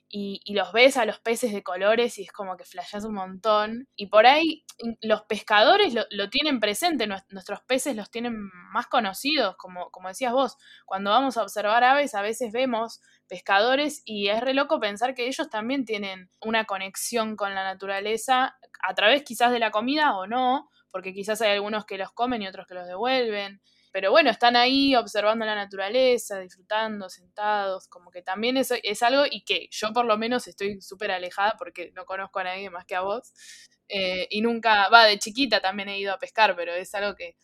y, 0.07 0.53
los 0.53 0.71
ves 0.71 0.95
a 0.95 1.05
los 1.05 1.19
peces 1.19 1.51
de 1.51 1.61
colores 1.61 2.17
y 2.17 2.23
es 2.23 2.31
como 2.31 2.55
que 2.55 2.63
flasheas 2.63 3.03
un 3.03 3.15
montón. 3.15 3.89
Y 3.97 4.07
por 4.07 4.25
ahí 4.25 4.63
los 5.01 5.23
pescadores 5.23 5.93
lo, 5.93 6.29
tienen 6.29 6.61
presente, 6.61 7.05
nuestros 7.07 7.61
peces 7.63 7.97
los 7.97 8.09
tienen 8.09 8.49
más 8.71 8.87
conocidos, 8.87 9.57
como, 9.57 9.89
como 9.91 10.07
decías 10.07 10.31
vos. 10.31 10.57
Cuando 10.85 11.09
vamos 11.09 11.37
a 11.37 11.43
observar 11.43 11.83
aves, 11.83 12.15
a 12.15 12.21
veces 12.21 12.53
vemos 12.53 13.01
pescadores 13.27 14.01
y 14.05 14.29
es 14.29 14.39
re 14.39 14.53
loco 14.53 14.79
pensar 14.79 15.15
que 15.15 15.27
ellos 15.27 15.49
también 15.49 15.83
tienen 15.83 16.29
una 16.39 16.65
conexión 16.65 17.35
con 17.35 17.53
la 17.53 17.63
naturaleza 17.63 18.57
a 18.87 18.93
través 18.93 19.23
quizás 19.23 19.51
de 19.51 19.59
la 19.59 19.71
comida 19.71 20.15
o 20.15 20.27
no, 20.27 20.69
porque 20.91 21.13
quizás 21.13 21.41
hay 21.41 21.51
algunos 21.51 21.85
que 21.85 21.97
los 21.97 22.13
comen 22.13 22.41
y 22.41 22.47
otros 22.47 22.67
que 22.67 22.75
los 22.75 22.87
devuelven 22.87 23.61
pero 23.95 24.11
bueno, 24.11 24.29
están 24.29 24.57
ahí 24.57 24.93
observando 24.93 25.45
la 25.45 25.55
naturaleza, 25.55 26.41
disfrutando, 26.41 27.07
sentados, 27.07 27.87
como 27.87 28.11
que 28.11 28.21
también 28.21 28.57
es, 28.57 28.73
es 28.83 29.01
algo 29.01 29.23
y 29.25 29.45
que 29.45 29.69
yo 29.71 29.93
por 29.93 30.03
lo 30.03 30.17
menos 30.17 30.49
estoy 30.49 30.81
súper 30.81 31.11
alejada 31.11 31.55
porque 31.57 31.93
no 31.95 32.03
conozco 32.03 32.39
a 32.39 32.43
nadie 32.43 32.69
más 32.69 32.83
que 32.83 32.95
a 32.95 33.03
vos. 33.03 33.31
Eh, 33.87 34.27
y 34.31 34.41
nunca, 34.41 34.89
va, 34.89 35.05
de 35.05 35.17
chiquita 35.17 35.61
también 35.61 35.87
he 35.87 35.97
ido 35.97 36.11
a 36.11 36.19
pescar, 36.19 36.57
pero 36.57 36.73
es 36.73 36.93
algo 36.93 37.15
que, 37.15 37.37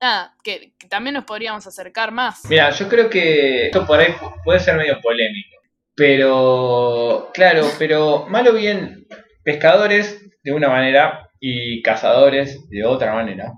nada, 0.00 0.34
que, 0.42 0.72
también 0.88 1.14
nos 1.14 1.24
podríamos 1.24 1.64
acercar 1.64 2.10
más. 2.10 2.44
Mira, 2.46 2.70
yo 2.70 2.88
creo 2.88 3.08
que 3.08 3.66
esto 3.66 3.86
por 3.86 4.00
ahí 4.00 4.12
puede 4.44 4.58
ser 4.58 4.74
medio 4.74 5.00
polémico, 5.00 5.56
pero, 5.94 7.30
claro, 7.32 7.70
pero 7.78 8.26
malo 8.26 8.54
bien, 8.54 9.06
pescadores 9.44 10.20
de 10.42 10.52
una 10.52 10.68
manera 10.68 11.30
y 11.38 11.80
cazadores 11.82 12.68
de 12.70 12.84
otra 12.84 13.14
manera. 13.14 13.52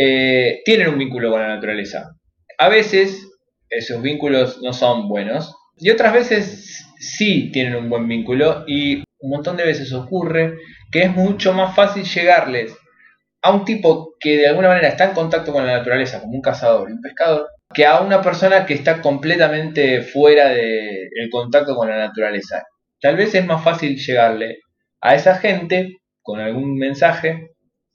Eh, 0.00 0.62
tienen 0.64 0.90
un 0.90 0.98
vínculo 0.98 1.32
con 1.32 1.40
la 1.40 1.48
naturaleza. 1.48 2.12
A 2.56 2.68
veces 2.68 3.26
esos 3.68 4.00
vínculos 4.00 4.60
no 4.62 4.72
son 4.72 5.08
buenos 5.08 5.56
y 5.76 5.90
otras 5.90 6.12
veces 6.12 6.86
sí 7.00 7.50
tienen 7.50 7.74
un 7.74 7.90
buen 7.90 8.06
vínculo 8.06 8.62
y 8.68 9.02
un 9.18 9.30
montón 9.30 9.56
de 9.56 9.64
veces 9.64 9.92
ocurre 9.92 10.54
que 10.92 11.02
es 11.02 11.10
mucho 11.10 11.52
más 11.52 11.74
fácil 11.74 12.04
llegarles 12.04 12.76
a 13.42 13.52
un 13.52 13.64
tipo 13.64 14.14
que 14.20 14.36
de 14.36 14.46
alguna 14.46 14.68
manera 14.68 14.86
está 14.86 15.06
en 15.06 15.14
contacto 15.14 15.52
con 15.52 15.66
la 15.66 15.78
naturaleza, 15.78 16.20
como 16.20 16.34
un 16.34 16.42
cazador 16.42 16.88
y 16.88 16.92
un 16.92 17.00
pescador, 17.00 17.48
que 17.74 17.84
a 17.84 18.00
una 18.00 18.22
persona 18.22 18.66
que 18.66 18.74
está 18.74 19.02
completamente 19.02 20.02
fuera 20.02 20.50
del 20.50 21.28
contacto 21.28 21.74
con 21.74 21.88
la 21.88 21.98
naturaleza. 21.98 22.62
Tal 23.00 23.16
vez 23.16 23.34
es 23.34 23.44
más 23.44 23.64
fácil 23.64 23.96
llegarle 23.96 24.60
a 25.00 25.16
esa 25.16 25.34
gente 25.34 25.96
con 26.22 26.38
algún 26.38 26.76
mensaje 26.78 27.48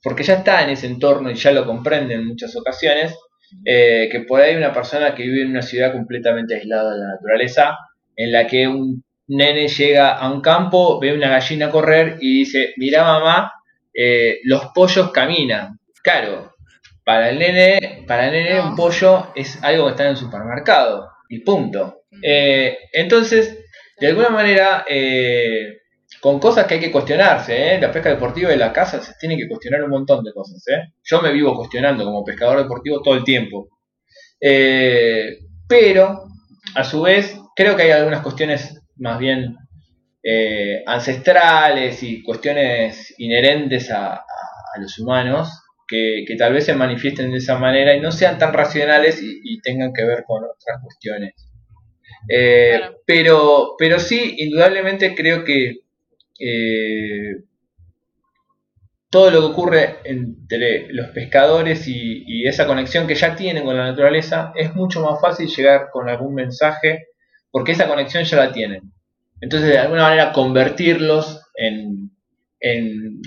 porque 0.04 0.22
ya 0.22 0.34
está 0.34 0.62
en 0.62 0.70
ese 0.70 0.86
entorno 0.86 1.30
y 1.30 1.34
ya 1.34 1.50
lo 1.50 1.64
comprende 1.64 2.14
en 2.14 2.26
muchas 2.26 2.54
ocasiones, 2.56 3.16
eh, 3.64 4.08
que 4.12 4.20
por 4.20 4.42
ahí 4.42 4.54
una 4.54 4.72
persona 4.72 5.14
que 5.14 5.22
vive 5.22 5.42
en 5.42 5.50
una 5.50 5.62
ciudad 5.62 5.92
completamente 5.92 6.54
aislada 6.54 6.92
de 6.92 7.00
la 7.00 7.08
naturaleza, 7.14 7.78
en 8.14 8.30
la 8.30 8.46
que 8.46 8.68
un 8.68 9.02
nene 9.28 9.66
llega 9.66 10.12
a 10.12 10.30
un 10.30 10.42
campo, 10.42 11.00
ve 11.00 11.14
una 11.14 11.30
gallina 11.30 11.70
correr 11.70 12.18
y 12.20 12.40
dice, 12.40 12.74
mira 12.76 13.02
mamá, 13.02 13.50
eh, 13.94 14.40
los 14.44 14.66
pollos 14.74 15.10
caminan. 15.10 15.78
Claro, 16.02 16.52
para 17.02 17.30
el 17.30 17.38
nene, 17.38 18.04
para 18.06 18.26
el 18.26 18.32
nene 18.32 18.60
un 18.60 18.76
pollo 18.76 19.32
es 19.34 19.62
algo 19.64 19.86
que 19.86 19.90
está 19.92 20.04
en 20.04 20.10
el 20.10 20.16
supermercado 20.18 21.08
y 21.30 21.38
punto. 21.38 22.02
Eh, 22.22 22.76
entonces, 22.92 23.58
de 23.98 24.08
alguna 24.08 24.28
manera, 24.28 24.84
con 26.24 26.40
cosas 26.40 26.66
que 26.66 26.72
hay 26.72 26.80
que 26.80 26.90
cuestionarse, 26.90 27.74
¿eh? 27.74 27.78
La 27.78 27.92
pesca 27.92 28.08
deportiva 28.08 28.50
y 28.50 28.56
la 28.56 28.72
caza 28.72 28.98
se 28.98 29.12
tiene 29.20 29.36
que 29.36 29.46
cuestionar 29.46 29.84
un 29.84 29.90
montón 29.90 30.24
de 30.24 30.32
cosas, 30.32 30.66
¿eh? 30.68 30.94
Yo 31.02 31.20
me 31.20 31.30
vivo 31.30 31.54
cuestionando 31.54 32.02
como 32.02 32.24
pescador 32.24 32.62
deportivo 32.62 33.02
todo 33.02 33.14
el 33.14 33.24
tiempo. 33.24 33.68
Eh, 34.40 35.36
pero, 35.68 36.24
a 36.76 36.82
su 36.82 37.02
vez, 37.02 37.38
creo 37.54 37.76
que 37.76 37.82
hay 37.82 37.90
algunas 37.90 38.22
cuestiones 38.22 38.80
más 38.96 39.18
bien 39.18 39.54
ancestrales 40.86 42.02
y 42.02 42.22
cuestiones 42.22 43.14
inherentes 43.18 43.90
a, 43.90 44.24
los 44.80 44.98
humanos 44.98 45.50
que, 45.86 46.24
tal 46.38 46.54
vez 46.54 46.64
se 46.64 46.72
manifiesten 46.72 47.32
de 47.32 47.36
esa 47.36 47.58
manera 47.58 47.94
y 47.94 48.00
no 48.00 48.10
sean 48.10 48.38
tan 48.38 48.54
racionales 48.54 49.20
y, 49.22 49.60
tengan 49.60 49.92
que 49.92 50.06
ver 50.06 50.24
con 50.26 50.42
otras 50.42 50.80
cuestiones. 50.82 51.34
pero, 53.06 53.74
pero 53.76 53.98
sí, 53.98 54.36
indudablemente 54.38 55.14
creo 55.14 55.44
que 55.44 55.83
eh, 56.38 57.44
todo 59.10 59.30
lo 59.30 59.40
que 59.40 59.46
ocurre 59.46 59.96
entre 60.04 60.92
los 60.92 61.10
pescadores 61.10 61.86
y, 61.86 62.46
esa 62.46 62.66
conexión 62.66 63.06
que 63.06 63.14
ya 63.14 63.36
tienen 63.36 63.64
con 63.64 63.76
la 63.76 63.86
naturaleza, 63.86 64.52
es 64.56 64.74
mucho 64.74 65.00
más 65.02 65.20
fácil 65.20 65.48
llegar 65.48 65.88
con 65.92 66.08
algún 66.08 66.34
mensaje, 66.34 67.06
porque 67.50 67.72
esa 67.72 67.88
conexión 67.88 68.24
ya 68.24 68.36
la 68.36 68.52
tienen. 68.52 68.92
Entonces, 69.40 69.70
de 69.70 69.78
alguna 69.78 70.02
manera, 70.02 70.32
convertirlos 70.32 71.42
en, 71.54 72.10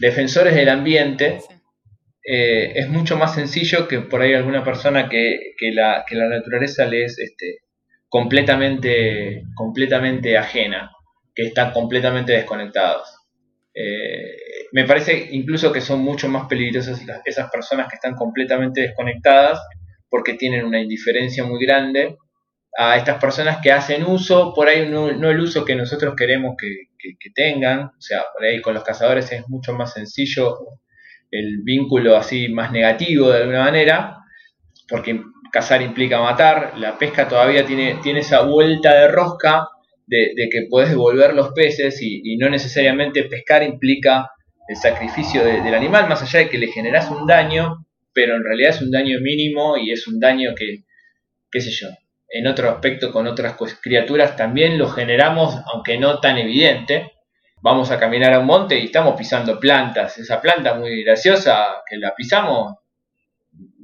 defensores 0.02 0.56
del 0.56 0.70
ambiente 0.70 1.40
eh, 2.24 2.74
es 2.76 2.90
mucho 2.90 3.16
más 3.18 3.36
sencillo 3.36 3.88
que 3.88 4.02
por 4.02 4.22
ahí 4.22 4.34
alguna 4.34 4.64
persona 4.64 5.08
que, 5.08 5.54
la, 5.74 6.04
la, 6.10 6.30
naturaleza 6.30 6.86
le 6.86 7.06
es 7.06 7.18
este, 7.20 7.60
completamente, 8.10 9.44
completamente 9.56 10.38
ajena 10.38 10.92
que 11.38 11.44
están 11.44 11.72
completamente 11.72 12.34
desconectados. 12.34 13.16
Eh, 13.72 14.38
me 14.72 14.86
parece 14.86 15.28
incluso 15.34 15.72
que 15.72 15.82
son 15.82 16.02
mucho 16.02 16.28
más 16.28 16.48
peligrosas 16.48 17.00
esas 17.26 17.52
personas 17.52 17.88
que 17.88 17.96
están 17.96 18.16
completamente 18.16 18.82
desconectadas 18.82 19.62
porque 20.10 20.34
tienen 20.34 20.66
una 20.66 20.82
indiferencia 20.82 21.44
muy 21.44 21.64
grande 21.64 22.18
a 22.76 22.98
estas 22.98 23.20
personas 23.20 23.60
que 23.62 23.72
hacen 23.72 24.04
uso, 24.04 24.52
por 24.56 24.68
ahí 24.68 24.90
no, 24.90 25.10
el 25.10 25.40
uso 25.40 25.64
que 25.64 25.76
nosotros 25.76 26.16
queremos 26.18 26.56
que, 26.58 27.30
tengan, 27.36 27.86
o 27.86 28.02
sea, 28.02 28.24
por 28.34 28.44
ahí 28.44 28.60
con 28.60 28.74
los 28.74 28.84
cazadores 28.84 29.32
es 29.32 29.48
mucho 29.48 29.74
más 29.74 29.94
sencillo 29.94 30.58
el 31.30 31.62
vínculo 31.64 32.16
así 32.18 32.50
más 32.50 32.72
negativo 32.72 33.30
de 33.30 33.42
alguna 33.42 33.66
manera, 33.66 34.18
porque 34.90 35.22
cazar 35.52 35.84
implica 35.84 36.20
matar, 36.20 36.74
la 36.78 36.98
pesca 36.98 37.28
todavía 37.28 37.64
tiene, 37.64 38.00
tiene 38.02 38.22
esa 38.22 38.42
vuelta 38.42 38.94
de 38.94 39.08
rosca 39.08 39.68
de, 40.08 40.50
que 40.52 40.68
puedes 40.70 40.90
devolver 40.90 41.34
los 41.34 41.50
peces 41.50 42.02
y, 42.02 42.38
no 42.38 42.50
necesariamente 42.50 43.24
pescar 43.24 43.64
implica 43.64 44.32
el 44.68 44.76
sacrificio 44.76 45.44
del 45.44 45.74
animal, 45.74 46.10
más 46.10 46.22
allá 46.22 46.40
de 46.40 46.50
que 46.50 46.58
le 46.58 46.68
generas 46.68 47.10
un 47.12 47.26
daño, 47.28 47.86
pero 48.14 48.36
en 48.36 48.44
realidad 48.44 48.72
es 48.72 48.82
un 48.82 48.92
daño 48.92 49.20
mínimo 49.22 49.78
y 49.78 49.92
es 49.92 50.08
un 50.08 50.20
daño 50.20 50.56
que, 50.56 50.84
qué 51.52 51.62
sé 51.62 51.72
yo, 51.72 51.88
en 52.30 52.48
otro 52.48 52.70
aspecto 52.70 53.12
con 53.12 53.28
otras 53.28 53.56
criaturas 53.82 54.36
también 54.36 54.78
lo 54.78 54.90
generamos, 54.90 55.56
aunque 55.74 55.98
no 55.98 56.20
tan 56.20 56.38
evidente. 56.38 57.14
Vamos 57.62 57.90
a 57.90 58.00
caminar 58.00 58.34
a 58.34 58.40
un 58.40 58.46
monte 58.46 58.78
y 58.78 58.86
estamos 58.86 59.16
pisando 59.18 59.60
plantas. 59.60 60.18
Esa 60.18 60.42
planta 60.42 60.74
muy 60.76 61.04
graciosa 61.04 61.84
que 61.90 61.98
la 61.98 62.14
pisamos 62.14 62.76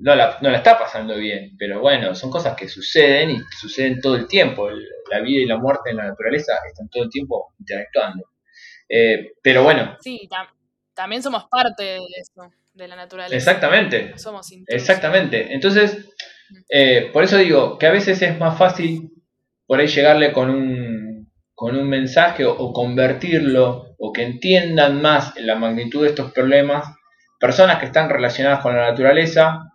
no 0.03 0.15
la, 0.15 0.37
no 0.41 0.49
la 0.49 0.57
está 0.57 0.77
pasando 0.77 1.15
bien, 1.15 1.55
pero 1.57 1.79
bueno, 1.79 2.13
son 2.13 2.29
cosas 2.29 2.57
que 2.57 2.67
suceden 2.67 3.29
y 3.29 3.39
suceden 3.57 4.01
todo 4.01 4.17
el 4.17 4.27
tiempo. 4.27 4.69
la 4.69 5.21
vida 5.21 5.43
y 5.43 5.45
la 5.45 5.57
muerte 5.57 5.91
en 5.91 5.97
la 5.97 6.07
naturaleza 6.07 6.55
están 6.67 6.89
todo 6.89 7.03
el 7.03 7.09
tiempo 7.09 7.53
interactuando. 7.57 8.25
Eh, 8.89 9.31
pero 9.41 9.63
bueno. 9.63 9.95
Sí, 10.01 10.27
también 10.93 11.23
somos 11.23 11.45
parte 11.49 11.83
de 11.83 11.99
eso, 12.19 12.51
de 12.73 12.87
la 12.89 12.97
naturaleza. 12.97 13.33
Exactamente. 13.33 14.17
Somos 14.17 14.51
Exactamente. 14.67 15.53
Entonces, 15.53 16.09
eh, 16.67 17.09
por 17.13 17.23
eso 17.23 17.37
digo 17.37 17.77
que 17.77 17.87
a 17.87 17.91
veces 17.91 18.21
es 18.21 18.37
más 18.37 18.57
fácil 18.57 19.09
por 19.65 19.79
ahí 19.79 19.87
llegarle 19.87 20.33
con 20.33 20.49
un, 20.49 21.31
con 21.55 21.77
un 21.77 21.87
mensaje 21.87 22.43
o 22.43 22.73
convertirlo 22.73 23.95
o 23.97 24.11
que 24.11 24.23
entiendan 24.23 25.01
más 25.01 25.33
la 25.37 25.55
magnitud 25.55 26.03
de 26.03 26.09
estos 26.09 26.33
problemas 26.33 26.93
personas 27.39 27.79
que 27.79 27.85
están 27.85 28.09
relacionadas 28.09 28.59
con 28.59 28.75
la 28.75 28.89
naturaleza 28.89 29.69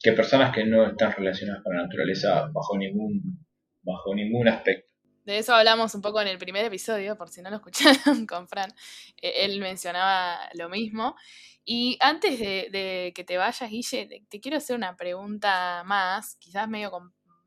que 0.00 0.12
personas 0.12 0.54
que 0.54 0.64
no 0.64 0.86
están 0.86 1.12
relacionadas 1.12 1.62
con 1.62 1.76
la 1.76 1.82
naturaleza 1.82 2.48
bajo 2.52 2.76
ningún, 2.78 3.46
bajo 3.82 4.14
ningún 4.14 4.48
aspecto. 4.48 4.90
De 5.24 5.38
eso 5.38 5.54
hablamos 5.54 5.94
un 5.94 6.00
poco 6.00 6.20
en 6.22 6.28
el 6.28 6.38
primer 6.38 6.64
episodio, 6.64 7.16
por 7.16 7.28
si 7.28 7.42
no 7.42 7.50
lo 7.50 7.56
escucharon 7.56 8.26
con 8.26 8.48
Fran. 8.48 8.72
E, 9.20 9.44
él 9.44 9.60
mencionaba 9.60 10.38
lo 10.54 10.68
mismo. 10.70 11.16
Y 11.64 11.98
antes 12.00 12.38
de, 12.38 13.12
que 13.14 13.24
te 13.24 13.36
vayas, 13.36 13.70
Guille, 13.70 14.24
te, 14.28 14.40
quiero 14.40 14.56
hacer 14.56 14.74
una 14.74 14.96
pregunta 14.96 15.82
más, 15.84 16.36
quizás 16.36 16.66
medio, 16.68 16.90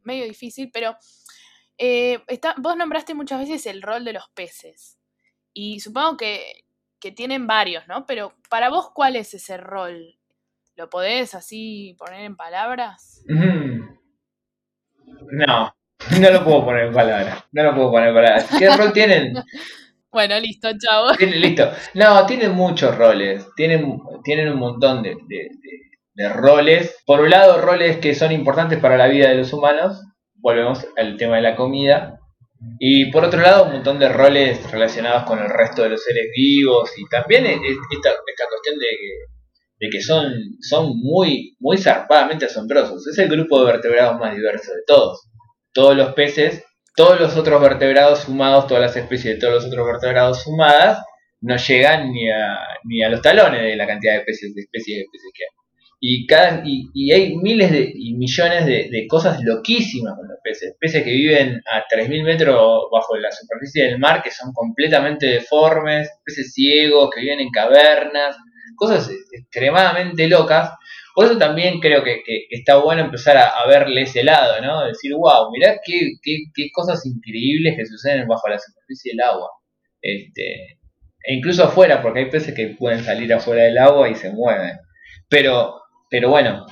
medio 0.03 0.25
difícil, 0.25 0.69
pero 0.71 0.95
eh, 1.79 2.19
vos 2.57 2.77
nombraste 2.77 3.15
muchas 3.15 3.39
veces 3.39 3.65
el 3.65 3.81
rol 3.81 4.05
de 4.05 4.13
los 4.13 4.29
peces. 4.35 4.99
Y 5.51 5.79
supongo 5.79 6.17
que, 6.17 6.65
que 6.99 7.11
tienen 7.11 7.47
varios, 7.47 7.87
¿no? 7.87 8.05
Pero 8.05 8.35
para 8.49 8.69
vos, 8.69 8.91
¿cuál 8.93 9.15
es 9.15 9.33
ese 9.33 9.57
rol? 9.57 10.19
¿Lo 10.75 10.89
podés 10.89 11.35
así 11.35 11.95
poner 11.99 12.21
en 12.21 12.35
palabras? 12.35 13.23
No, 15.31 15.75
no 16.19 16.31
lo 16.31 16.43
puedo 16.43 16.65
poner 16.65 16.87
en 16.87 16.93
palabras. 16.93 17.45
No 17.51 17.63
lo 17.63 17.75
puedo 17.75 17.91
poner 17.91 18.09
en 18.09 18.15
palabras. 18.15 18.49
¿Qué 18.57 18.75
rol 18.75 18.91
tienen? 18.91 19.33
bueno, 20.11 20.39
listo, 20.39 20.69
chao. 20.79 21.13
listo. 21.19 21.71
No, 21.93 22.25
tienen 22.25 22.53
muchos 22.53 22.97
roles. 22.97 23.45
Tienen, 23.55 23.99
tienen 24.23 24.49
un 24.49 24.59
montón 24.59 25.03
de, 25.03 25.15
de 26.13 26.29
roles. 26.29 27.03
Por 27.05 27.21
un 27.21 27.29
lado, 27.29 27.61
roles 27.61 27.97
que 27.97 28.15
son 28.15 28.31
importantes 28.31 28.79
para 28.79 28.97
la 28.97 29.07
vida 29.07 29.29
de 29.29 29.35
los 29.35 29.53
humanos, 29.53 30.01
volvemos 30.35 30.87
al 30.97 31.17
tema 31.17 31.35
de 31.35 31.43
la 31.43 31.55
comida. 31.55 32.19
Y 32.79 33.11
por 33.11 33.25
otro 33.25 33.41
lado, 33.41 33.65
un 33.65 33.73
montón 33.73 33.99
de 33.99 34.09
roles 34.09 34.71
relacionados 34.71 35.23
con 35.23 35.37
el 35.37 35.49
resto 35.49 35.83
de 35.83 35.89
los 35.89 36.03
seres 36.03 36.27
vivos 36.35 36.91
y 36.97 37.05
también 37.09 37.45
esta, 37.45 38.09
esta 38.09 38.47
cuestión 38.49 38.79
de 38.79 38.87
que, 38.87 39.32
de 39.83 39.89
que 39.89 40.01
son, 40.01 40.31
son 40.61 40.97
muy, 40.97 41.57
muy 41.59 41.77
zarpadamente 41.77 42.45
asombrosos. 42.45 43.05
Es 43.05 43.17
el 43.17 43.27
grupo 43.27 43.59
de 43.59 43.73
vertebrados 43.73 44.17
más 44.17 44.33
diverso 44.33 44.71
de 44.71 44.79
todos. 44.87 45.27
Todos 45.73 45.97
los 45.97 46.13
peces, 46.13 46.63
todos 46.95 47.19
los 47.19 47.35
otros 47.35 47.61
vertebrados 47.61 48.19
sumados, 48.19 48.67
todas 48.67 48.81
las 48.81 48.95
especies 48.95 49.35
de 49.35 49.41
todos 49.41 49.55
los 49.55 49.65
otros 49.65 49.85
vertebrados 49.85 50.41
sumadas, 50.43 51.03
no 51.41 51.57
llegan 51.57 52.13
ni 52.13 52.31
a, 52.31 52.59
ni 52.85 53.03
a 53.03 53.09
los 53.09 53.21
talones 53.21 53.61
de 53.61 53.75
la 53.75 53.85
cantidad 53.85 54.13
de 54.13 54.19
especies, 54.19 54.55
de 54.55 54.61
especies, 54.61 54.99
de 54.99 55.03
especies 55.03 55.33
que 55.35 55.43
hay. 55.43 55.49
Y, 55.99 56.27
cada, 56.27 56.63
y, 56.65 57.11
hay 57.11 57.35
miles 57.35 57.71
de, 57.71 57.91
y 57.93 58.13
millones 58.13 58.65
de, 58.65 59.05
cosas 59.09 59.41
loquísimas 59.43 60.15
con 60.15 60.29
los 60.29 60.37
peces. 60.41 60.77
Peces 60.79 61.03
que 61.03 61.11
viven 61.11 61.61
a 61.69 61.83
3.000 61.93 62.23
metros 62.23 62.55
bajo 62.89 63.17
la 63.17 63.33
superficie 63.33 63.83
del 63.83 63.99
mar, 63.99 64.23
que 64.23 64.31
son 64.31 64.53
completamente 64.53 65.25
deformes, 65.25 66.09
peces 66.23 66.53
ciegos 66.53 67.09
que 67.13 67.19
viven 67.19 67.41
en 67.41 67.49
cavernas, 67.49 68.37
cosas 68.75 69.09
extremadamente 69.31 70.27
locas. 70.27 70.71
Por 71.15 71.25
eso 71.25 71.37
también 71.37 71.79
creo 71.79 72.03
que, 72.03 72.21
está 72.49 72.77
bueno 72.77 73.03
empezar 73.03 73.37
a, 73.37 73.65
verle 73.67 74.01
ese 74.01 74.23
lado, 74.23 74.61
¿no? 74.61 74.85
Decir, 74.85 75.13
wow, 75.13 75.51
mirá 75.51 75.79
qué, 75.83 76.13
qué, 76.21 76.37
qué, 76.53 76.69
cosas 76.71 77.05
increíbles 77.05 77.75
que 77.77 77.85
suceden 77.85 78.27
bajo 78.27 78.47
la 78.49 78.59
superficie 78.59 79.11
del 79.11 79.21
agua. 79.21 79.49
Este, 80.01 80.79
e 81.25 81.33
incluso 81.35 81.63
afuera, 81.63 82.01
porque 82.01 82.21
hay 82.21 82.29
peces 82.29 82.55
que 82.55 82.75
pueden 82.79 83.03
salir 83.03 83.31
afuera 83.33 83.63
del 83.63 83.77
agua 83.77 84.09
y 84.09 84.15
se 84.15 84.31
mueven. 84.31 84.77
Pero 85.29 85.83
pero 86.13 86.29
bueno, 86.29 86.67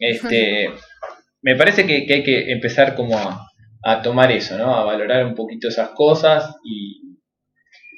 este, 0.00 0.70
me 1.42 1.54
parece 1.54 1.86
que, 1.86 2.10
hay 2.10 2.22
que 2.22 2.50
empezar 2.50 2.94
como 2.94 3.14
a, 3.18 4.02
tomar 4.02 4.32
eso, 4.32 4.56
¿no? 4.56 4.74
A 4.74 4.84
valorar 4.84 5.26
un 5.26 5.34
poquito 5.34 5.68
esas 5.68 5.90
cosas 5.90 6.56
y 6.64 7.05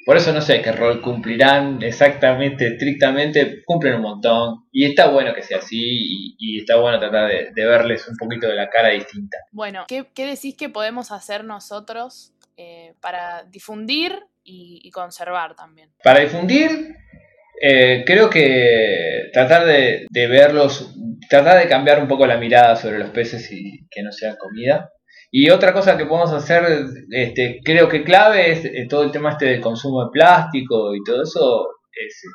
por 0.09 0.17
eso 0.17 0.33
no 0.33 0.41
sé 0.41 0.63
qué 0.63 0.71
rol 0.71 1.03
cumplirán 1.03 1.83
exactamente, 1.83 2.65
estrictamente, 2.65 3.61
cumplen 3.63 3.93
un 3.93 4.01
montón 4.01 4.65
y 4.71 4.85
está 4.85 5.07
bueno 5.07 5.35
que 5.35 5.43
sea 5.43 5.59
así 5.59 5.77
y, 5.79 6.57
está 6.57 6.77
bueno 6.77 6.99
tratar 6.99 7.29
de, 7.29 7.65
verles 7.67 8.07
un 8.07 8.17
poquito 8.17 8.47
de 8.47 8.55
la 8.55 8.71
cara 8.71 8.89
distinta. 8.89 9.37
Bueno, 9.51 9.85
¿qué, 9.87 10.07
decís 10.15 10.57
que 10.57 10.67
podemos 10.67 11.11
hacer 11.11 11.43
nosotros 11.43 12.33
eh, 12.57 12.95
para 13.01 13.43
difundir 13.43 14.25
y 14.43 14.89
conservar 14.89 15.55
también? 15.55 15.91
Para 16.03 16.21
difundir, 16.21 16.95
eh, 17.61 18.03
creo 18.05 18.29
que 18.29 19.29
tratar 19.33 19.65
de, 19.65 20.07
verlos, 20.11 20.95
tratar 21.29 21.61
de 21.61 21.67
cambiar 21.67 22.01
un 22.01 22.07
poco 22.07 22.25
la 22.25 22.37
mirada 22.37 22.75
sobre 22.77 22.99
los 22.99 23.09
peces 23.09 23.51
y 23.51 23.85
que 23.89 24.01
no 24.01 24.11
sean 24.11 24.37
comida. 24.37 24.91
Y 25.31 25.49
otra 25.49 25.73
cosa 25.73 25.97
que 25.97 26.05
podemos 26.05 26.31
hacer, 26.33 26.63
este, 27.11 27.59
creo 27.63 27.87
que 27.87 28.03
clave 28.03 28.51
es 28.51 28.65
eh, 28.65 28.87
todo 28.89 29.03
el 29.03 29.11
tema 29.11 29.31
este 29.31 29.45
del 29.45 29.61
consumo 29.61 30.05
de 30.05 30.11
plástico 30.11 30.95
y 30.95 31.03
todo 31.03 31.23
eso 31.23 31.67
este, 31.91 32.27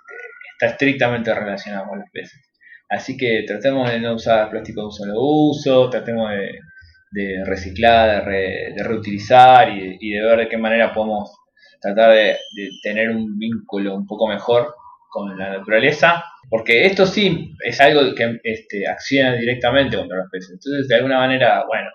está 0.52 0.72
estrictamente 0.72 1.34
relacionado 1.34 1.88
con 1.88 1.98
los 1.98 2.08
peces. 2.12 2.40
Así 2.88 3.16
que 3.16 3.44
tratemos 3.46 3.90
de 3.90 3.98
no 4.00 4.14
usar 4.14 4.50
plástico 4.50 4.82
de 4.82 4.86
un 4.86 4.92
solo 4.92 5.14
uso, 5.16 5.90
tratemos 5.90 6.30
de, 6.30 7.44
reciclar, 7.44 8.28
de, 8.28 8.74
reutilizar 8.78 9.68
y, 9.70 10.10
de 10.12 10.22
ver 10.22 10.38
de 10.40 10.48
qué 10.48 10.58
manera 10.58 10.92
podemos 10.92 11.32
tratar 11.80 12.12
de 12.12 12.36
tener 12.82 13.10
un 13.10 13.38
vínculo 13.38 13.94
un 13.94 14.06
poco 14.06 14.28
mejor 14.28 14.74
con 15.14 15.38
la 15.38 15.58
naturaleza, 15.58 16.24
porque 16.50 16.86
esto 16.86 17.06
sí 17.06 17.54
es 17.60 17.80
algo 17.80 18.14
que 18.16 18.40
este, 18.42 18.88
acciona 18.88 19.36
directamente 19.36 19.96
contra 19.96 20.18
los 20.18 20.30
peces. 20.30 20.54
Entonces, 20.54 20.88
de 20.88 20.94
alguna 20.96 21.18
manera, 21.18 21.64
bueno, 21.68 21.88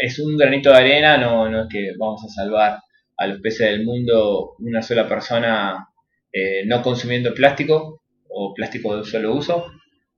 es 0.00 0.18
un 0.18 0.36
granito 0.36 0.70
de 0.70 0.76
arena, 0.76 1.16
no, 1.16 1.48
no 1.48 1.62
es 1.62 1.68
que 1.70 1.92
vamos 1.98 2.24
a 2.24 2.28
salvar 2.28 2.78
a 3.16 3.26
los 3.26 3.40
peces 3.40 3.70
del 3.70 3.84
mundo 3.84 4.54
una 4.58 4.82
sola 4.82 5.08
persona 5.08 5.88
eh, 6.32 6.64
no 6.66 6.82
consumiendo 6.82 7.34
plástico 7.34 8.02
o 8.28 8.54
plástico 8.54 8.92
de 8.92 9.00
un 9.00 9.04
solo 9.04 9.34
uso, 9.34 9.66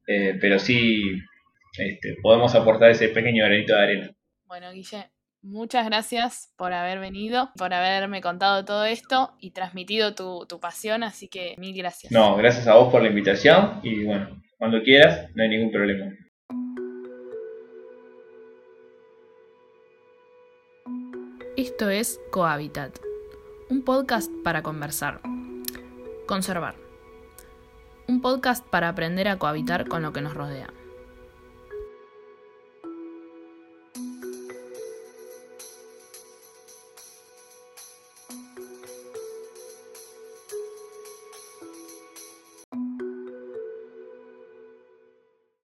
eh, 0.07 0.37
pero 0.41 0.59
sí 0.59 1.03
este, 1.79 2.17
podemos 2.23 2.55
aportar 2.55 2.91
ese 2.91 3.09
pequeño 3.09 3.45
granito 3.45 3.75
de 3.75 3.83
arena. 3.83 4.11
Bueno, 4.47 4.71
Guille, 4.73 5.11
Muchas 5.45 5.85
gracias 5.87 6.55
por 6.57 6.73
haber 6.73 7.01
venido, 7.01 7.51
por 7.59 7.75
haberme 7.75 8.21
contado 8.21 8.65
todo 8.65 8.85
esto 8.85 9.33
y 9.41 9.51
transmitido 9.51 10.15
tu, 10.15 10.47
pasión, 10.61 11.03
así 11.03 11.27
que 11.27 11.57
mil 11.59 11.77
gracias. 11.77 12.13
No, 12.13 12.37
gracias 12.37 12.69
a 12.69 12.77
vos 12.77 12.93
por 12.93 13.03
la 13.03 13.09
invitación 13.09 13.81
y 13.83 14.05
bueno, 14.05 14.41
cuando 14.57 14.81
quieras, 14.85 15.31
no 15.35 15.43
hay 15.43 15.49
ningún 15.49 15.73
problema. 15.73 16.13
Esto 21.73 21.89
es 21.89 22.21
Cohabitat, 22.31 22.99
un 23.71 23.83
podcast 23.83 24.31
para 24.45 24.63
conversar, 24.63 25.23
conservar, 26.27 26.75
un 28.07 28.21
podcast 28.21 28.63
para 28.67 28.91
aprender 28.91 29.27
a 29.27 29.39
cohabitar 29.39 29.89
con 29.89 30.03
lo 30.03 30.13
que 30.13 30.21
nos 30.21 30.35
rodea. 30.35 30.69